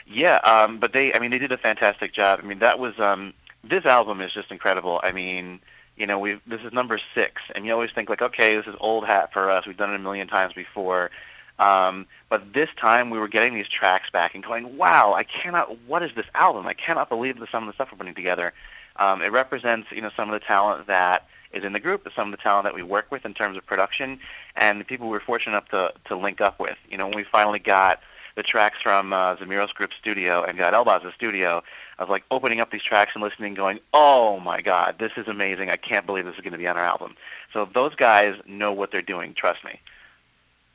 Yeah, 0.07 0.37
um, 0.37 0.79
but 0.79 0.93
they, 0.93 1.13
I 1.13 1.19
mean, 1.19 1.31
they 1.31 1.39
did 1.39 1.53
a 1.53 1.59
fantastic 1.59 2.13
job. 2.13 2.41
I 2.43 2.47
mean, 2.47 2.61
that 2.61 2.79
was, 2.79 2.99
um, 3.01 3.35
this 3.65 3.85
album 3.85 4.21
is 4.21 4.33
just 4.33 4.51
incredible. 4.51 5.01
I 5.03 5.11
mean, 5.13 5.61
you 5.97 6.07
know, 6.07 6.19
we 6.19 6.39
this 6.47 6.61
is 6.61 6.73
number 6.73 6.99
six, 7.15 7.43
and 7.55 7.67
you 7.67 7.73
always 7.73 7.91
think 7.91 8.09
like, 8.09 8.23
okay, 8.23 8.55
this 8.57 8.67
is 8.67 8.75
old 8.81 9.07
hat 9.07 9.33
for 9.33 9.51
us. 9.51 9.67
We've 9.67 9.77
done 9.77 9.93
it 9.93 9.97
a 9.97 9.99
million 9.99 10.29
times 10.29 10.53
before. 10.53 11.11
Um, 11.59 12.07
but 12.29 12.53
this 12.53 12.69
time 12.79 13.09
we 13.11 13.19
were 13.19 13.29
getting 13.29 13.55
these 13.55 13.69
tracks 13.69 14.11
back 14.11 14.35
and 14.35 14.45
going, 14.45 14.77
wow, 14.77 15.15
I 15.15 15.23
cannot, 15.25 15.79
what 15.87 16.03
is 16.03 16.11
this 16.15 16.27
album? 16.35 16.67
I 16.67 16.75
cannot 16.75 17.09
believe 17.09 17.39
the, 17.39 17.47
some 17.51 17.63
of 17.63 17.69
the 17.69 17.73
stuff 17.73 17.89
we're 17.91 17.97
putting 17.99 18.15
together. 18.15 18.53
Um, 18.97 19.23
it 19.23 19.33
represents, 19.33 19.89
you 19.91 20.03
know, 20.03 20.11
some 20.15 20.29
of 20.29 20.39
the 20.39 20.45
talent 20.47 20.87
that 20.87 21.27
is 21.57 21.65
in 21.65 21.73
the 21.73 21.81
group, 21.81 22.07
some 22.15 22.33
of 22.33 22.39
the 22.39 22.43
talent 22.43 22.65
that 22.65 22.75
we 22.75 22.83
work 22.83 23.07
with 23.11 23.25
in 23.25 23.35
terms 23.35 23.57
of 23.57 23.67
production, 23.67 24.19
and 24.57 24.81
the 24.81 24.85
people 24.85 25.07
we 25.07 25.13
were 25.13 25.21
fortunate 25.21 25.53
enough 25.53 25.69
to, 25.71 25.93
to 26.09 26.17
link 26.17 26.41
up 26.41 26.61
with. 26.61 26.77
You 26.91 26.99
know, 26.99 27.07
when 27.07 27.17
we 27.17 27.25
finally 27.25 27.59
got 27.59 28.01
the 28.37 28.43
tracks 28.43 28.83
from 28.83 29.13
uh, 29.13 29.37
Zemiros 29.37 29.73
Group 29.75 29.93
studio 29.99 30.45
and 30.45 30.59
got 30.59 30.75
Elbaz's 30.75 31.15
studio, 31.15 31.63
I 31.99 32.03
was 32.03 32.11
like 32.11 32.25
opening 32.31 32.61
up 32.61 32.71
these 32.71 32.83
tracks 32.83 33.13
and 33.15 33.23
listening, 33.23 33.55
going, 33.55 33.81
"Oh 33.95 34.39
my 34.41 34.61
God, 34.61 34.97
this 34.99 35.13
is 35.17 35.27
amazing! 35.27 35.71
I 35.71 35.77
can't 35.77 36.07
believe 36.07 36.27
this 36.27 36.35
is 36.35 36.43
going 36.43 36.53
to 36.53 36.59
be 36.59 36.69
on 36.69 36.77
our 36.77 36.85
album." 36.85 37.17
So 37.53 37.69
those 37.73 37.95
guys 37.95 38.37
know 38.47 38.73
what 38.73 38.93
they're 38.93 39.03
doing. 39.03 39.33
Trust 39.35 39.65
me. 39.65 39.81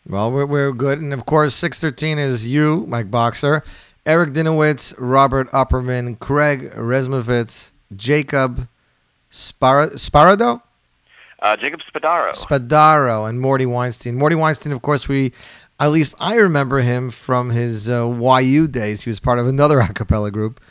Well, 0.07 0.31
we're, 0.31 0.47
we're 0.47 0.71
good. 0.71 0.99
And 0.99 1.13
of 1.13 1.25
course, 1.25 1.53
613 1.55 2.17
is 2.17 2.47
you, 2.47 2.85
Mike 2.87 3.11
Boxer, 3.11 3.63
Eric 4.05 4.31
Dinowitz, 4.31 4.95
Robert 4.97 5.47
Upperman, 5.51 6.17
Craig 6.17 6.71
Resmovitz, 6.71 7.69
Jacob 7.95 8.67
Spar- 9.29 9.91
Sparado? 9.91 10.61
Uh, 11.41 11.57
Jacob 11.57 11.81
Spadaro. 11.81 12.33
Spadaro, 12.33 13.27
and 13.27 13.41
Morty 13.41 13.65
Weinstein. 13.65 14.15
Morty 14.15 14.35
Weinstein, 14.35 14.71
of 14.71 14.81
course, 14.81 15.07
we, 15.07 15.31
at 15.79 15.87
least 15.87 16.13
I 16.19 16.35
remember 16.35 16.79
him 16.79 17.09
from 17.09 17.49
his 17.49 17.89
uh, 17.89 18.07
YU 18.07 18.67
days. 18.67 19.03
He 19.03 19.09
was 19.09 19.19
part 19.19 19.39
of 19.39 19.47
another 19.47 19.79
a 19.81 19.91
cappella 19.93 20.31
group. 20.31 20.61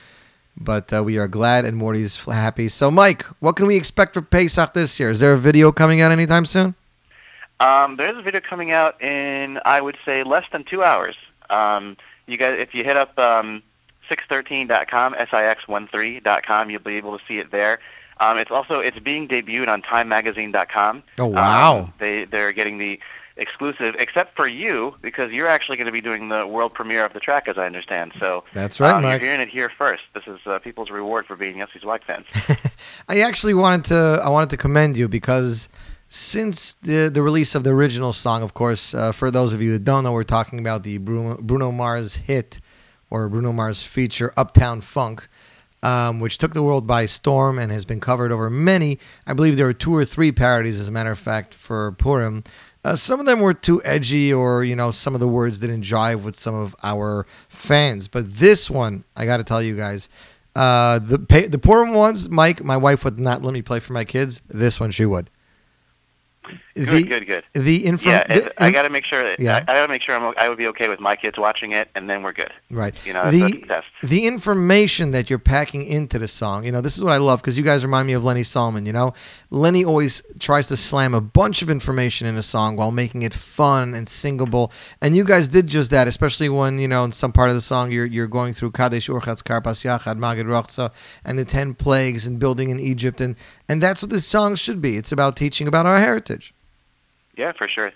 But 0.56 0.92
uh, 0.92 1.02
we 1.02 1.16
are 1.18 1.28
glad 1.28 1.64
and 1.64 1.76
Morty's 1.76 2.22
happy. 2.24 2.68
So, 2.68 2.90
Mike, 2.90 3.24
what 3.40 3.56
can 3.56 3.66
we 3.66 3.76
expect 3.76 4.14
for 4.14 4.20
Pesach 4.20 4.74
this 4.74 5.01
year? 5.01 5.10
Is 5.10 5.20
there 5.20 5.32
a 5.32 5.38
video 5.38 5.72
coming 5.72 6.01
out 6.02 6.12
anytime 6.12 6.44
soon? 6.44 6.74
Um, 7.60 7.97
there's 7.97 8.16
a 8.16 8.22
video 8.22 8.40
coming 8.40 8.70
out 8.70 9.01
in, 9.02 9.59
I 9.64 9.80
would 9.80 9.97
say, 10.05 10.22
less 10.22 10.44
than 10.52 10.64
two 10.64 10.82
hours. 10.82 11.16
Um, 11.48 11.97
you 12.26 12.36
guys, 12.36 12.59
if 12.59 12.74
you 12.74 12.84
hit 12.84 12.97
up 12.97 13.18
um, 13.18 13.62
613.com, 14.10 15.14
six13.com, 15.14 16.70
you'll 16.70 16.80
be 16.80 16.97
able 16.97 17.18
to 17.18 17.24
see 17.26 17.38
it 17.38 17.51
there. 17.51 17.80
Um, 18.20 18.36
it's 18.36 18.51
also 18.51 18.80
it's 18.80 18.98
being 18.98 19.26
debuted 19.26 19.68
on 19.68 19.82
TimeMagazine.com. 19.82 21.02
Oh, 21.18 21.26
wow. 21.26 21.78
Um, 21.78 21.94
they 21.98 22.26
they're 22.26 22.52
getting 22.52 22.78
the 22.78 23.01
exclusive, 23.40 23.97
except 23.98 24.36
for 24.36 24.47
you, 24.47 24.94
because 25.01 25.32
you're 25.32 25.48
actually 25.48 25.78
going 25.78 25.86
to 25.86 25.92
be 25.92 26.02
doing 26.02 26.28
the 26.28 26.47
world 26.47 26.74
premiere 26.74 27.05
of 27.05 27.14
the 27.14 27.20
track, 27.20 27.48
as 27.48 27.56
I 27.56 27.64
understand. 27.64 28.12
So 28.20 28.44
That's 28.52 28.78
right, 28.78 28.94
um, 28.94 29.02
Mike. 29.02 29.20
You're 29.20 29.30
hearing 29.30 29.40
it 29.40 29.48
here 29.48 29.70
first. 29.76 30.02
This 30.14 30.24
is 30.26 30.38
uh, 30.47 30.59
people's 30.59 30.90
reward 30.90 31.26
for 31.26 31.36
being 31.36 31.56
Yossi 31.56 31.80
Zweig 31.80 32.05
fans. 32.05 32.26
I 33.09 33.20
actually 33.20 33.55
wanted 33.55 33.84
to 33.86 34.20
I 34.22 34.28
wanted 34.28 34.51
to 34.51 34.56
commend 34.56 34.97
you 34.97 35.09
because 35.09 35.68
since 36.09 36.74
the 36.74 37.10
the 37.12 37.22
release 37.22 37.55
of 37.55 37.64
the 37.64 37.70
original 37.70 38.12
song, 38.12 38.42
of 38.42 38.52
course, 38.52 38.94
uh, 38.94 39.12
for 39.12 39.30
those 39.30 39.52
of 39.52 39.62
you 39.62 39.72
that 39.72 39.84
don't 39.84 40.05
know, 40.05 40.12
we're 40.12 40.24
talking 40.24 40.59
about 40.59 40.82
the 40.82 40.98
Bruno, 40.98 41.38
Bruno 41.40 41.72
Mars 41.72 42.16
hit 42.16 42.60
or 43.09 43.28
Bruno 43.28 43.52
Mars 43.52 43.82
feature 43.82 44.32
"Uptown 44.36 44.82
Funk." 44.82 45.26
Um, 45.82 46.20
which 46.20 46.39
took 46.39 46.55
the 46.55 46.62
world 46.62 46.86
by 46.86 47.07
storm 47.07 47.59
and 47.59 47.73
has 47.73 47.85
been 47.85 48.01
covered 48.01 48.32
over 48.32 48.51
many. 48.51 48.98
I 49.27 49.32
believe 49.32 49.57
there 49.57 49.66
were 49.66 49.73
two 49.73 49.94
or 49.94 50.05
three 50.05 50.32
parodies, 50.32 50.78
as 50.78 50.89
a 50.89 50.93
matter 50.93 51.11
of 51.11 51.19
fact, 51.19 51.55
for 51.55 51.93
Purim. 51.93 52.44
Uh, 52.82 52.97
some 52.97 53.20
of 53.20 53.27
them 53.27 53.40
were 53.40 53.52
too 53.55 53.82
edgy, 53.85 54.32
or 54.32 54.65
you 54.65 54.74
know, 54.74 54.90
some 54.90 55.15
of 55.15 55.20
the 55.20 55.28
words 55.28 55.61
didn't 55.61 55.82
jive 55.82 56.23
with 56.23 56.35
some 56.35 56.55
of 56.55 56.74
our 56.82 57.27
fans. 57.48 58.09
But 58.09 58.35
this 58.35 58.70
one, 58.70 59.05
I 59.16 59.27
got 59.27 59.36
to 59.36 59.44
tell 59.44 59.62
you 59.62 59.77
guys, 59.77 60.09
uh, 60.57 60.98
the 60.98 61.19
pa- 61.19 61.48
the 61.48 61.59
Purim 61.59 61.93
ones, 61.93 62.28
Mike, 62.28 62.65
my 62.65 62.77
wife 62.77 63.05
would 63.05 63.19
not 63.19 63.43
let 63.43 63.52
me 63.52 63.62
play 63.62 63.81
for 63.81 63.93
my 63.93 64.05
kids. 64.05 64.40
This 64.48 64.81
one, 64.81 64.90
she 64.90 65.05
would. 65.05 65.31
Good, 66.74 66.88
the, 66.88 67.02
good, 67.02 67.26
good. 67.26 67.44
The 67.52 67.84
info. 67.84 68.10
yeah, 68.10 68.26
the 68.26 68.62
I 68.62 68.70
got 68.70 68.82
to 68.82 68.90
make 68.90 69.05
sure. 69.05 69.22
That, 69.22 69.40
Yeah. 69.40 69.56
I, 69.56 69.72
I 69.72 69.74
got 69.74 69.82
to 69.82 69.88
make 69.88 70.02
sure 70.02 70.14
I'm, 70.14 70.34
I 70.38 70.48
would 70.48 70.59
be 70.59 70.66
okay 70.68 70.88
with 70.88 71.01
my 71.01 71.16
kids 71.16 71.38
watching 71.38 71.72
it, 71.72 71.90
and 71.94 72.09
then 72.09 72.22
we're 72.22 72.32
good. 72.32 72.52
Right. 72.70 72.94
You 73.05 73.12
know, 73.12 73.30
the 73.30 73.40
the 73.66 73.84
the 74.06 74.26
information 74.26 75.10
that 75.10 75.28
you're 75.28 75.38
packing 75.38 75.84
into 75.84 76.18
the 76.18 76.28
song, 76.28 76.64
you 76.64 76.72
know, 76.72 76.80
this 76.80 76.97
is 76.97 77.02
what 77.02 77.12
I 77.12 77.18
love 77.18 77.40
because 77.40 77.59
you 77.59 77.64
guys 77.64 77.84
remind 77.84 78.06
me 78.06 78.12
of 78.12 78.24
Lenny 78.24 78.42
Solomon. 78.42 78.86
You 78.86 78.92
know, 78.92 79.14
Lenny 79.51 79.84
always 79.84 80.22
tries 80.38 80.68
to 80.68 80.76
slam 80.76 81.14
a 81.14 81.20
bunch 81.20 81.62
of 81.62 81.70
information 81.70 82.26
in 82.26 82.36
a 82.36 82.42
song 82.42 82.76
while 82.76 82.92
making 82.92 83.22
it 83.22 83.34
fun 83.34 83.94
and 83.94 84.06
singable, 84.06 84.72
and 85.02 85.16
you 85.16 85.24
guys 85.24 85.48
did 85.48 85.66
just 85.66 85.90
that. 85.90 86.06
Especially 86.06 86.48
when 86.48 86.78
you 86.78 86.88
know 86.88 87.05
in 87.05 87.12
some 87.12 87.32
part 87.32 87.48
of 87.48 87.55
the 87.55 87.60
song 87.60 87.90
you're 87.90 88.06
you're 88.06 88.26
going 88.28 88.52
through 88.52 88.70
Kadesh 88.70 89.09
Urchatz 89.09 89.42
Karpas 89.42 89.84
Yachad 89.84 90.18
Magid 90.18 90.44
Rochza 90.44 90.92
and 91.24 91.38
the 91.38 91.44
ten 91.44 91.74
plagues 91.74 92.26
and 92.26 92.38
building 92.38 92.70
in 92.70 92.78
Egypt, 92.78 93.20
and 93.20 93.36
and 93.68 93.82
that's 93.82 94.02
what 94.02 94.10
this 94.10 94.26
song 94.26 94.55
should 94.55 94.80
be. 94.80 94.97
It's 94.97 95.12
about 95.12 95.36
teaching 95.36 95.66
about 95.66 95.86
our 95.86 95.98
heritage. 95.98 96.55
Yeah, 97.41 97.53
for 97.53 97.67
sure. 97.69 97.93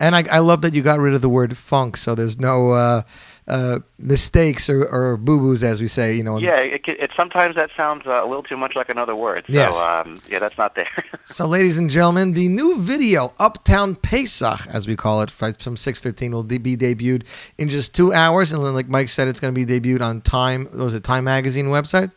And 0.00 0.14
I, 0.14 0.24
I 0.30 0.40
love 0.40 0.60
that 0.62 0.74
you 0.74 0.82
got 0.82 0.98
rid 0.98 1.14
of 1.14 1.22
the 1.22 1.28
word 1.28 1.56
funk, 1.56 1.96
so 1.96 2.14
there's 2.14 2.38
no 2.38 2.72
uh, 2.72 3.02
uh, 3.46 3.78
mistakes 3.98 4.68
or, 4.68 4.84
or 4.86 5.16
boo 5.16 5.38
boos, 5.38 5.62
as 5.62 5.80
we 5.80 5.88
say. 5.88 6.14
You 6.14 6.24
know. 6.24 6.36
Yeah, 6.38 6.58
it, 6.58 6.86
it, 6.86 7.10
sometimes 7.16 7.54
that 7.54 7.70
sounds 7.76 8.06
uh, 8.06 8.24
a 8.24 8.26
little 8.26 8.42
too 8.42 8.56
much 8.56 8.74
like 8.76 8.88
another 8.90 9.16
word. 9.16 9.44
So, 9.46 9.52
Yes. 9.52 9.78
um, 9.78 10.20
yeah, 10.28 10.40
that's 10.40 10.58
not 10.58 10.74
there. 10.74 10.90
So, 11.26 11.46
ladies 11.46 11.78
and 11.78 11.88
gentlemen, 11.88 12.34
the 12.34 12.48
new 12.48 12.78
video, 12.78 13.32
Uptown 13.38 13.94
Pesach, 13.96 14.66
as 14.66 14.86
we 14.86 14.94
call 14.94 15.22
it, 15.22 15.30
from 15.30 15.74
613, 15.74 16.32
will 16.32 16.42
be 16.42 16.76
debuted 16.76 17.22
in 17.56 17.70
just 17.70 17.94
two 17.94 18.12
hours. 18.12 18.52
And 18.52 18.62
then, 18.62 18.74
like 18.74 18.88
Mike 18.88 19.08
said, 19.08 19.26
it's 19.28 19.40
going 19.40 19.54
to 19.54 19.58
be 19.64 19.80
debuted 19.80 20.02
on 20.02 20.20
Time, 20.20 20.68
was 20.74 20.92
it, 20.92 21.02
Time 21.02 21.24
Magazine 21.24 21.66
website? 21.66 22.12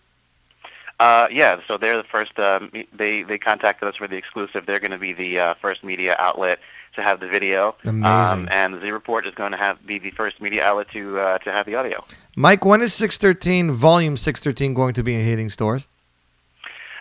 Uh, 1.00 1.28
yeah, 1.32 1.60
so 1.68 1.78
they're 1.78 1.98
the 1.98 2.04
first. 2.04 2.40
Um, 2.40 2.72
they 2.92 3.24
they 3.24 3.38
contacted 3.38 3.88
us 3.88 3.96
for 3.96 4.08
the 4.08 4.16
exclusive. 4.16 4.66
They're 4.66 4.80
going 4.80 4.92
to 4.92 4.98
be 4.98 5.14
the 5.14 5.40
uh, 5.40 5.54
first 5.62 5.84
media 5.84 6.16
outlet 6.18 6.60
to 6.96 7.04
have 7.04 7.20
the 7.20 7.28
video. 7.28 7.76
Amazing. 7.86 8.06
Um, 8.06 8.48
and 8.52 8.74
the 8.74 8.82
Z 8.82 8.92
Report 8.92 9.28
is 9.28 9.36
going 9.36 9.52
to 9.52 9.58
have 9.58 9.86
be 9.86 10.00
the 10.00 10.12
first 10.12 10.42
media 10.42 10.66
outlet 10.66 10.90
to 10.94 11.20
uh, 11.20 11.38
to 11.40 11.52
have 11.52 11.68
the 11.68 11.76
audio. 11.76 12.04
Mike, 12.36 12.66
when 12.66 12.82
is 12.82 12.94
613, 12.96 13.72
Volume 13.72 14.18
613, 14.18 14.74
going 14.74 14.94
to 14.96 15.04
be 15.04 15.16
in 15.16 15.22
hitting 15.22 15.50
stores? 15.50 15.88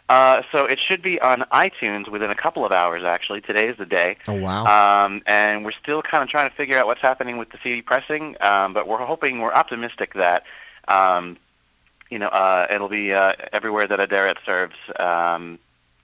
Uh, 0.08 0.42
so 0.52 0.64
it 0.64 0.78
should 0.78 1.02
be 1.02 1.20
on 1.20 1.40
iTunes 1.52 2.08
within 2.08 2.30
a 2.30 2.34
couple 2.34 2.64
of 2.64 2.70
hours. 2.70 3.02
Actually, 3.02 3.40
today 3.40 3.68
is 3.68 3.76
the 3.76 3.86
day. 3.86 4.16
Oh, 4.28 4.34
wow. 4.34 5.04
Um, 5.06 5.22
and 5.26 5.64
we're 5.64 5.72
still 5.72 6.00
kind 6.00 6.22
of 6.22 6.28
trying 6.28 6.48
to 6.48 6.54
figure 6.54 6.78
out 6.78 6.86
what's 6.86 7.00
happening 7.00 7.38
with 7.38 7.50
the 7.50 7.58
CD 7.62 7.82
pressing. 7.82 8.36
Um, 8.40 8.72
but 8.72 8.86
we're 8.86 9.04
hoping, 9.04 9.40
we're 9.40 9.52
optimistic 9.52 10.14
that, 10.14 10.44
um, 10.86 11.36
you 12.10 12.18
know, 12.18 12.28
uh, 12.28 12.66
it'll 12.70 12.88
be 12.88 13.12
uh, 13.12 13.32
everywhere 13.52 13.86
that 13.86 13.98
Aderet 13.98 14.36
serves. 14.44 14.74
Um, 14.98 15.58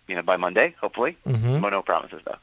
you 0.08 0.16
know, 0.16 0.22
by 0.22 0.36
Monday, 0.36 0.74
hopefully. 0.80 1.16
Mhm. 1.26 1.70
No, 1.70 1.80
promises 1.82 2.20
though. 2.24 2.36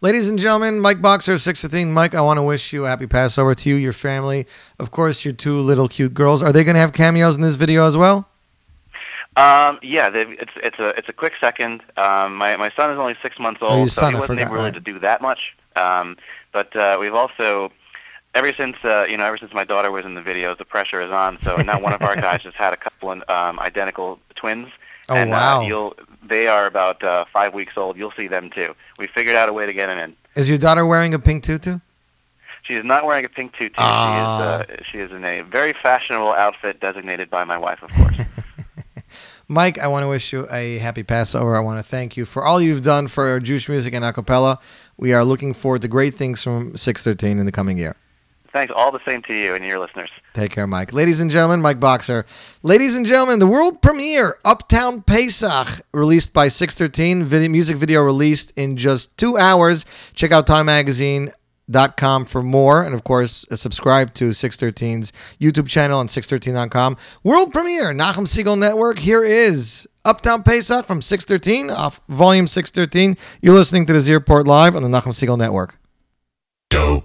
Ladies 0.00 0.28
and 0.28 0.38
gentlemen, 0.38 0.78
Mike 0.78 1.02
Boxer, 1.02 1.36
613. 1.38 1.92
Mike, 1.92 2.14
I 2.14 2.20
want 2.20 2.38
to 2.38 2.42
wish 2.42 2.72
you 2.72 2.84
a 2.84 2.88
happy 2.88 3.08
Passover 3.08 3.54
to 3.56 3.68
you, 3.68 3.74
your 3.74 3.92
family. 3.92 4.46
Of 4.78 4.92
course, 4.92 5.24
your 5.24 5.34
two 5.34 5.58
little 5.60 5.88
cute 5.88 6.14
girls. 6.14 6.40
Are 6.42 6.52
they 6.52 6.62
going 6.62 6.74
to 6.74 6.80
have 6.80 6.92
cameos 6.92 7.36
in 7.36 7.42
this 7.42 7.56
video 7.56 7.84
as 7.86 7.96
well? 7.96 8.28
Um, 9.36 9.78
yeah, 9.82 10.10
it's 10.12 10.50
it's 10.56 10.78
a 10.78 10.88
it's 10.98 11.08
a 11.08 11.12
quick 11.12 11.32
second. 11.40 11.82
Um, 11.96 12.36
my 12.36 12.56
my 12.56 12.70
son 12.76 12.90
is 12.90 12.98
only 12.98 13.16
six 13.22 13.38
months 13.38 13.60
Oh, 13.62 13.68
old, 13.68 13.78
your 13.80 13.88
so 13.88 14.00
son, 14.02 14.14
he 14.14 14.20
wasn't 14.20 14.40
able 14.40 14.52
really 14.52 14.64
right. 14.66 14.74
to 14.74 14.80
do 14.80 14.98
that 15.00 15.20
much. 15.22 15.56
Um, 15.76 16.16
but 16.52 16.74
uh, 16.76 16.96
we've 17.00 17.14
also 17.14 17.70
ever 18.34 18.52
since 18.52 18.76
uh, 18.84 19.06
you 19.08 19.16
know 19.16 19.24
ever 19.24 19.38
since 19.38 19.52
my 19.52 19.64
daughter 19.64 19.90
was 19.90 20.04
in 20.04 20.14
the 20.14 20.20
videos, 20.20 20.58
the 20.58 20.64
pressure 20.64 21.00
is 21.00 21.12
on. 21.12 21.40
So 21.42 21.56
now 21.56 21.80
one 21.80 21.92
of 21.92 22.02
our 22.02 22.16
guys 22.20 22.42
just 22.42 22.56
had 22.56 22.72
a 22.72 22.76
couple 22.76 23.10
of 23.10 23.28
um, 23.28 23.58
identical 23.60 24.18
twins. 24.34 24.68
Oh, 25.08 25.14
and, 25.14 25.30
wow. 25.30 25.60
Uh, 25.60 25.66
you'll 25.66 25.96
they 26.22 26.48
are 26.48 26.66
about 26.66 27.02
uh, 27.02 27.24
five 27.32 27.54
weeks 27.54 27.72
old. 27.76 27.96
You'll 27.96 28.12
see 28.12 28.28
them 28.28 28.50
too. 28.50 28.74
We 28.98 29.06
figured 29.06 29.36
out 29.36 29.48
a 29.48 29.52
way 29.52 29.66
to 29.66 29.72
get 29.72 29.86
them 29.86 29.98
in. 29.98 30.16
Is 30.34 30.48
your 30.48 30.58
daughter 30.58 30.86
wearing 30.86 31.14
a 31.14 31.18
pink 31.18 31.42
tutu? 31.42 31.80
She 32.62 32.74
is 32.74 32.84
not 32.84 33.06
wearing 33.06 33.24
a 33.24 33.28
pink 33.28 33.54
tutu. 33.54 33.74
Ah. 33.78 34.64
She 34.66 34.72
is 34.72 34.78
uh, 34.78 34.82
she 34.84 34.98
is 34.98 35.10
in 35.10 35.24
a 35.24 35.42
very 35.42 35.72
fashionable 35.72 36.32
outfit 36.32 36.80
designated 36.80 37.30
by 37.30 37.44
my 37.44 37.56
wife, 37.56 37.82
of 37.82 37.90
course. 37.90 38.20
Mike, 39.50 39.78
I 39.78 39.86
want 39.86 40.04
to 40.04 40.08
wish 40.08 40.30
you 40.34 40.46
a 40.50 40.76
happy 40.76 41.02
Passover. 41.02 41.56
I 41.56 41.60
want 41.60 41.78
to 41.78 41.82
thank 41.82 42.18
you 42.18 42.26
for 42.26 42.44
all 42.44 42.60
you've 42.60 42.82
done 42.82 43.08
for 43.08 43.40
Jewish 43.40 43.66
music 43.66 43.94
and 43.94 44.04
a 44.04 44.12
cappella. 44.12 44.58
We 44.98 45.14
are 45.14 45.24
looking 45.24 45.54
forward 45.54 45.80
to 45.82 45.88
great 45.88 46.12
things 46.12 46.42
from 46.42 46.76
613 46.76 47.38
in 47.38 47.46
the 47.46 47.52
coming 47.52 47.78
year. 47.78 47.96
Thanks. 48.58 48.72
All 48.74 48.90
the 48.90 48.98
same 49.06 49.22
to 49.22 49.32
you 49.32 49.54
and 49.54 49.64
your 49.64 49.78
listeners. 49.78 50.10
Take 50.34 50.50
care, 50.50 50.66
Mike. 50.66 50.92
Ladies 50.92 51.20
and 51.20 51.30
gentlemen, 51.30 51.62
Mike 51.62 51.78
Boxer. 51.78 52.26
Ladies 52.64 52.96
and 52.96 53.06
gentlemen, 53.06 53.38
the 53.38 53.46
world 53.46 53.80
premiere, 53.80 54.36
Uptown 54.44 55.02
Pesach, 55.02 55.80
released 55.92 56.34
by 56.34 56.48
613, 56.48 57.22
video, 57.22 57.48
music 57.50 57.76
video 57.76 58.02
released 58.02 58.52
in 58.56 58.76
just 58.76 59.16
two 59.16 59.38
hours. 59.38 59.86
Check 60.12 60.32
out 60.32 60.48
time 60.48 60.66
timemagazine.com 60.66 62.24
for 62.24 62.42
more. 62.42 62.82
And 62.82 62.96
of 62.96 63.04
course, 63.04 63.46
uh, 63.48 63.54
subscribe 63.54 64.12
to 64.14 64.30
613's 64.30 65.12
YouTube 65.40 65.68
channel 65.68 66.00
and 66.00 66.10
613.com. 66.10 66.96
World 67.22 67.52
premiere, 67.52 67.92
Nachum 67.92 68.26
Segal 68.26 68.58
Network. 68.58 68.98
Here 68.98 69.22
is 69.22 69.86
Uptown 70.04 70.42
Pesach 70.42 70.84
from 70.84 71.00
613 71.00 71.70
off 71.70 72.00
volume 72.08 72.48
613. 72.48 73.16
You're 73.40 73.54
listening 73.54 73.86
to 73.86 73.92
the 73.92 74.00
Z 74.00 74.14
Report 74.14 74.48
Live 74.48 74.74
on 74.74 74.82
the 74.82 74.88
Nachum 74.88 75.14
Segal 75.14 75.38
Network. 75.38 75.78
do 76.70 77.04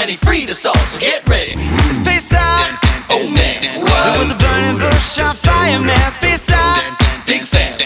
and 0.00 0.10
He 0.10 0.16
freed 0.16 0.48
us 0.48 0.64
all. 0.64 0.74
So 0.88 0.98
get 0.98 1.28
ready. 1.28 1.54
It's 1.88 1.98
Pesach. 1.98 2.40
Oh 3.10 3.28
man, 3.28 3.60
There 3.62 4.18
was 4.18 4.30
a 4.30 4.36
burning 4.36 4.78
bush 4.78 5.18
on 5.18 5.36
fire, 5.36 5.78
man. 5.78 6.00
It's 6.08 6.16
Pesach. 6.16 6.84
big 7.26 7.44
fan. 7.44 7.78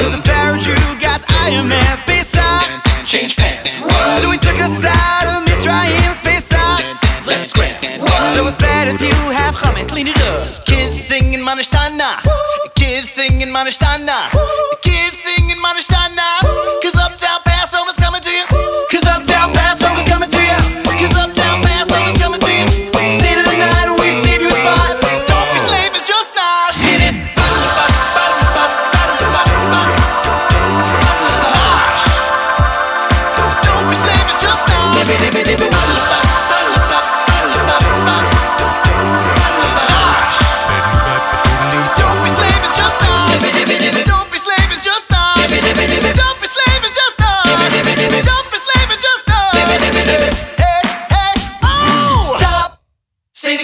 There's 0.00 0.14
a 0.14 0.22
Jew 0.64 0.74
got 1.00 1.20
Iron 1.44 1.68
Man. 1.68 1.84
It's 1.92 2.02
Pesach. 2.02 3.04
Change 3.04 3.36
pants. 3.36 3.70
So 4.22 4.30
we 4.30 4.38
took 4.38 4.58
us 4.60 4.82
out 4.84 5.26
of 5.28 5.44
Mitzrayim. 5.48 5.92
It's 6.08 6.20
Pesach. 6.20 7.26
Let's 7.26 7.50
scram. 7.50 7.76
So 8.34 8.46
it's 8.46 8.56
bad 8.56 8.88
if 8.88 9.00
you 9.00 9.14
have 9.30 9.54
chametz. 9.54 9.88
Clean 9.88 10.08
it 10.08 10.18
up. 10.22 10.64
Kids 10.64 10.96
singing 10.96 11.40
Manishtana. 11.40 12.22
Kids 12.76 13.10
singing 13.10 13.48
Manishtana. 13.48 14.30
Kids 14.80 15.18
singing 15.18 15.58
Manishtana. 15.62 16.40
Cause 16.82 16.96
Uptown 16.96 17.47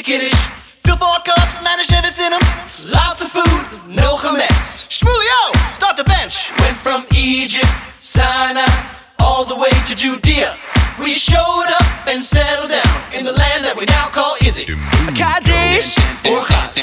kiddish. 0.05 0.37
Veel 0.83 0.97
voorkant, 0.99 1.51
manage 1.63 1.91
habits 1.95 2.21
in 2.21 2.31
them. 2.31 2.45
Lots 2.93 3.21
of 3.25 3.31
food, 3.37 3.61
no 3.87 4.17
chametz. 4.17 4.85
Shmulio, 4.89 5.43
start 5.73 5.97
the 5.97 6.05
bench. 6.05 6.53
Went 6.61 6.77
from 6.77 7.05
Egypt, 7.17 7.73
Sinai, 7.99 8.69
all 9.19 9.45
the 9.45 9.57
way 9.57 9.73
to 9.89 9.95
Judea. 9.97 10.57
We 10.99 11.11
showed 11.11 11.71
up 11.81 11.89
and 12.07 12.23
settled 12.23 12.71
down 12.71 12.97
in 13.17 13.25
the 13.25 13.33
land 13.33 13.65
that 13.65 13.75
we 13.77 13.85
now 13.87 14.07
call 14.13 14.37
Izzy. 14.47 14.67
Kaddish 15.17 15.97
or 16.29 16.45
Chatz. 16.45 16.77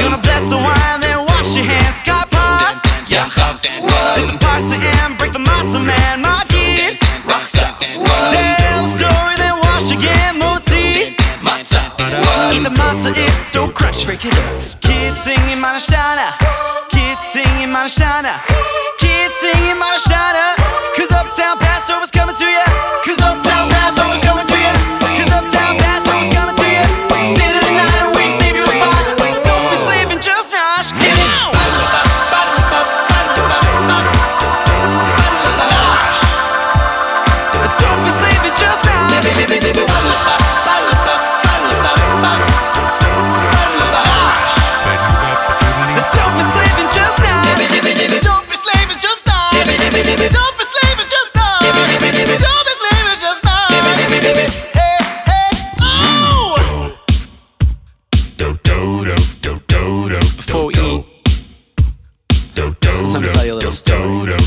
Gonna 0.00 0.18
bless 0.18 0.42
the 0.42 0.58
wine, 0.58 1.00
then 1.00 1.18
wash 1.30 1.54
your 1.54 1.64
hands. 1.64 2.02
Karpas. 2.02 2.82
Yachatz. 3.06 3.62
Take 4.16 4.30
the 4.32 4.38
parsley 4.40 4.78
and 4.98 5.16
break 5.16 5.32
the 5.32 5.38
matzah 5.38 5.84
man. 5.84 6.22
Magid. 6.26 6.98
Rachsa. 7.22 8.63
Eat 12.54 12.62
the 12.62 12.70
matzo, 12.70 13.12
it's 13.16 13.38
so 13.38 13.66
crunchy. 13.68 14.06
Break 14.06 14.24
it 14.24 14.34
up. 14.34 14.80
Kids 14.80 15.18
singing 15.18 15.58
Manashtana. 15.58 16.30
Kids 16.88 17.20
singing 17.22 17.70
Manashtana. 17.74 18.38
Kids 18.98 19.34
singing 19.36 19.76
Manashtana. 19.80 20.03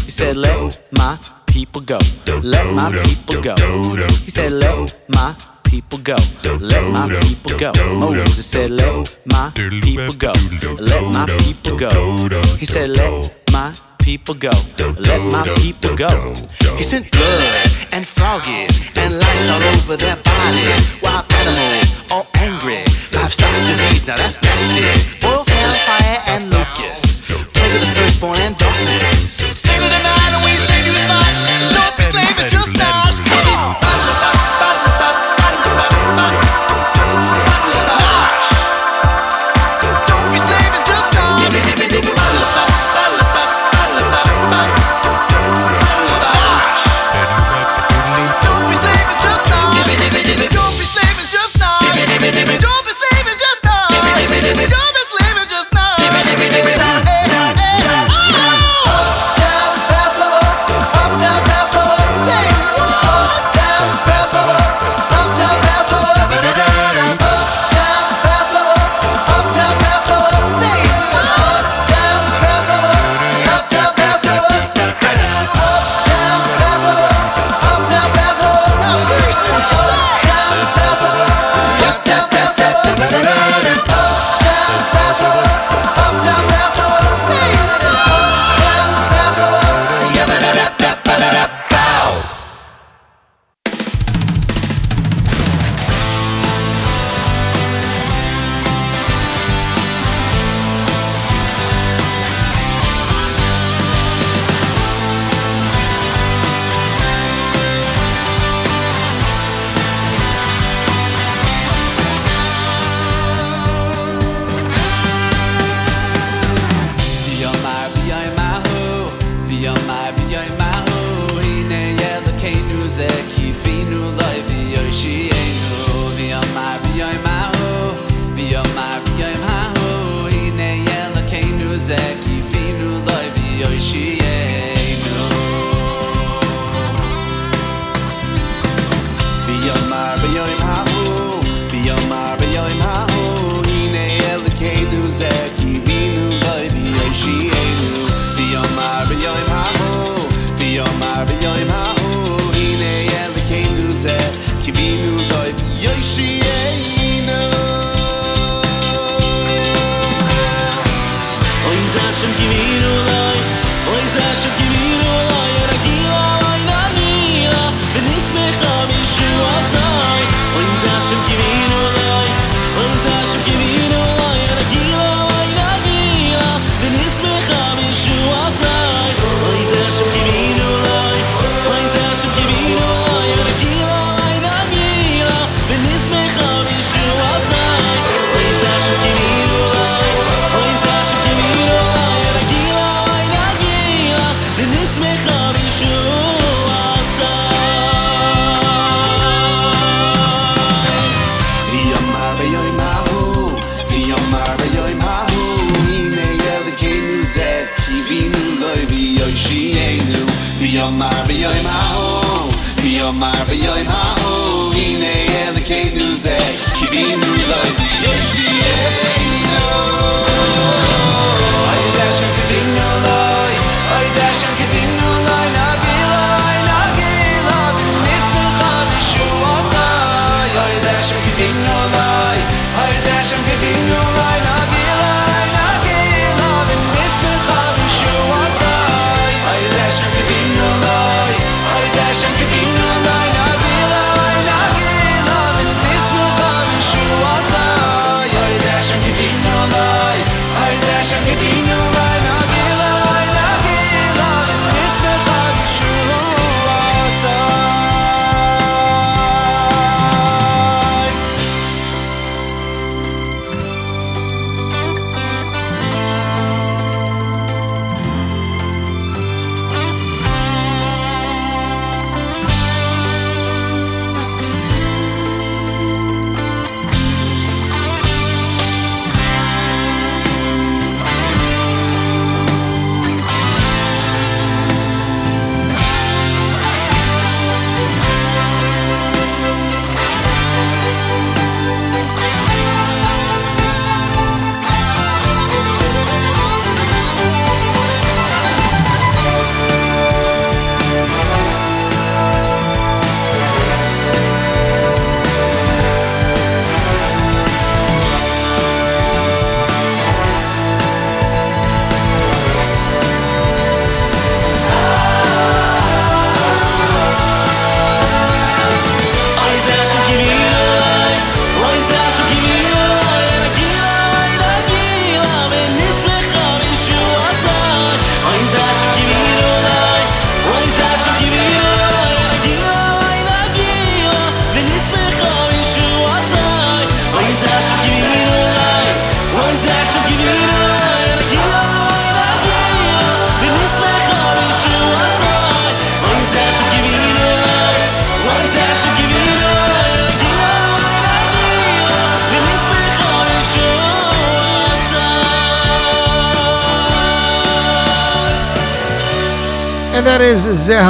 He 0.08 0.12
said, 0.12 0.38
Let 0.38 0.80
my 0.94 1.20
people 1.48 1.82
go. 1.82 2.00
Let 2.42 2.66
my 2.74 2.90
people 3.04 3.42
go. 3.42 3.56
He 4.24 4.32
said, 4.32 4.54
Let 4.54 4.96
my 5.10 5.36
people 5.66 5.98
go. 5.98 6.16
Let 6.62 6.84
my 6.94 7.20
people 7.20 7.58
go. 7.60 7.74
Moses 7.76 8.46
said, 8.46 8.72
Let 8.72 9.18
my 9.26 9.52
people 9.54 10.14
go. 10.14 10.32
Let 10.80 11.04
my 11.12 11.26
people 11.40 11.78
go. 11.78 11.92
He 12.56 12.66
said, 12.66 12.92
Let 12.92 13.52
my 13.52 13.76
people 14.00 14.34
go. 14.34 14.52
Let 14.80 15.20
my 15.30 15.44
people 15.58 15.94
go. 15.98 16.34
He 16.78 16.84
sent 16.84 17.12
blood 17.12 17.70
and 17.92 18.08
frogs 18.08 18.48
and 18.96 19.20
lice 19.20 19.50
all 19.50 19.62
over 19.62 19.98
their 19.98 20.16
bodies. 20.24 21.02
Wild 21.04 21.26
animals, 21.34 21.96
all 22.10 22.28
angry. 22.36 22.86
Livestock 23.12 23.54
disease, 23.68 24.08
now 24.08 24.16
that's 24.16 24.42
nasty. 24.42 25.20
Boils, 25.20 25.50
hellfire, 25.50 26.20
and 26.28 26.50
locusts. 26.50 27.20
Plague 27.52 27.76
of 27.76 27.82
the 27.82 27.92
firstborn 28.00 28.40
and 28.40 28.56
darkness. 28.56 29.47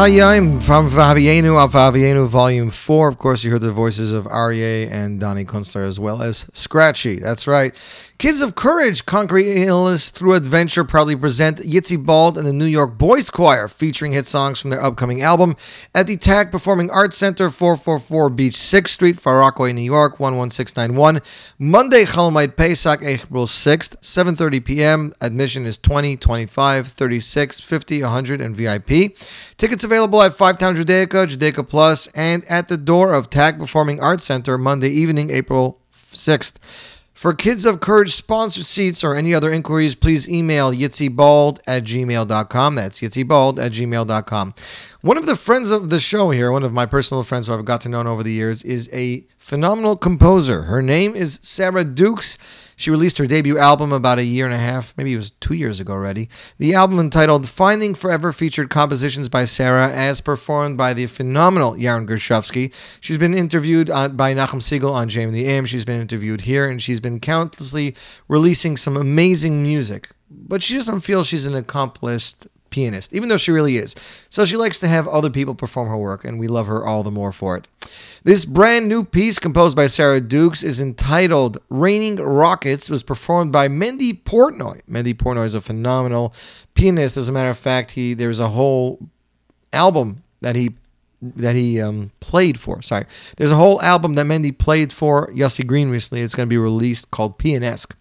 Zehayim 0.07 0.63
from 0.63 0.89
Vahavienu 0.89 1.61
of 1.61 1.73
Vahavienu 1.73 2.27
Volume 2.27 2.71
4. 2.71 3.09
Of 3.09 3.17
course, 3.17 3.43
you 3.43 3.51
heard 3.51 3.59
the 3.59 3.73
voices 3.73 4.13
of 4.13 4.23
Aryeh 4.23 4.89
and 4.89 5.19
Donnie 5.19 5.43
Kunstler 5.43 5.85
as 5.85 5.99
well 5.99 6.21
as 6.21 6.45
Scratchy. 6.53 7.17
That's 7.17 7.45
right. 7.45 7.75
Kids 8.17 8.41
of 8.41 8.55
Courage, 8.55 9.05
Conquering 9.05 9.45
Illness 9.45 10.09
Through 10.09 10.33
Adventure 10.33 10.83
proudly 10.83 11.15
present 11.15 11.59
Yitzi 11.59 12.03
Bald 12.03 12.35
and 12.35 12.47
the 12.47 12.53
New 12.53 12.65
York 12.65 12.97
Boys 12.97 13.29
Choir, 13.29 13.67
featuring 13.67 14.13
hit 14.13 14.25
songs 14.25 14.59
from 14.59 14.71
their 14.71 14.81
upcoming 14.81 15.21
album 15.21 15.55
at 15.93 16.07
the 16.07 16.17
TAG 16.17 16.51
Performing 16.51 16.89
Arts 16.89 17.15
Center, 17.15 17.51
444 17.51 18.31
Beach 18.31 18.55
6th 18.55 18.87
Street, 18.87 19.19
Far 19.19 19.37
Rockaway, 19.37 19.71
New 19.71 19.83
York, 19.83 20.19
11691. 20.19 21.21
Monday, 21.59 22.05
Chol 22.05 22.31
Hamoed 22.31 22.55
Pesach, 22.57 23.03
April 23.03 23.45
6th, 23.45 23.97
7.30 23.97 24.65
p.m. 24.65 25.13
Admission 25.21 25.67
is 25.67 25.77
20, 25.77 26.17
25, 26.17 26.87
36, 26.87 27.59
50, 27.59 28.01
100, 28.01 28.41
and 28.41 28.55
VIP. 28.55 29.15
Tickets 29.57 29.83
available 29.83 30.23
at 30.23 30.33
Five 30.33 30.57
Town 30.57 30.75
Judaica, 30.75 31.27
Judaica 31.27 31.69
Plus, 31.69 32.07
and 32.13 32.43
at 32.47 32.67
the 32.67 32.77
door 32.77 33.13
of 33.13 33.29
TAG 33.29 33.59
Performing 33.59 33.99
Arts 34.01 34.23
Center, 34.23 34.57
Monday 34.57 34.89
evening, 34.89 35.29
April 35.29 35.79
6th. 35.93 36.55
For 37.17 37.33
Kids 37.33 37.65
of 37.65 37.79
Courage 37.79 38.13
sponsored 38.13 38.65
seats 38.65 39.03
or 39.03 39.15
any 39.15 39.33
other 39.33 39.51
inquiries, 39.51 39.95
please 39.95 40.29
email 40.29 40.71
yitzibald 40.71 41.57
at 41.65 41.83
gmail.com. 41.83 42.75
That's 42.75 42.99
yitzibald 42.99 43.57
at 43.57 43.71
gmail.com. 43.71 44.53
One 45.01 45.17
of 45.17 45.25
the 45.25 45.35
friends 45.35 45.71
of 45.71 45.89
the 45.89 45.99
show 45.99 46.29
here, 46.29 46.51
one 46.51 46.61
of 46.61 46.73
my 46.73 46.85
personal 46.85 47.23
friends 47.23 47.47
who 47.47 47.55
I've 47.55 47.65
got 47.65 47.81
to 47.81 47.89
know 47.89 48.03
over 48.03 48.21
the 48.21 48.31
years, 48.31 48.61
is 48.61 48.87
a 48.93 49.25
phenomenal 49.39 49.97
composer. 49.97 50.63
Her 50.63 50.83
name 50.83 51.15
is 51.15 51.39
Sarah 51.41 51.83
Dukes. 51.83 52.37
She 52.79 52.91
released 52.91 53.17
her 53.17 53.25
debut 53.25 53.57
album 53.57 53.91
about 53.91 54.19
a 54.19 54.23
year 54.23 54.45
and 54.45 54.53
a 54.53 54.59
half, 54.59 54.93
maybe 54.97 55.11
it 55.11 55.17
was 55.17 55.31
two 55.31 55.55
years 55.55 55.79
ago 55.79 55.93
already. 55.93 56.29
The 56.59 56.75
album 56.75 56.99
entitled 56.99 57.49
Finding 57.49 57.95
Forever 57.95 58.31
featured 58.31 58.69
compositions 58.69 59.29
by 59.29 59.45
Sarah 59.45 59.91
as 59.91 60.21
performed 60.21 60.77
by 60.77 60.93
the 60.93 61.07
phenomenal 61.07 61.73
Yaron 61.73 62.07
Gershovsky. 62.07 62.71
She's 63.01 63.17
been 63.17 63.33
interviewed 63.33 63.89
uh, 63.89 63.95
on, 63.95 64.15
by 64.15 64.35
Nachum 64.35 64.61
Segal 64.61 64.91
on 64.91 65.09
Jam 65.09 65.31
the 65.31 65.47
Am. 65.47 65.65
She's 65.65 65.85
been 65.85 65.99
interviewed 65.99 66.41
here, 66.41 66.69
and 66.69 66.79
she's 66.79 66.99
been 66.99 67.19
countlessly 67.19 67.95
releasing 68.27 68.77
some 68.77 68.95
amazing 68.95 69.63
music. 69.63 70.09
But 70.29 70.61
she 70.61 70.75
doesn't 70.75 71.01
feel 71.01 71.23
she's 71.23 71.47
an 71.47 71.55
accomplished 71.55 72.45
pianist, 72.69 73.13
even 73.13 73.29
though 73.29 73.37
she 73.37 73.51
really 73.51 73.77
is. 73.77 73.95
So 74.29 74.45
she 74.45 74.57
likes 74.57 74.79
to 74.79 74.87
have 74.87 75.07
other 75.07 75.29
people 75.29 75.55
perform 75.55 75.89
her 75.89 75.97
work, 75.97 76.25
and 76.25 76.39
we 76.39 76.47
love 76.47 76.67
her 76.67 76.85
all 76.85 77.03
the 77.03 77.11
more 77.11 77.31
for 77.31 77.57
it. 77.57 77.67
This 78.23 78.45
brand 78.45 78.89
new 78.89 79.03
piece 79.03 79.39
composed 79.39 79.75
by 79.75 79.87
Sarah 79.87 80.19
Dukes 80.19 80.63
is 80.63 80.81
entitled 80.81 81.59
Raining 81.69 82.17
Rockets. 82.17 82.89
Was 82.89 83.03
performed 83.03 83.51
by 83.51 83.67
Mendy 83.67 84.21
Portnoy. 84.21 84.81
Mendy 84.89 85.13
Portnoy 85.13 85.45
is 85.45 85.53
a 85.53 85.61
phenomenal 85.61 86.33
pianist. 86.73 87.17
As 87.17 87.29
a 87.29 87.31
matter 87.31 87.49
of 87.49 87.57
fact, 87.57 87.91
he 87.91 88.13
there's 88.13 88.39
a 88.39 88.49
whole 88.49 88.99
album 89.71 90.17
that 90.41 90.55
he 90.55 90.75
that 91.21 91.55
he 91.55 91.81
um, 91.81 92.11
played 92.19 92.59
for. 92.59 92.81
Sorry, 92.81 93.05
there's 93.37 93.51
a 93.51 93.55
whole 93.55 93.81
album 93.81 94.13
that 94.13 94.25
Mendy 94.25 94.57
played 94.57 94.93
for 94.93 95.27
Yossi 95.33 95.65
Green 95.65 95.89
recently. 95.89 96.21
It's 96.21 96.35
going 96.35 96.47
to 96.47 96.49
be 96.49 96.57
released 96.57 97.11
called 97.11 97.37
Pianesque. 97.37 97.95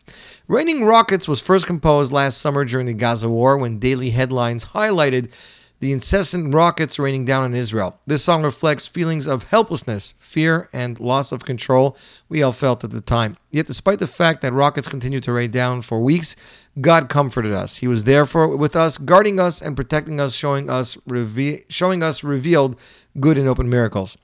Raining 0.48 0.84
Rockets 0.84 1.26
was 1.26 1.40
first 1.40 1.66
composed 1.66 2.12
last 2.12 2.38
summer 2.38 2.64
during 2.64 2.86
the 2.86 2.94
Gaza 2.94 3.28
War 3.28 3.56
when 3.56 3.78
daily 3.78 4.10
headlines 4.10 4.66
highlighted 4.66 5.32
the 5.80 5.92
incessant 5.92 6.54
rockets 6.54 6.98
raining 6.98 7.24
down 7.24 7.44
on 7.44 7.54
Israel. 7.54 7.98
This 8.06 8.24
song 8.24 8.42
reflects 8.42 8.86
feelings 8.86 9.26
of 9.26 9.44
helplessness, 9.44 10.14
fear, 10.18 10.68
and 10.72 10.98
loss 10.98 11.32
of 11.32 11.44
control 11.44 11.96
we 12.28 12.42
all 12.42 12.52
felt 12.52 12.82
at 12.82 12.90
the 12.90 13.00
time. 13.00 13.36
Yet, 13.50 13.66
despite 13.66 13.98
the 13.98 14.06
fact 14.06 14.40
that 14.42 14.52
rockets 14.52 14.88
continued 14.88 15.24
to 15.24 15.32
rain 15.32 15.50
down 15.50 15.82
for 15.82 16.00
weeks, 16.00 16.34
God 16.80 17.08
comforted 17.08 17.52
us. 17.52 17.76
He 17.76 17.86
was 17.86 18.04
there 18.04 18.24
for 18.24 18.56
with 18.56 18.76
us, 18.76 18.98
guarding 18.98 19.38
us 19.38 19.60
and 19.60 19.76
protecting 19.76 20.20
us, 20.20 20.34
showing 20.34 20.70
us 20.70 20.96
reve- 21.06 21.64
showing 21.68 22.02
us 22.02 22.24
revealed 22.24 22.78
good 23.20 23.38
and 23.38 23.48
open 23.48 23.68
miracles. 23.68 24.16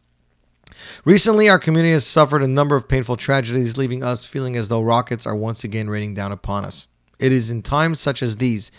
Recently, 1.04 1.48
our 1.48 1.58
community 1.58 1.92
has 1.92 2.06
suffered 2.06 2.42
a 2.42 2.48
number 2.48 2.76
of 2.76 2.88
painful 2.88 3.16
tragedies, 3.16 3.76
leaving 3.76 4.02
us 4.02 4.24
feeling 4.24 4.56
as 4.56 4.68
though 4.68 4.80
rockets 4.80 5.26
are 5.26 5.36
once 5.36 5.64
again 5.64 5.90
raining 5.90 6.14
down 6.14 6.32
upon 6.32 6.64
us. 6.64 6.86
It 7.18 7.32
is 7.32 7.50
in 7.50 7.62
times 7.62 8.00
such 8.00 8.22
as 8.22 8.38
these 8.38 8.72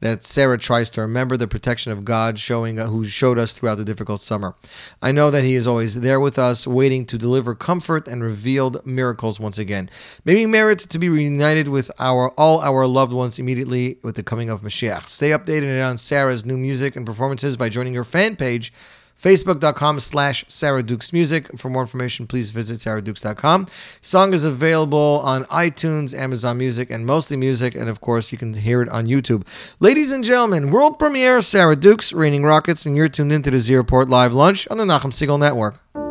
that 0.00 0.22
Sarah 0.22 0.58
tries 0.58 0.90
to 0.90 1.00
remember 1.00 1.36
the 1.36 1.48
protection 1.48 1.90
of 1.90 2.04
God 2.04 2.38
showing 2.38 2.78
uh, 2.78 2.86
who 2.86 3.04
showed 3.04 3.38
us 3.38 3.52
throughout 3.52 3.76
the 3.76 3.84
difficult 3.84 4.20
summer. 4.20 4.54
I 5.02 5.10
know 5.10 5.30
that 5.30 5.44
he 5.44 5.54
is 5.54 5.66
always 5.66 6.00
there 6.00 6.20
with 6.20 6.38
us 6.38 6.66
waiting 6.66 7.04
to 7.06 7.18
deliver 7.18 7.54
comfort 7.54 8.06
and 8.06 8.22
revealed 8.22 8.84
miracles 8.86 9.40
once 9.40 9.58
again. 9.58 9.90
May 10.24 10.34
we 10.34 10.46
merit 10.46 10.78
to 10.78 10.98
be 10.98 11.08
reunited 11.08 11.68
with 11.68 11.90
our 11.98 12.30
all 12.38 12.60
our 12.60 12.86
loved 12.86 13.12
ones 13.12 13.38
immediately 13.38 13.98
with 14.02 14.14
the 14.14 14.22
coming 14.22 14.50
of 14.50 14.62
Mashiach. 14.62 15.08
Stay 15.08 15.30
updated 15.30 15.84
on 15.84 15.96
Sarah's 15.96 16.44
new 16.44 16.56
music 16.56 16.94
and 16.94 17.04
performances 17.04 17.56
by 17.56 17.68
joining 17.68 17.94
her 17.94 18.04
fan 18.04 18.36
page 18.36 18.72
facebook.com 19.20 20.00
slash 20.00 20.44
Sarah 20.48 20.82
Dukes 20.82 21.12
Music. 21.12 21.58
For 21.58 21.68
more 21.68 21.82
information, 21.82 22.26
please 22.26 22.50
visit 22.50 22.78
sarahdukes.com. 22.78 23.66
Song 24.00 24.32
is 24.32 24.44
available 24.44 25.20
on 25.24 25.44
iTunes, 25.44 26.16
Amazon 26.16 26.58
Music, 26.58 26.90
and 26.90 27.04
Mostly 27.04 27.36
Music, 27.36 27.74
and 27.74 27.88
of 27.88 28.00
course, 28.00 28.32
you 28.32 28.38
can 28.38 28.54
hear 28.54 28.82
it 28.82 28.88
on 28.88 29.06
YouTube. 29.06 29.46
Ladies 29.80 30.12
and 30.12 30.24
gentlemen, 30.24 30.70
world 30.70 30.98
premiere 30.98 31.42
Sarah 31.42 31.76
Dukes, 31.76 32.12
Raining 32.12 32.44
Rockets, 32.44 32.86
and 32.86 32.96
you're 32.96 33.08
tuned 33.08 33.32
into 33.32 33.50
the 33.50 33.60
Z 33.60 33.74
Report 33.74 34.08
Live 34.08 34.32
Lunch 34.32 34.68
on 34.68 34.78
the 34.78 34.84
Nachum 34.84 35.12
Segal 35.12 35.38
Network. 35.38 36.07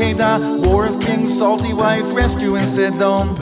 Akedah, 0.00 0.64
War 0.66 0.86
of 0.86 0.98
Kings, 0.98 1.36
salty 1.36 1.74
wife, 1.74 2.10
rescue 2.14 2.56
in 2.56 2.64
Sedom. 2.64 3.36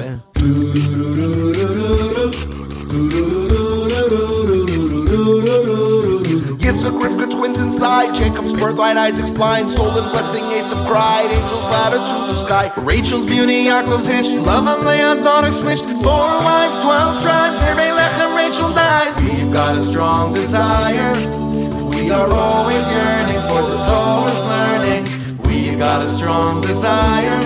Yitzchak, 6.59 6.98
Rivka, 6.98 7.30
twins 7.30 7.60
inside. 7.60 8.12
Jacob's 8.16 8.55
birthright, 8.55 8.97
Isaac's 8.97 9.30
blind. 9.30 9.70
Stolen 9.70 10.10
blessing, 10.10 10.44
Esau 10.51 10.85
cried. 10.89 11.30
Angels 11.30 11.64
ladder 11.70 11.98
to 11.98 12.26
the 12.26 12.35
sky. 12.35 12.72
Rachel's 12.78 13.26
beauty, 13.26 13.66
Yaakov's 13.66 14.06
hitched. 14.06 14.30
Love 14.44 14.66
on 14.66 14.85
Leah, 14.85 15.14
daughter 15.22 15.52
switched. 15.52 15.85
Four 15.85 16.26
wives, 16.43 16.76
twelve 16.78 17.22
tribes. 17.22 17.56
Herbe 17.59 17.94
Lechem, 17.97 18.35
Rachel 18.36 18.72
dies. 18.72 19.16
We've 19.22 19.52
got 19.52 19.76
a 19.78 19.80
strong 19.85 20.35
desire. 20.35 21.14
We 21.89 22.10
are 22.10 22.28
always 22.28 22.85
yearning 22.90 23.43
for 23.47 23.62
the 23.62 23.78
Torah's 23.86 24.44
learning. 24.47 24.77
Got 25.78 26.02
a 26.02 26.09
strong 26.09 26.60
desire. 26.60 27.38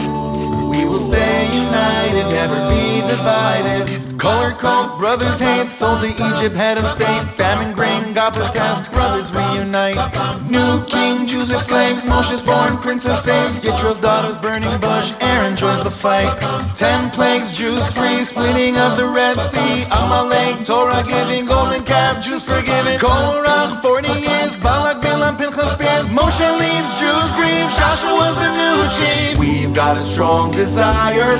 We 0.70 0.86
will 0.86 1.00
stay 1.00 1.44
united, 1.52 2.30
never 2.32 2.56
be 2.70 3.06
divided. 3.06 4.18
Color 4.18 4.52
code, 4.52 4.98
brothers 4.98 5.38
hate, 5.38 5.68
sold 5.68 6.00
to 6.00 6.08
Egypt, 6.08 6.56
head 6.56 6.78
of 6.78 6.88
state. 6.88 7.24
Famine, 7.36 7.74
grain, 7.74 8.14
God 8.14 8.32
protest, 8.32 8.90
brothers 8.90 9.30
reunite. 9.32 10.00
New 10.48 10.82
king, 10.86 11.26
Jews 11.26 11.52
are 11.52 11.58
slaves, 11.58 12.06
Moshe's 12.06 12.42
born, 12.42 12.78
princess 12.78 13.22
saves. 13.22 13.62
Yitro's 13.62 13.98
daughters, 13.98 14.38
burning 14.38 14.80
bush, 14.80 15.12
Aaron 15.20 15.54
joins 15.54 15.84
the 15.84 15.90
fight. 15.90 16.32
Ten 16.74 17.10
plagues, 17.10 17.50
Jews 17.50 17.92
free, 17.92 18.24
splitting 18.24 18.78
of 18.78 18.96
the 18.96 19.08
Red 19.08 19.38
Sea. 19.40 19.84
Amalek, 19.92 20.64
Torah 20.64 21.04
giving, 21.06 21.44
golden 21.44 21.84
calf, 21.84 22.24
Jews 22.24 22.44
forgiven. 22.44 22.98
Korach, 22.98 23.82
40 23.82 24.08
years, 24.08 24.56
Balak, 24.56 25.01
Bilam, 25.22 25.38
Pinchas 25.38 25.72
spears. 25.72 26.08
Moshe 26.08 26.48
leaves, 26.58 26.98
Jews 26.98 27.32
grieve, 27.34 27.70
Joshua's 27.78 28.36
the 28.42 28.50
new 28.58 28.78
chief. 28.96 29.38
We've 29.38 29.74
got 29.74 29.96
a 29.96 30.04
strong 30.04 30.50
desire. 30.50 31.36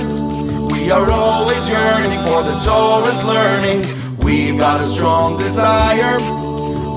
We 0.70 0.90
are 0.90 1.10
always 1.10 1.68
yearning 1.68 2.18
for 2.22 2.42
the 2.44 2.56
Torah's 2.64 3.24
learning. 3.24 3.82
We've 4.18 4.56
got 4.56 4.80
a 4.80 4.84
strong 4.84 5.36
desire. 5.38 6.18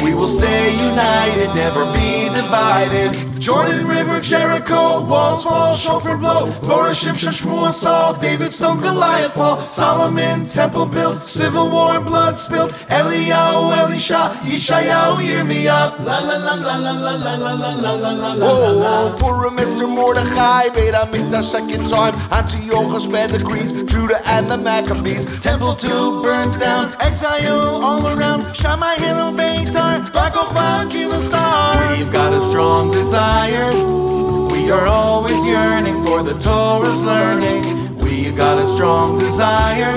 We 0.04 0.14
will 0.14 0.28
stay 0.28 0.74
united, 0.74 1.56
never 1.56 1.86
be 1.94 2.30
divided. 2.30 3.35
Jordan 3.40 3.88
River, 3.88 4.22
Jericho, 4.22 5.06
walls 5.06 5.44
fall, 5.44 5.76
shofar 5.76 6.18
blow. 6.18 6.52
Torah, 6.62 6.92
Shimshon, 6.92 7.34
Shmuel, 7.34 7.72
Saul, 7.72 8.14
David, 8.16 8.52
stone, 8.54 8.80
Goliath 8.80 9.34
fall. 9.34 9.68
Solomon, 9.68 10.46
temple 10.46 10.86
built, 10.86 11.26
civil 11.26 11.70
war, 11.70 12.00
blood 12.02 12.38
spilled. 12.38 12.72
Eliyahu, 12.90 13.76
Elisha, 13.78 14.32
Yeshayahu, 14.44 15.18
Yirmiyah. 15.18 16.04
La 16.06 16.20
la 16.20 16.38
la 16.38 16.56
la 16.56 16.76
la 16.78 16.92
la 16.92 17.16
la 17.16 17.36
la 17.36 17.54
la 17.56 17.74
la 17.74 17.94
la 17.94 18.12
la 18.12 18.34
la 18.34 18.46
Oh, 18.48 19.16
Purim, 19.20 19.56
Mr. 19.58 19.88
Mordechai, 19.88 20.70
Beit 20.70 20.94
HaMikdash, 20.94 21.44
second 21.44 21.88
time. 21.88 22.14
Antiochus, 22.32 23.06
bad 23.08 23.32
decrees, 23.32 23.72
Judah 23.84 24.22
and 24.28 24.50
the 24.50 24.58
Maccabees. 24.58 25.26
Temple 25.42 25.76
two 25.76 26.22
burnt 26.24 26.60
down, 26.60 26.94
exile 27.00 27.84
all 27.84 28.08
around. 28.08 28.56
Shammai, 28.56 28.96
Hillel, 28.96 29.32
Beitar, 29.34 30.12
Bar 30.14 30.32
Kochba, 30.32 30.90
Kiva 30.90 31.18
Star. 31.18 31.92
We've 31.98 32.12
got 32.12 32.34
a 32.34 32.42
strong 32.50 32.92
desire. 32.92 33.35
We 33.36 34.72
are 34.72 34.88
always 34.88 35.46
yearning 35.46 36.02
for 36.06 36.24
the 36.24 36.40
Torah's 36.40 37.04
learning. 37.04 37.98
We've 37.98 38.36
got 38.36 38.58
a 38.58 38.66
strong 38.76 39.20
desire. 39.20 39.96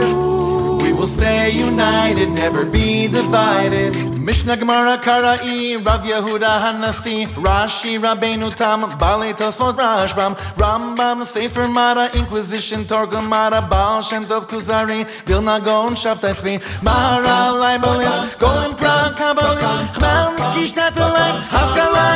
We 0.83 0.93
will 0.93 1.07
stay 1.07 1.51
united, 1.51 2.31
never 2.31 2.67
be 2.67 3.07
divided. 3.07 4.19
Mishnah 4.19 4.57
Gemara 4.57 4.99
Karai, 4.99 5.83
Rav 5.87 6.03
Yehuda 6.03 6.53
Hanasi, 6.65 7.27
Rashi 7.47 7.99
Rabbeinu 7.99 8.53
Tam, 8.55 8.81
Bale 8.99 9.33
Tosfot 9.33 9.79
Rashbam, 9.79 10.37
Rambam 10.57 11.25
Sefer 11.25 11.69
Mara, 11.69 12.11
Inquisition 12.15 12.85
Torgum 12.85 13.29
Mara, 13.29 13.63
Baal 13.63 14.03
Shem 14.03 14.27
Tov 14.27 14.47
Kuzari, 14.49 15.09
Vilna 15.27 15.61
Gaon 15.61 15.95
Shabtai 15.95 16.35
Tzvi, 16.35 16.83
Mara 16.83 17.55
Leibelis, 17.63 18.37
Golem 18.37 18.77
Pra 18.77 19.15
Kabbalis, 19.17 19.75
Shtetl 20.67 21.13
Life, 21.17 21.49
Haskalah 21.49 21.68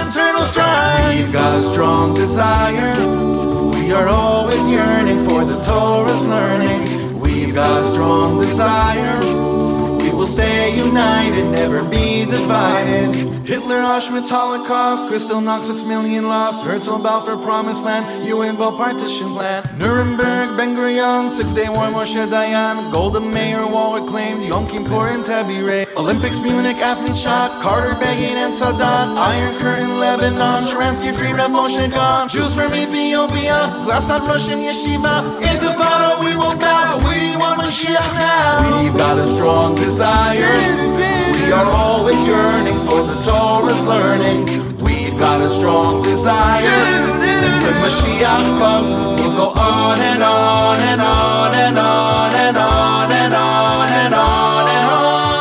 Internal 0.02 0.42
Strife. 0.42 1.14
We've 1.14 1.32
got 1.32 1.58
a 1.58 1.62
strong 1.62 2.14
desire. 2.14 2.94
We 3.70 3.92
are 3.92 4.08
always 4.08 4.68
yearning 4.68 5.24
for 5.28 5.44
the 5.44 5.60
Torah's 5.62 6.24
learning. 6.26 7.20
We've 7.20 7.54
got 7.54 7.82
a 7.82 7.84
strong 7.84 8.40
desire. 8.40 9.20
We 9.98 10.10
will 10.10 10.26
stay 10.26 10.61
united, 10.86 11.46
never 11.50 11.82
be 11.88 12.24
divided. 12.24 13.14
Hitler, 13.46 13.82
Auschwitz, 13.82 14.28
Holocaust, 14.30 15.04
Kristallnacht, 15.04 15.64
six 15.64 15.82
million 15.84 16.28
lost. 16.28 16.60
Herzl, 16.60 16.98
Balfour, 16.98 17.36
Promised 17.36 17.84
Land, 17.84 18.04
UNVO 18.26 18.76
partition 18.76 19.32
plan. 19.32 19.62
Nuremberg, 19.78 20.56
Ben 20.56 20.74
Gurion, 20.76 21.30
Six 21.30 21.52
Day 21.52 21.68
War, 21.68 21.88
Moshe 21.88 22.22
Dayan, 22.28 22.92
Golda 22.92 23.20
Meir, 23.20 23.66
Wall 23.66 24.00
reclaimed, 24.00 24.44
Yom 24.44 24.66
Kippur 24.68 25.09
and 25.09 25.24
Entebbe. 25.24 25.86
Olympics, 25.96 26.38
Munich, 26.40 26.78
athlete 26.78 27.16
shot, 27.16 27.62
Carter, 27.62 27.94
Begin, 27.96 28.36
and 28.36 28.54
Sadat. 28.54 29.16
Iron 29.16 29.54
Curtain, 29.56 29.98
Lebanon, 29.98 30.62
Sharansky, 30.64 31.14
Free 31.14 31.32
Rep, 31.32 31.50
Moshe 31.50 31.90
Gone. 31.90 32.28
Jews 32.28 32.54
from 32.54 32.72
Ethiopia, 32.74 33.59
Glasnost, 33.84 34.26
Russian 34.28 34.60
Yeshiva. 34.60 35.40
Intifada, 35.42 36.20
we 36.24 36.36
won't 36.36 36.60
bow, 36.60 36.96
we 37.09 37.36
want 37.36 37.60
Mashiach 37.60 38.14
now. 38.14 38.82
We've 38.82 38.96
got 38.96 39.18
a 39.18 39.26
strong 39.28 39.74
desire. 39.74 40.72
We 40.73 41.53
are 41.53 41.70
always 41.70 42.27
yearning 42.27 42.78
for 42.89 43.03
the 43.03 43.20
Torah's 43.20 43.85
learning. 43.85 44.47
We've 44.78 45.19
got 45.19 45.43
a 45.43 45.49
strong 45.49 46.03
desire. 46.03 46.62
When 46.62 47.74
Mashiach 47.82 48.59
comes, 48.59 48.94
we'll 49.20 49.36
go 49.36 49.49
on 49.51 50.01
and 50.01 50.23
on 50.23 50.81
and 50.81 51.01
on 51.01 51.55
and 51.55 51.77
on 51.78 52.35
and 52.35 52.57
on 52.57 53.12
and 53.12 53.35
on 53.35 53.90
and 53.93 54.15
on 54.15 54.69
and 54.81 54.94
on. 54.94 55.32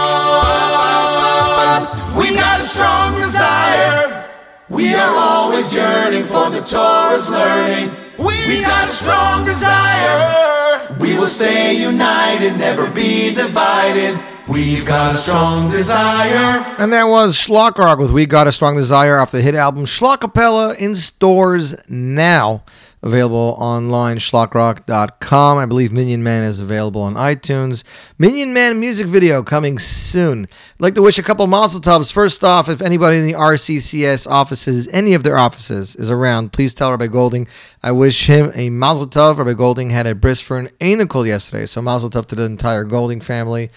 We 2.19 2.35
got 2.35 2.59
a 2.59 2.63
strong 2.63 3.15
desire. 3.15 4.27
We 4.67 4.93
are 4.93 5.15
always 5.15 5.73
yearning 5.73 6.25
for 6.25 6.49
the 6.49 6.61
Torah's 6.61 7.29
learning. 7.29 7.89
We've 8.19 8.65
got 8.65 8.85
a 8.85 8.91
strong 8.91 9.45
desire. 9.45 10.95
We 10.99 11.17
will 11.17 11.27
stay 11.27 11.73
united, 11.81 12.57
never 12.57 12.89
be 12.91 13.33
divided. 13.33 14.19
We've 14.51 14.85
got 14.85 15.15
a 15.15 15.17
strong 15.17 15.71
desire. 15.71 16.75
And 16.77 16.91
that 16.91 17.05
was 17.05 17.37
Schlock 17.37 17.77
Rock 17.77 17.99
with 17.99 18.11
We 18.11 18.25
Got 18.25 18.47
a 18.47 18.51
Strong 18.51 18.75
Desire 18.75 19.17
off 19.17 19.31
the 19.31 19.41
hit 19.41 19.55
album 19.55 19.85
Schlockapella 19.85 20.77
in 20.77 20.93
stores 20.93 21.73
now. 21.89 22.65
Available 23.01 23.55
online, 23.57 24.17
schlockrock.com. 24.17 25.57
I 25.57 25.65
believe 25.65 25.93
Minion 25.93 26.21
Man 26.21 26.43
is 26.43 26.59
available 26.59 27.01
on 27.01 27.15
iTunes. 27.15 27.83
Minion 28.19 28.53
Man 28.53 28.79
music 28.79 29.07
video 29.07 29.41
coming 29.41 29.79
soon. 29.79 30.43
I'd 30.43 30.79
like 30.79 30.95
to 30.95 31.01
wish 31.01 31.17
a 31.17 31.23
couple 31.23 31.47
mazel 31.47 31.79
tovs. 31.79 32.11
First 32.11 32.43
off, 32.43 32.67
if 32.67 32.81
anybody 32.81 33.17
in 33.17 33.25
the 33.25 33.33
RCCS 33.33 34.29
offices, 34.29 34.87
any 34.89 35.13
of 35.13 35.23
their 35.23 35.37
offices, 35.37 35.95
is 35.95 36.11
around, 36.11 36.51
please 36.51 36.75
tell 36.75 36.91
Rabbi 36.91 37.07
Golding 37.07 37.47
I 37.81 37.91
wish 37.93 38.27
him 38.27 38.51
a 38.53 38.69
mazel 38.69 39.07
tov. 39.07 39.37
Rabbi 39.37 39.53
Golding 39.53 39.91
had 39.91 40.05
a 40.05 40.13
bris 40.13 40.41
for 40.41 40.59
an 40.59 40.67
anicle 40.79 41.25
yesterday, 41.25 41.65
so 41.65 41.81
mazel 41.81 42.09
tov 42.09 42.27
to 42.27 42.35
the 42.35 42.43
entire 42.43 42.83
Golding 42.83 43.21
family. 43.21 43.71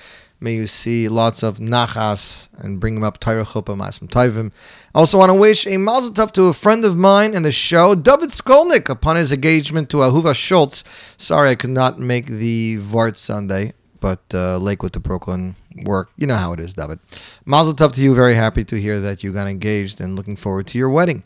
May 0.44 0.56
you 0.56 0.66
see 0.66 1.08
lots 1.08 1.42
of 1.42 1.56
nachas 1.56 2.50
and 2.58 2.78
bring 2.78 2.98
him 2.98 3.02
up 3.02 3.18
Torah. 3.18 3.46
I 3.46 4.50
also 4.94 5.18
want 5.18 5.30
to 5.30 5.34
wish 5.34 5.66
a 5.66 5.78
mazel 5.78 6.10
tov 6.10 6.32
to 6.32 6.48
a 6.48 6.52
friend 6.52 6.84
of 6.84 6.98
mine 6.98 7.34
and 7.34 7.46
the 7.46 7.50
show, 7.50 7.94
David 7.94 8.28
Skolnick, 8.28 8.90
upon 8.90 9.16
his 9.16 9.32
engagement 9.32 9.88
to 9.88 9.98
Ahuva 9.98 10.34
Schultz. 10.34 10.84
Sorry 11.16 11.48
I 11.48 11.54
could 11.54 11.70
not 11.70 11.98
make 11.98 12.26
the 12.26 12.76
Vart 12.76 13.16
Sunday, 13.16 13.72
but 14.00 14.20
uh, 14.34 14.58
Lakewood 14.58 14.92
to 14.92 15.00
Brooklyn 15.00 15.56
work. 15.82 16.10
You 16.18 16.26
know 16.26 16.36
how 16.36 16.52
it 16.52 16.60
is, 16.60 16.74
David. 16.74 16.98
Mazel 17.46 17.72
tov 17.72 17.94
to 17.94 18.02
you. 18.02 18.14
Very 18.14 18.34
happy 18.34 18.64
to 18.64 18.78
hear 18.78 19.00
that 19.00 19.24
you 19.24 19.32
got 19.32 19.46
engaged 19.46 19.98
and 19.98 20.14
looking 20.14 20.36
forward 20.36 20.66
to 20.66 20.76
your 20.76 20.90
wedding. 20.90 21.22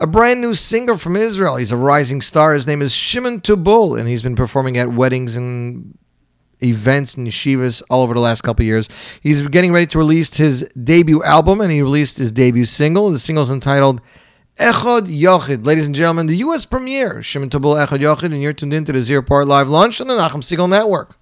A 0.00 0.08
brand 0.08 0.40
new 0.40 0.54
singer 0.54 0.96
from 0.96 1.14
Israel. 1.14 1.54
He's 1.54 1.70
a 1.70 1.76
rising 1.76 2.20
star. 2.20 2.52
His 2.54 2.66
name 2.66 2.82
is 2.82 2.92
Shimon 2.92 3.42
Tubul, 3.42 3.96
and 3.96 4.08
he's 4.08 4.24
been 4.24 4.34
performing 4.34 4.76
at 4.76 4.88
weddings 4.88 5.36
and 5.36 5.96
events 6.62 7.14
and 7.14 7.26
yeshivas 7.26 7.82
all 7.90 8.02
over 8.02 8.14
the 8.14 8.20
last 8.20 8.42
couple 8.42 8.64
years. 8.64 8.88
He's 9.20 9.42
getting 9.48 9.72
ready 9.72 9.86
to 9.86 9.98
release 9.98 10.36
his 10.36 10.62
debut 10.70 11.22
album, 11.22 11.60
and 11.60 11.70
he 11.70 11.82
released 11.82 12.18
his 12.18 12.32
debut 12.32 12.64
single. 12.64 13.10
The 13.10 13.18
single 13.18 13.42
is 13.42 13.50
entitled 13.50 14.00
Echod 14.58 15.02
Yochid. 15.02 15.66
Ladies 15.66 15.86
and 15.86 15.94
gentlemen, 15.94 16.26
the 16.26 16.36
U.S. 16.36 16.64
premiere, 16.64 17.22
Shimon 17.22 17.50
Tubul 17.50 17.76
Echod 17.84 17.98
Yochid, 17.98 18.32
and 18.32 18.40
you're 18.40 18.52
tuned 18.52 18.72
into 18.72 18.92
the 18.92 19.02
Z 19.02 19.14
Report 19.14 19.46
Live 19.46 19.68
Lunch 19.68 20.00
on 20.00 20.06
the 20.06 20.14
Nachum 20.14 20.42
Segal 20.42 20.68
Network. 20.68 21.16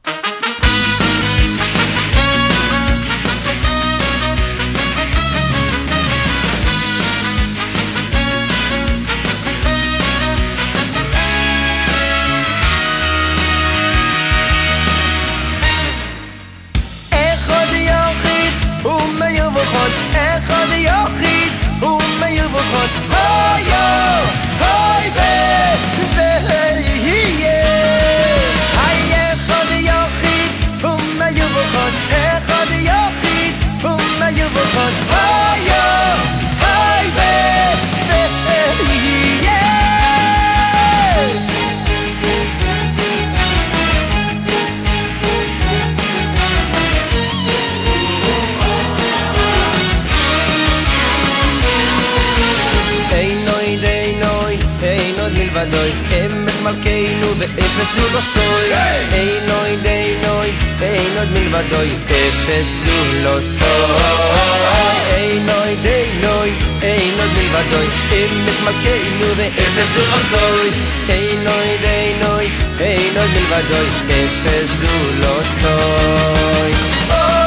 מלכנו 56.65 57.29
ואפס 57.39 57.99
הוא 57.99 58.09
לא 58.15 58.21
סוי. 58.21 58.73
אין 59.13 59.51
עוד 59.51 59.87
אין 59.87 60.25
עוד 60.25 60.49
אין 60.83 61.19
עוד 61.19 61.29
מלבדוי 61.33 61.89
אפס 62.07 62.87
הוא 62.87 63.23
לא 63.25 63.39
סוי. 63.59 63.95
אין 65.15 65.49
עוד 65.49 65.87
אין 65.87 66.25
עוד 66.25 66.49
אין 66.83 67.15
עוד 67.21 67.31
מלבדוי 67.37 67.87
אמס 68.13 68.61
מלכנו 68.65 69.27
ואפס 69.37 69.97
הוא 69.97 70.07
לא 70.11 70.19
סוי. 70.31 70.71
אין 71.09 71.47
עוד 71.47 71.85
אין 71.85 72.23
עוד 72.23 72.51
אין 72.81 73.17
עוד 73.17 73.31
מלבדוי 73.31 73.89
אפס 74.09 74.83
הוא 74.83 75.21
לא 75.21 75.41
סוי 75.61 77.44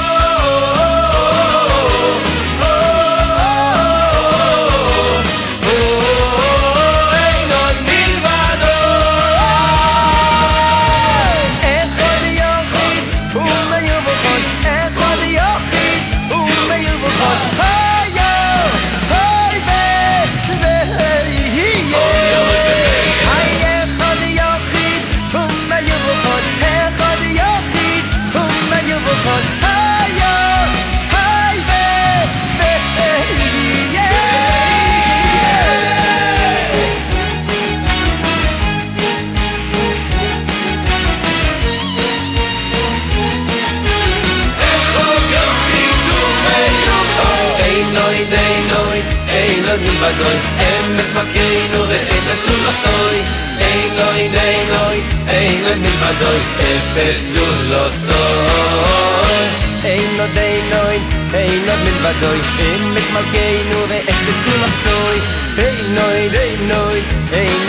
אין 49.97 49.97
עוד 49.97 49.97
מלבדוי 49.97 50.36
אמס 50.59 51.11
מכינו 51.11 51.85
ואפס 51.89 52.49
הוא 52.49 52.57
לא 52.66 52.73
סוי 52.73 53.20
אין 53.59 53.90
נויד, 53.97 54.35
אין 54.35 54.69
נויד, 54.69 55.05
אין 55.28 55.65
עוד 55.69 55.78
מלבדוי 55.78 56.40
אפס 56.59 57.36
הוא 57.36 57.47
לא 57.70 57.90
סוי 57.90 58.12
אין 59.85 60.20
עוד, 60.20 60.39
אין 60.39 60.70
נויד, 60.70 61.03
אין 61.35 61.69
עוד 61.69 61.78
מלבדוי 61.85 62.39
אמס 62.61 63.11
מלכנו 63.11 63.89
ואפס 63.89 64.47
הוא 64.47 64.55
לא 64.62 64.69
סוי 64.85 65.19
אין 65.59 65.94
נויד, 65.94 66.35
אין 66.35 66.69
נויד, 66.69 67.05
אין 67.32 67.62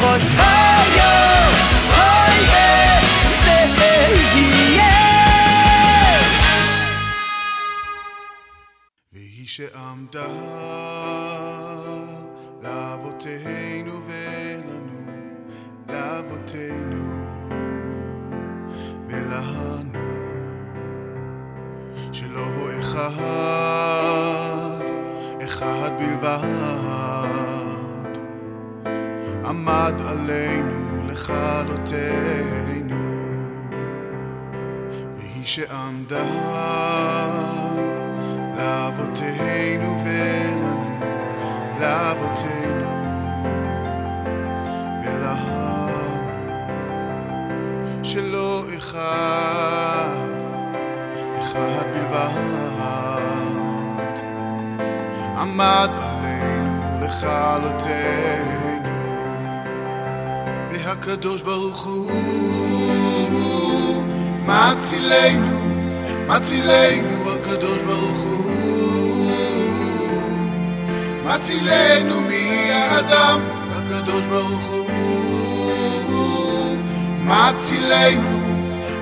Gott. 0.00 0.49
מצילנו, 64.80 65.58
מצילנו 66.26 67.30
הקדוש 67.30 67.82
ברוך 67.82 68.18
הוא. 68.18 69.32
מצילנו 71.24 72.20
מהאדם 72.20 73.40
הקדוש 73.76 74.26
ברוך 74.26 74.70
הוא. 74.70 74.90
מצילנו, 77.24 78.40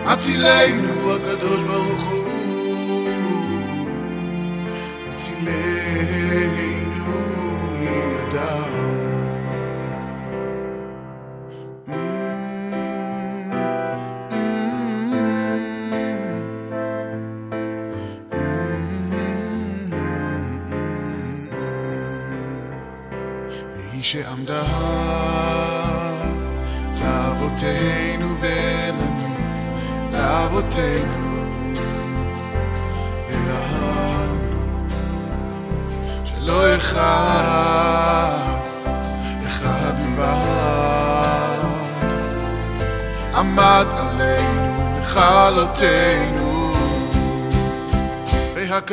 מצילנו 0.04 1.14
הקדוש 1.14 1.62
ברוך 1.64 1.76
הוא 1.76 1.77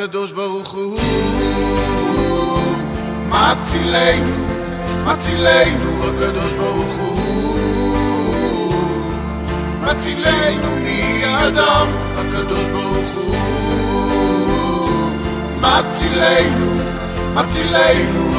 והקדוש 0.06 0.32
ברוך 0.32 0.70
הוא. 0.70 0.98
מצילנו, 3.28 4.34
מצילנו 5.04 6.04
הקדוש 6.04 6.52
ברוך 6.52 6.94
הוא, 6.94 7.58
מצילנו 9.82 10.76
הקדוש 10.84 11.88
הקדוש 12.16 12.68
ברוך 12.68 13.14
הוא. 13.14 13.36
מצילנו, 15.60 16.80
מצילנו 17.34 18.35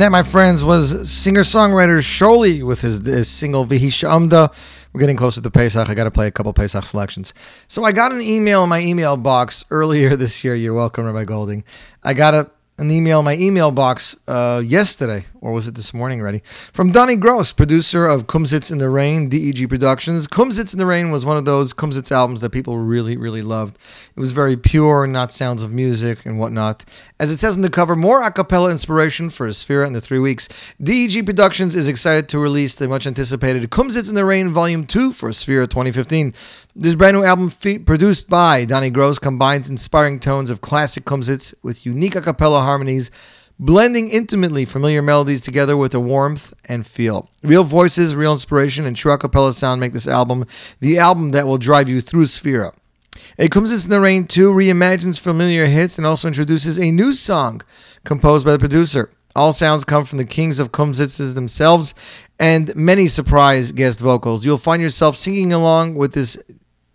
And 0.01 0.07
that, 0.07 0.17
my 0.17 0.23
friends, 0.23 0.65
was 0.65 1.11
singer-songwriter 1.11 1.99
Sholi 1.99 2.63
with 2.63 2.81
his, 2.81 3.05
his 3.05 3.29
single 3.29 3.67
Vihisha 3.67 4.11
Amda. 4.11 4.49
We're 4.91 4.99
getting 4.99 5.15
closer 5.15 5.41
to 5.41 5.51
Pesach. 5.51 5.87
I 5.89 5.93
got 5.93 6.05
to 6.05 6.09
play 6.09 6.25
a 6.25 6.31
couple 6.31 6.51
Pesach 6.53 6.87
selections. 6.87 7.35
So 7.67 7.83
I 7.83 7.91
got 7.91 8.11
an 8.11 8.19
email 8.19 8.63
in 8.63 8.69
my 8.69 8.79
email 8.79 9.15
box 9.15 9.63
earlier 9.69 10.15
this 10.15 10.43
year. 10.43 10.55
You're 10.55 10.73
welcome, 10.73 11.05
Rabbi 11.05 11.25
Golding. 11.25 11.63
I 12.03 12.15
got 12.15 12.33
a, 12.33 12.49
an 12.79 12.89
email 12.89 13.19
in 13.19 13.25
my 13.25 13.35
email 13.35 13.69
box 13.69 14.17
uh, 14.27 14.63
yesterday, 14.65 15.25
or 15.41 15.51
was 15.51 15.67
it 15.67 15.73
this 15.75 15.93
morning 15.93 16.21
already, 16.21 16.41
from 16.71 16.91
Donnie 16.91 17.15
Gross, 17.15 17.51
producer 17.51 18.05
of 18.05 18.27
Kumsitz 18.27 18.71
in 18.71 18.77
the 18.77 18.89
Rain, 18.89 19.27
DEG 19.27 19.67
Productions. 19.67 20.27
Kumsitz 20.27 20.71
in 20.71 20.79
the 20.79 20.85
Rain 20.85 21.09
was 21.09 21.25
one 21.25 21.35
of 21.35 21.45
those 21.45 21.73
Kumsitz 21.73 22.11
albums 22.11 22.41
that 22.41 22.51
people 22.51 22.77
really, 22.77 23.17
really 23.17 23.41
loved. 23.41 23.77
It 24.15 24.19
was 24.19 24.31
very 24.31 24.55
pure, 24.55 25.07
not 25.07 25.31
sounds 25.31 25.63
of 25.63 25.71
music 25.71 26.25
and 26.25 26.37
whatnot. 26.37 26.85
As 27.19 27.31
it 27.31 27.37
says 27.37 27.55
on 27.55 27.63
the 27.63 27.69
cover, 27.69 27.95
more 27.95 28.21
a 28.21 28.31
cappella 28.31 28.69
inspiration 28.69 29.29
for 29.31 29.47
Sefira 29.47 29.87
in 29.87 29.93
the 29.93 30.01
three 30.01 30.19
weeks. 30.19 30.47
DEG 30.81 31.25
Productions 31.25 31.75
is 31.75 31.87
excited 31.87 32.29
to 32.29 32.39
release 32.39 32.75
the 32.75 32.87
much 32.87 33.07
anticipated 33.07 33.69
Kumsitz 33.71 34.09
in 34.09 34.15
the 34.15 34.25
Rain 34.25 34.49
Volume 34.49 34.85
2 34.85 35.11
for 35.11 35.29
Sefira 35.29 35.67
2015. 35.67 36.33
This 36.75 36.95
brand 36.95 37.17
new 37.17 37.23
album 37.23 37.49
fe- 37.49 37.79
produced 37.79 38.29
by 38.29 38.63
Donnie 38.63 38.91
Gross 38.91 39.19
combines 39.19 39.69
inspiring 39.69 40.19
tones 40.19 40.49
of 40.49 40.61
classic 40.61 41.03
Kumsitz 41.03 41.53
with 41.63 41.85
unique 41.85 42.15
a 42.15 42.21
cappella 42.21 42.61
harmonies, 42.61 43.11
blending 43.61 44.09
intimately 44.09 44.65
familiar 44.65 45.03
melodies 45.03 45.41
together 45.41 45.77
with 45.77 45.93
a 45.93 45.99
warmth 45.99 46.51
and 46.67 46.85
feel. 46.85 47.29
Real 47.43 47.63
voices, 47.63 48.15
real 48.15 48.31
inspiration, 48.31 48.85
and 48.85 48.97
true 48.97 49.13
a 49.13 49.17
cappella 49.19 49.53
sound 49.53 49.79
make 49.79 49.93
this 49.93 50.07
album 50.07 50.45
the 50.79 50.97
album 50.97 51.29
that 51.29 51.45
will 51.45 51.59
drive 51.59 51.87
you 51.87 52.01
through 52.01 52.25
Sefira. 52.25 52.73
It 53.37 53.51
Comes 53.51 53.85
in 53.85 53.89
the 53.89 53.99
Rain 53.99 54.25
2 54.25 54.51
reimagines 54.51 55.19
familiar 55.19 55.67
hits 55.67 55.97
and 55.97 56.07
also 56.07 56.27
introduces 56.27 56.79
a 56.79 56.91
new 56.91 57.13
song 57.13 57.61
composed 58.03 58.45
by 58.45 58.53
the 58.53 58.59
producer. 58.59 59.11
All 59.35 59.53
sounds 59.53 59.85
come 59.85 60.05
from 60.05 60.17
the 60.17 60.25
kings 60.25 60.59
of 60.59 60.71
Kumsitzes 60.71 61.35
themselves 61.35 61.93
and 62.39 62.75
many 62.75 63.07
surprise 63.07 63.71
guest 63.71 63.99
vocals. 63.99 64.43
You'll 64.43 64.57
find 64.57 64.81
yourself 64.81 65.15
singing 65.15 65.53
along 65.53 65.95
with 65.95 66.13
this 66.13 66.37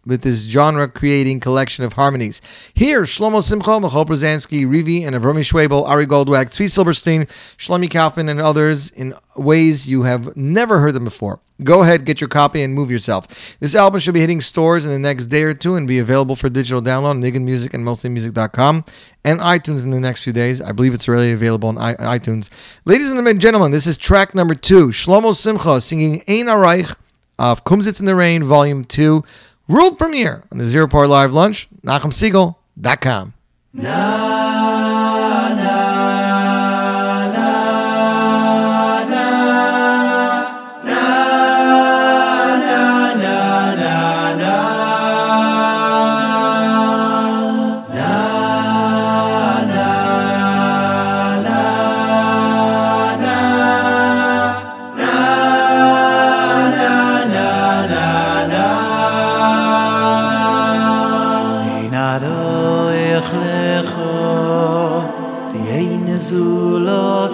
with 0.06 0.22
this 0.22 0.44
genre 0.44 0.88
creating 0.88 1.40
collection 1.40 1.84
of 1.84 1.94
harmonies. 1.94 2.40
Here, 2.74 3.02
Shlomo 3.02 3.42
Simcha, 3.42 3.70
Michoel 3.70 4.06
Pruzansky, 4.06 4.66
Rivi, 4.66 5.06
and 5.06 5.16
Avrami 5.16 5.40
Schwebel, 5.40 5.86
Ari 5.86 6.06
Goldwag, 6.06 6.46
Tzvi 6.46 6.70
Silberstein, 6.70 7.26
Shlomi 7.58 7.90
Kaufman, 7.90 8.28
and 8.28 8.40
others 8.40 8.90
in 8.90 9.14
ways 9.36 9.88
you 9.88 10.04
have 10.04 10.36
never 10.36 10.78
heard 10.78 10.94
them 10.94 11.04
before. 11.04 11.40
Go 11.64 11.82
ahead, 11.82 12.04
get 12.04 12.20
your 12.20 12.28
copy, 12.28 12.62
and 12.62 12.74
move 12.74 12.90
yourself. 12.90 13.56
This 13.60 13.74
album 13.74 13.98
should 14.00 14.12
be 14.12 14.20
hitting 14.20 14.42
stores 14.42 14.84
in 14.84 14.90
the 14.90 14.98
next 14.98 15.26
day 15.26 15.42
or 15.42 15.54
two 15.54 15.74
and 15.76 15.88
be 15.88 15.98
available 15.98 16.36
for 16.36 16.50
digital 16.50 16.82
download 16.82 17.10
on 17.10 17.22
Nigun 17.22 17.44
Music 17.44 17.72
and 17.72 17.82
mostlymusic.com 17.82 18.84
and 19.24 19.40
iTunes 19.40 19.82
in 19.82 19.90
the 19.90 19.98
next 19.98 20.22
few 20.22 20.34
days. 20.34 20.60
I 20.60 20.72
believe 20.72 20.92
it's 20.92 21.08
already 21.08 21.32
available 21.32 21.70
on 21.70 21.76
iTunes. 21.76 22.50
Ladies 22.84 23.10
and 23.10 23.40
gentlemen, 23.40 23.72
this 23.72 23.86
is 23.86 23.96
track 23.96 24.34
number 24.34 24.54
two 24.54 24.88
Shlomo 24.88 25.34
Simcha 25.34 25.80
singing 25.80 26.22
Ein 26.28 26.46
Araich 26.46 26.94
of 27.38 27.64
Kumsitz 27.64 28.00
in 28.00 28.06
the 28.06 28.14
Rain, 28.14 28.44
Volume 28.44 28.84
2, 28.84 29.24
world 29.68 29.98
premiere 29.98 30.42
on 30.50 30.58
the 30.58 30.64
Z 30.64 30.78
Report 30.78 31.08
Live 31.08 31.32
Lunch, 31.32 31.68
NachumSegal.com. 31.84 33.32
Ein 33.78 34.85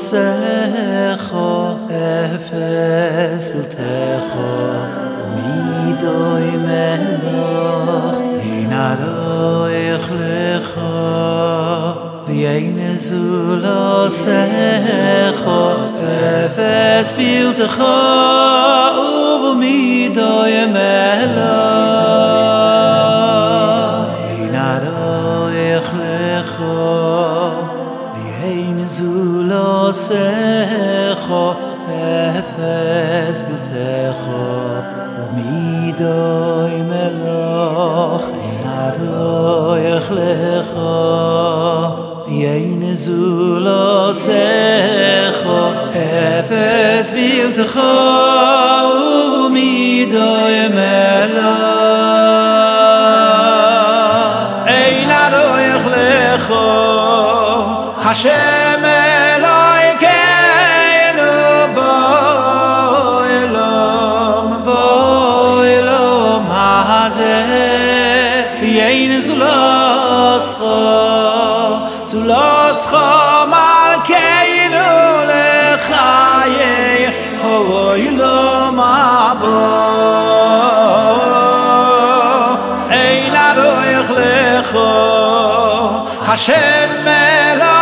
seh 0.09 1.15
efes 1.89 3.45
mit 3.55 3.74
khar 4.31 4.87
menoch 5.35 5.91
doymeh 6.03 7.03
mih 8.39 8.65
naroy 8.73 9.83
khlo 10.66 12.24
the 12.27 12.41
efes 12.57 13.07
ulo 13.24 13.85
seh 14.23 15.31
khofes 15.43 17.09
pild 17.19 17.59
עושךו 29.93 31.52
אפס 32.39 33.43
בלתךו 33.43 34.78
ומידוי 35.19 36.82
מלוך 36.82 38.24
אין 38.28 38.66
הרויך 38.66 40.12
לךו 40.12 41.43
יין 42.27 42.94
זול 42.94 43.69
עושךו 43.69 44.32
אפס 45.89 47.10
בלתךו 47.10 48.02
Baruch 72.93 73.48
malkeinu 73.52 74.89
lechaye 75.31 76.77
Hoi 77.43 78.05
lo 78.20 78.73
mabo. 78.78 79.60
Ein 82.90 83.35
aroich 83.48 84.10
lecho 84.19 84.90
Hashem 86.27 86.90
melach 87.05 87.82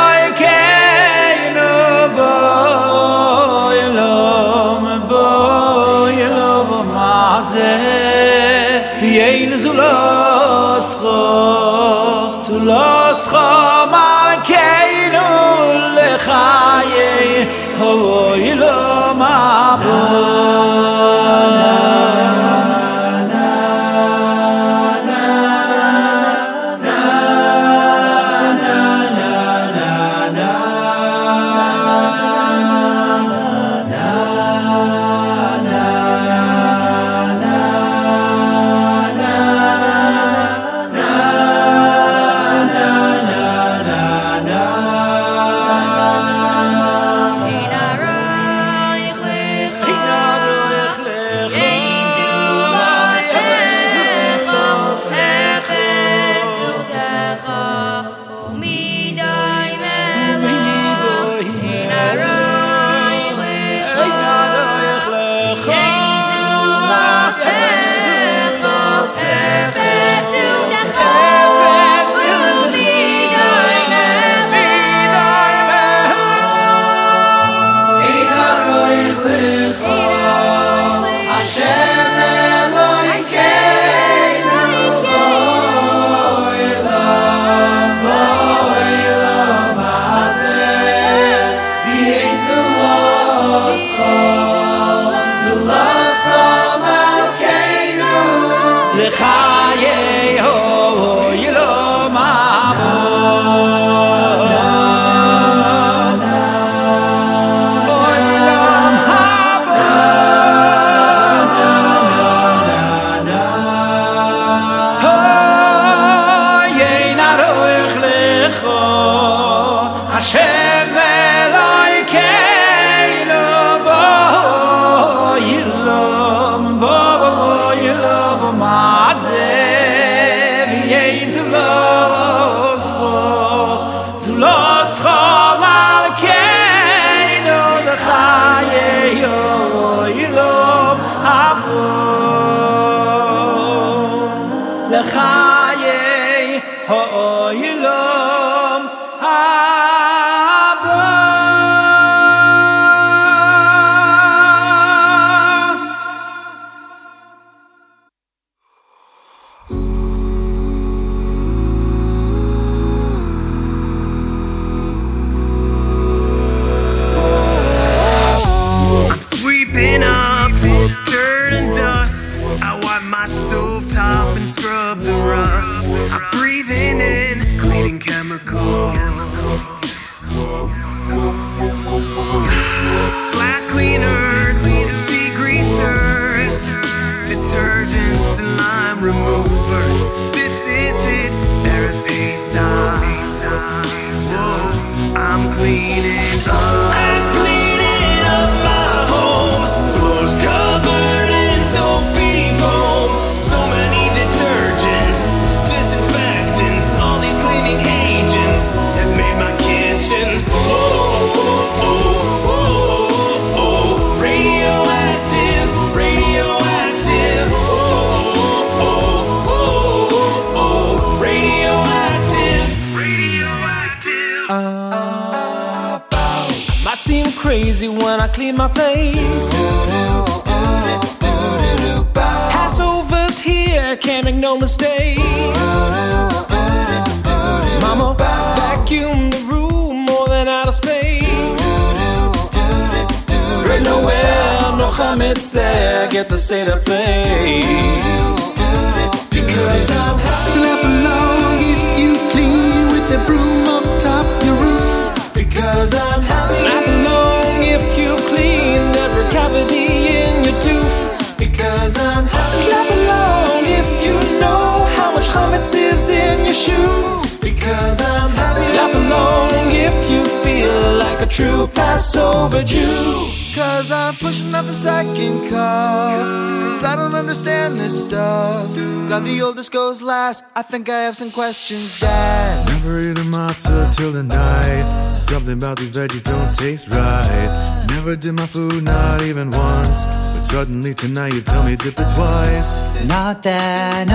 think 280.71 280.89
I 280.89 281.03
have 281.03 281.17
some 281.17 281.33
questions, 281.33 281.99
Dad. 281.99 282.65
Never 282.69 283.01
eat 283.01 283.19
a 283.19 283.23
matzah 283.23 283.93
till 283.97 284.13
the 284.13 284.23
night. 284.23 285.17
Something 285.17 285.55
about 285.55 285.81
these 285.81 285.91
veggies 285.91 286.23
don't 286.23 286.55
taste 286.55 286.87
right. 286.91 287.87
Never 287.89 288.15
did 288.15 288.35
my 288.35 288.47
food, 288.47 288.85
not 288.85 289.21
even 289.23 289.51
once. 289.51 290.07
But 290.07 290.43
suddenly 290.43 290.95
tonight 290.95 291.35
you 291.35 291.41
tell 291.41 291.65
me 291.65 291.75
dip 291.75 291.99
it 291.99 292.09
twice. 292.15 293.05
Not 293.05 293.43
that 293.43 294.07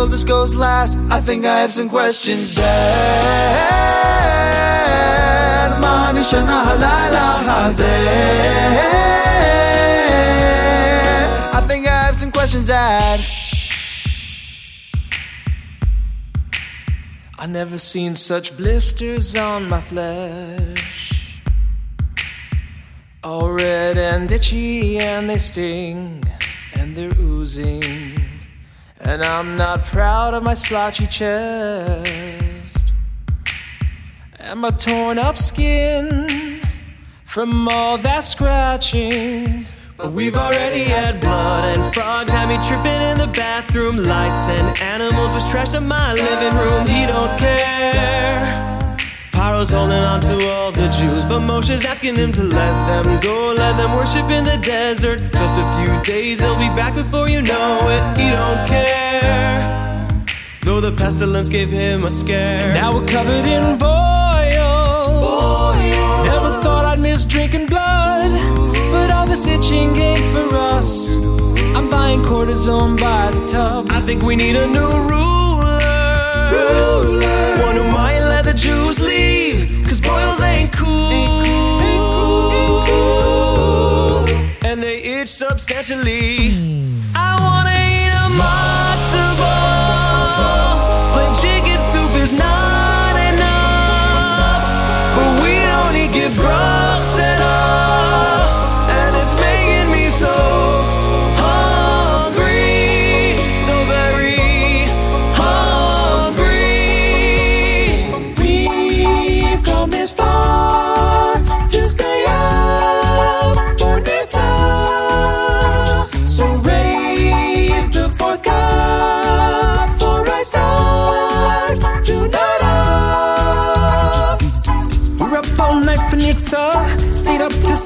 oldest 0.00 0.26
goes 0.26 0.56
last. 0.56 0.96
I 1.10 1.20
think 1.20 1.44
I 1.44 1.60
have 1.60 1.70
some 1.70 1.88
questions. 1.88 2.54
Dad, 2.54 2.70
mani 5.80 6.20
shana 6.20 6.64
halala. 6.66 7.26
I 11.52 11.60
think 11.68 11.86
I 11.86 12.02
have 12.06 12.16
some 12.16 12.32
questions, 12.32 12.66
Dad. 12.66 13.20
I 17.38 17.46
never 17.46 17.78
seen 17.78 18.14
such 18.14 18.56
blisters 18.56 19.34
on 19.36 19.68
my 19.68 19.80
flesh. 19.80 21.42
All 23.22 23.52
red 23.52 23.98
and 23.98 24.32
itchy, 24.32 24.98
and 24.98 25.28
they 25.28 25.38
sting, 25.38 26.24
and 26.78 26.96
they're 26.96 27.12
oozing. 27.20 27.79
And 29.20 29.28
I'm 29.28 29.54
not 29.54 29.84
proud 29.84 30.32
of 30.32 30.42
my 30.42 30.54
splotchy 30.54 31.06
chest. 31.06 32.88
And 34.38 34.60
my 34.60 34.70
torn 34.70 35.18
up 35.18 35.36
skin 35.36 36.26
from 37.24 37.68
all 37.68 37.98
that 37.98 38.24
scratching. 38.24 39.66
But 39.98 40.12
we've 40.12 40.36
already 40.36 40.84
had 40.84 41.20
blood 41.20 41.76
and 41.76 41.94
frogs 41.94 42.32
had 42.32 42.48
me 42.48 42.56
tripping 42.66 43.02
in 43.10 43.18
the 43.18 43.30
bathroom. 43.36 43.98
Lice 43.98 44.48
and 44.48 44.80
animals 44.80 45.34
was 45.34 45.44
trashed 45.52 45.76
in 45.76 45.86
my 45.86 46.14
living 46.14 46.56
room. 46.58 46.86
He 46.86 47.04
don't 47.04 47.38
care. 47.38 48.96
Paro's 49.32 49.68
holding 49.68 50.02
on 50.02 50.22
to 50.22 50.39
but 51.30 51.38
Moshe's 51.38 51.86
asking 51.86 52.16
him 52.16 52.32
to 52.32 52.42
let 52.42 52.74
them 52.88 53.20
go, 53.20 53.54
let 53.56 53.76
them 53.76 53.94
worship 53.96 54.28
in 54.30 54.42
the 54.42 54.58
desert. 54.62 55.20
Just 55.30 55.60
a 55.60 55.66
few 55.76 56.02
days, 56.02 56.40
they'll 56.40 56.58
be 56.58 56.68
back 56.74 56.92
before 56.92 57.28
you 57.28 57.40
know 57.40 57.78
it. 57.94 58.02
He 58.18 58.28
don't 58.30 58.66
care. 58.66 60.08
Though 60.62 60.80
the 60.80 60.90
pestilence 60.90 61.48
gave 61.48 61.70
him 61.70 62.02
a 62.02 62.10
scare. 62.10 62.58
And 62.58 62.74
now 62.74 62.92
we're 62.92 63.06
covered 63.06 63.46
in 63.46 63.78
boils. 63.78 65.48
Never 66.26 66.50
thought 66.62 66.84
I'd 66.84 66.98
miss 66.98 67.24
drinking 67.24 67.66
blood, 67.66 68.32
but 68.90 69.12
all 69.12 69.26
this 69.26 69.46
itching 69.46 69.94
ain't 69.98 70.26
for 70.32 70.56
us. 70.56 71.16
I'm 71.76 71.88
buying 71.88 72.22
cortisone 72.22 72.98
by 73.00 73.30
the 73.30 73.46
tub. 73.46 73.86
I 73.90 74.00
think 74.00 74.24
we 74.24 74.34
need 74.34 74.56
a 74.56 74.66
new 74.66 74.90
ruler. 75.08 75.78
One 77.64 77.76
who 77.76 77.84
might 77.84 78.18
let 78.18 78.46
the 78.46 78.54
Jews 78.54 78.98
boils 80.30 80.42
ain't 80.42 80.72
cool. 80.72 80.90
And 84.64 84.82
they 84.82 85.02
itch 85.02 85.28
substantially. 85.28 86.54
I 87.14 87.36
wanna 87.40 87.76
eat 87.94 88.12
a 88.12 88.28
matzo 88.40 89.24
ball. 89.40 90.76
Plain 91.14 91.34
chicken 91.34 91.80
soup 91.80 92.12
is 92.22 92.32
not 92.32 93.19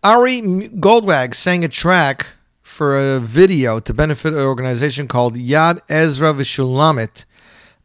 Ari 0.04 0.42
Goldwag 0.42 1.36
sang 1.36 1.64
a 1.64 1.70
track 1.70 2.26
for 2.62 2.98
a 2.98 3.20
video 3.20 3.80
to 3.80 3.94
benefit 3.94 4.34
an 4.34 4.40
organization 4.40 5.08
called 5.08 5.36
Yad 5.36 5.80
Ezra 5.88 6.34
V'Shulamith. 6.34 7.24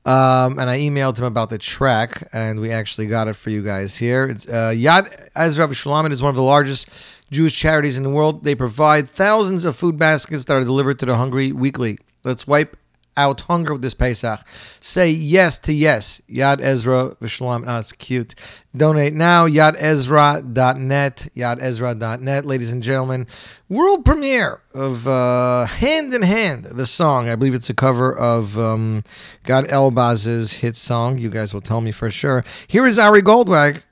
Um, 0.05 0.59
and 0.59 0.69
I 0.71 0.79
emailed 0.79 1.19
him 1.19 1.25
about 1.25 1.51
the 1.51 1.59
track, 1.59 2.29
and 2.33 2.61
we 2.61 2.71
actually 2.71 3.07
got 3.07 3.27
it 3.27 3.35
for 3.35 3.51
you 3.51 3.63
guys 3.63 3.97
here. 3.97 4.27
It's 4.27 4.49
uh, 4.49 4.73
Yad 4.75 5.29
Ezra 5.35 5.69
V'Shulamith 5.69 6.13
is 6.13 6.23
one 6.23 6.31
of 6.31 6.37
the 6.37 6.43
largest 6.43 6.89
Jewish 7.31 7.57
charities 7.57 7.97
in 7.97 8.03
the 8.03 8.11
world. 8.11 8.45
They 8.45 8.55
provide 8.55 9.09
thousands 9.09 9.65
of 9.65 9.77
food 9.77 9.99
baskets 9.99 10.45
that 10.45 10.55
are 10.55 10.65
delivered 10.65 10.99
to 11.01 11.07
the 11.07 11.17
hungry 11.17 11.53
weekly. 11.53 11.99
Let's 12.25 12.47
wipe 12.47 12.77
out 13.17 13.43
hunger 13.43 13.73
with 13.73 13.83
this 13.83 13.95
Pesach. 13.95 14.41
Say 14.81 15.11
yes 15.11 15.59
to 15.61 15.73
yes. 15.73 16.21
Yad 16.29 16.61
Ezra 16.61 17.17
V'Shalom. 17.21 17.65
Oh, 17.67 17.79
it's 17.79 17.93
cute. 17.93 18.35
Donate 18.77 19.15
now. 19.15 19.47
YadEzra.net. 19.47 21.29
YadEzra.net. 21.35 22.47
Ladies 22.47 22.73
and 22.73 22.83
gentlemen, 22.83 23.27
world 23.69 24.05
premiere 24.05 24.61
of 24.75 25.07
uh, 25.07 25.67
Hand 25.67 26.13
in 26.13 26.23
Hand, 26.23 26.65
the 26.67 26.87
song. 26.87 27.29
I 27.29 27.35
believe 27.37 27.55
it's 27.55 27.71
a 27.71 27.75
cover 27.75 28.15
of 28.15 28.59
um, 28.59 29.03
Gad 29.45 29.65
Elbaz's 29.67 30.55
hit 30.55 30.77
song. 30.77 31.19
You 31.19 31.31
guys 31.31 31.55
will 31.55 31.63
tell 31.63 31.81
me 31.81 31.93
for 31.93 32.11
sure. 32.11 32.45
Here 32.69 32.87
is 32.87 32.99
Ari 32.99 33.23
Goldwag. 33.23 33.83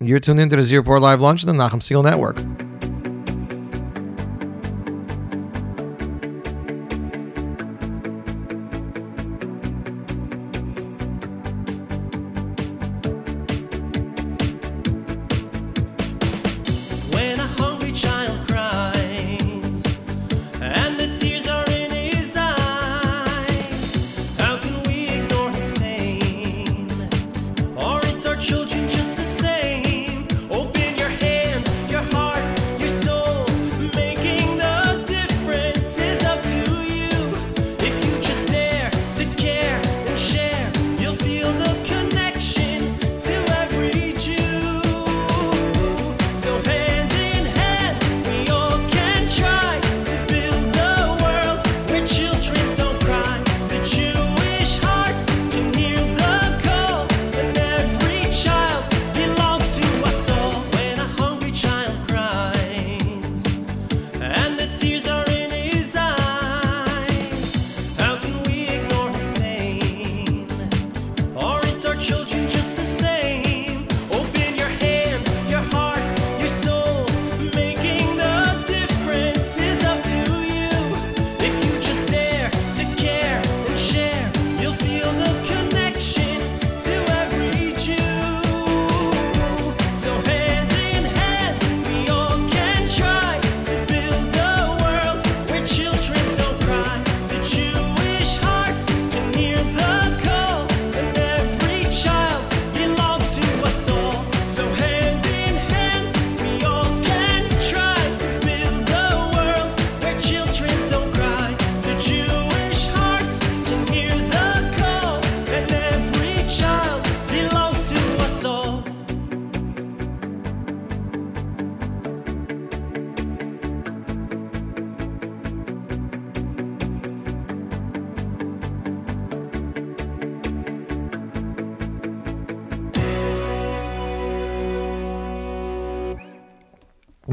You're 0.00 0.20
tuned 0.20 0.40
into 0.40 0.56
the 0.56 0.62
Zero 0.62 0.82
Live 1.00 1.20
Lunch 1.20 1.44
on 1.44 1.56
the 1.56 1.60
Nachum 1.60 1.80
Segal 1.80 2.04
Network. 2.04 2.67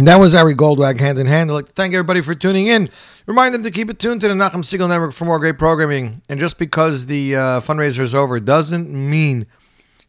And 0.06 0.10
that 0.10 0.20
was 0.20 0.36
Ari 0.36 0.54
Goldwag 0.54 1.00
hand 1.00 1.18
in 1.18 1.26
hand. 1.26 1.50
I'd 1.50 1.56
like 1.56 1.66
to 1.66 1.72
thank 1.72 1.92
everybody 1.96 2.22
for 2.22 2.36
tuning 2.36 2.68
in. 2.68 2.92
Remind 3.26 3.56
them 3.56 3.64
to 3.64 3.72
keep 3.72 3.90
it 3.90 3.98
tuned 3.98 4.22
to 4.22 4.28
the 4.28 4.36
Nachum 4.36 4.58
Segal 4.58 4.88
Network 4.88 5.14
for 5.14 5.26
more 5.26 5.40
great 5.40 5.58
programming. 5.58 6.22
And 6.30 6.40
just 6.40 6.60
because 6.60 7.08
the 7.08 7.36
uh, 7.36 7.40
fundraiser 7.62 8.02
is 8.02 8.14
over 8.14 8.40
doesn't 8.40 8.88
mean 8.88 9.48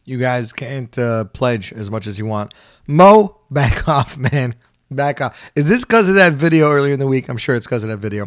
you 0.05 0.18
guys 0.18 0.52
can't 0.52 0.98
uh, 0.98 1.24
pledge 1.24 1.73
as 1.73 1.90
much 1.90 2.06
as 2.06 2.18
you 2.18 2.27
want. 2.27 2.52
Mo, 2.86 3.40
back 3.51 3.89
off, 3.89 4.18
man. 4.18 4.55
Back 4.90 5.23
off. 5.23 5.51
Is 5.56 5.66
this 5.66 5.82
because 5.82 6.10
of 6.10 6.16
that 6.16 6.35
video 6.35 6.70
earlier 6.70 6.93
in 6.93 7.01
the 7.01 7.06
week? 7.06 7.31
I'm 7.31 7.39
sure 7.39 7.55
it's 7.55 7.64
because 7.64 7.82
of 7.82 7.89
that 7.89 7.97
video. 7.97 8.27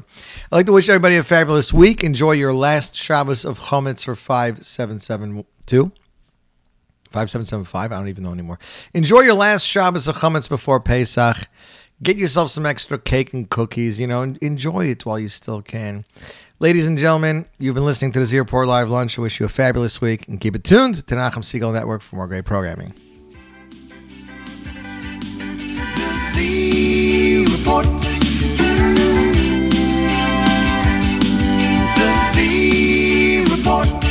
I'd 0.51 0.55
like 0.55 0.65
to 0.65 0.73
wish 0.73 0.89
everybody 0.89 1.17
a 1.17 1.23
fabulous 1.23 1.71
week. 1.71 2.03
Enjoy 2.03 2.31
your 2.31 2.51
last 2.51 2.95
Shabbos 2.95 3.45
of 3.45 3.59
Chometz 3.59 4.03
for 4.03 4.15
5772. 4.15 5.91
5775. 7.11 7.91
I 7.91 7.95
don't 7.95 8.07
even 8.07 8.23
know 8.23 8.31
anymore. 8.31 8.60
Enjoy 8.94 9.22
your 9.22 9.34
last 9.34 9.65
Shabbos 9.65 10.07
of 10.07 10.18
Chametz 10.18 10.48
before 10.48 10.80
Pesach. 10.80 11.48
Get 12.02 12.15
yourself 12.18 12.49
some 12.49 12.65
extra 12.65 12.98
cake 12.98 13.34
and 13.34 13.49
cookies, 13.49 13.99
you 13.99 14.07
know, 14.07 14.22
and 14.22 14.38
enjoy 14.38 14.86
it 14.86 15.06
while 15.06 15.19
you 15.19 15.27
still 15.27 15.61
can. 15.61 16.06
Ladies 16.61 16.88
and 16.88 16.98
gentlemen, 16.98 17.45
you've 17.57 17.76
been 17.76 17.86
listening 17.86 18.11
to 18.11 18.19
the 18.19 18.26
Z 18.26 18.38
Report 18.38 18.68
Live 18.68 18.90
Lunch. 18.90 19.18
I 19.18 19.22
wish 19.22 19.40
you 19.40 19.45
a 19.45 19.49
fabulous 19.49 20.02
week 20.02 20.27
and 20.27 20.40
keep 20.40 20.56
it 20.56 20.64
tuned 20.64 21.07
to 21.07 21.15
Nachum 21.15 21.44
Segal 21.44 21.73
Network 21.73 22.02
for 22.02 22.18
more 22.18 22.27
great 22.27 22.45
programming. 22.45 22.94
Z 26.34 27.45
Report. 27.49 27.86
The 31.95 32.10
Z 32.34 33.45
Report. 33.49 34.09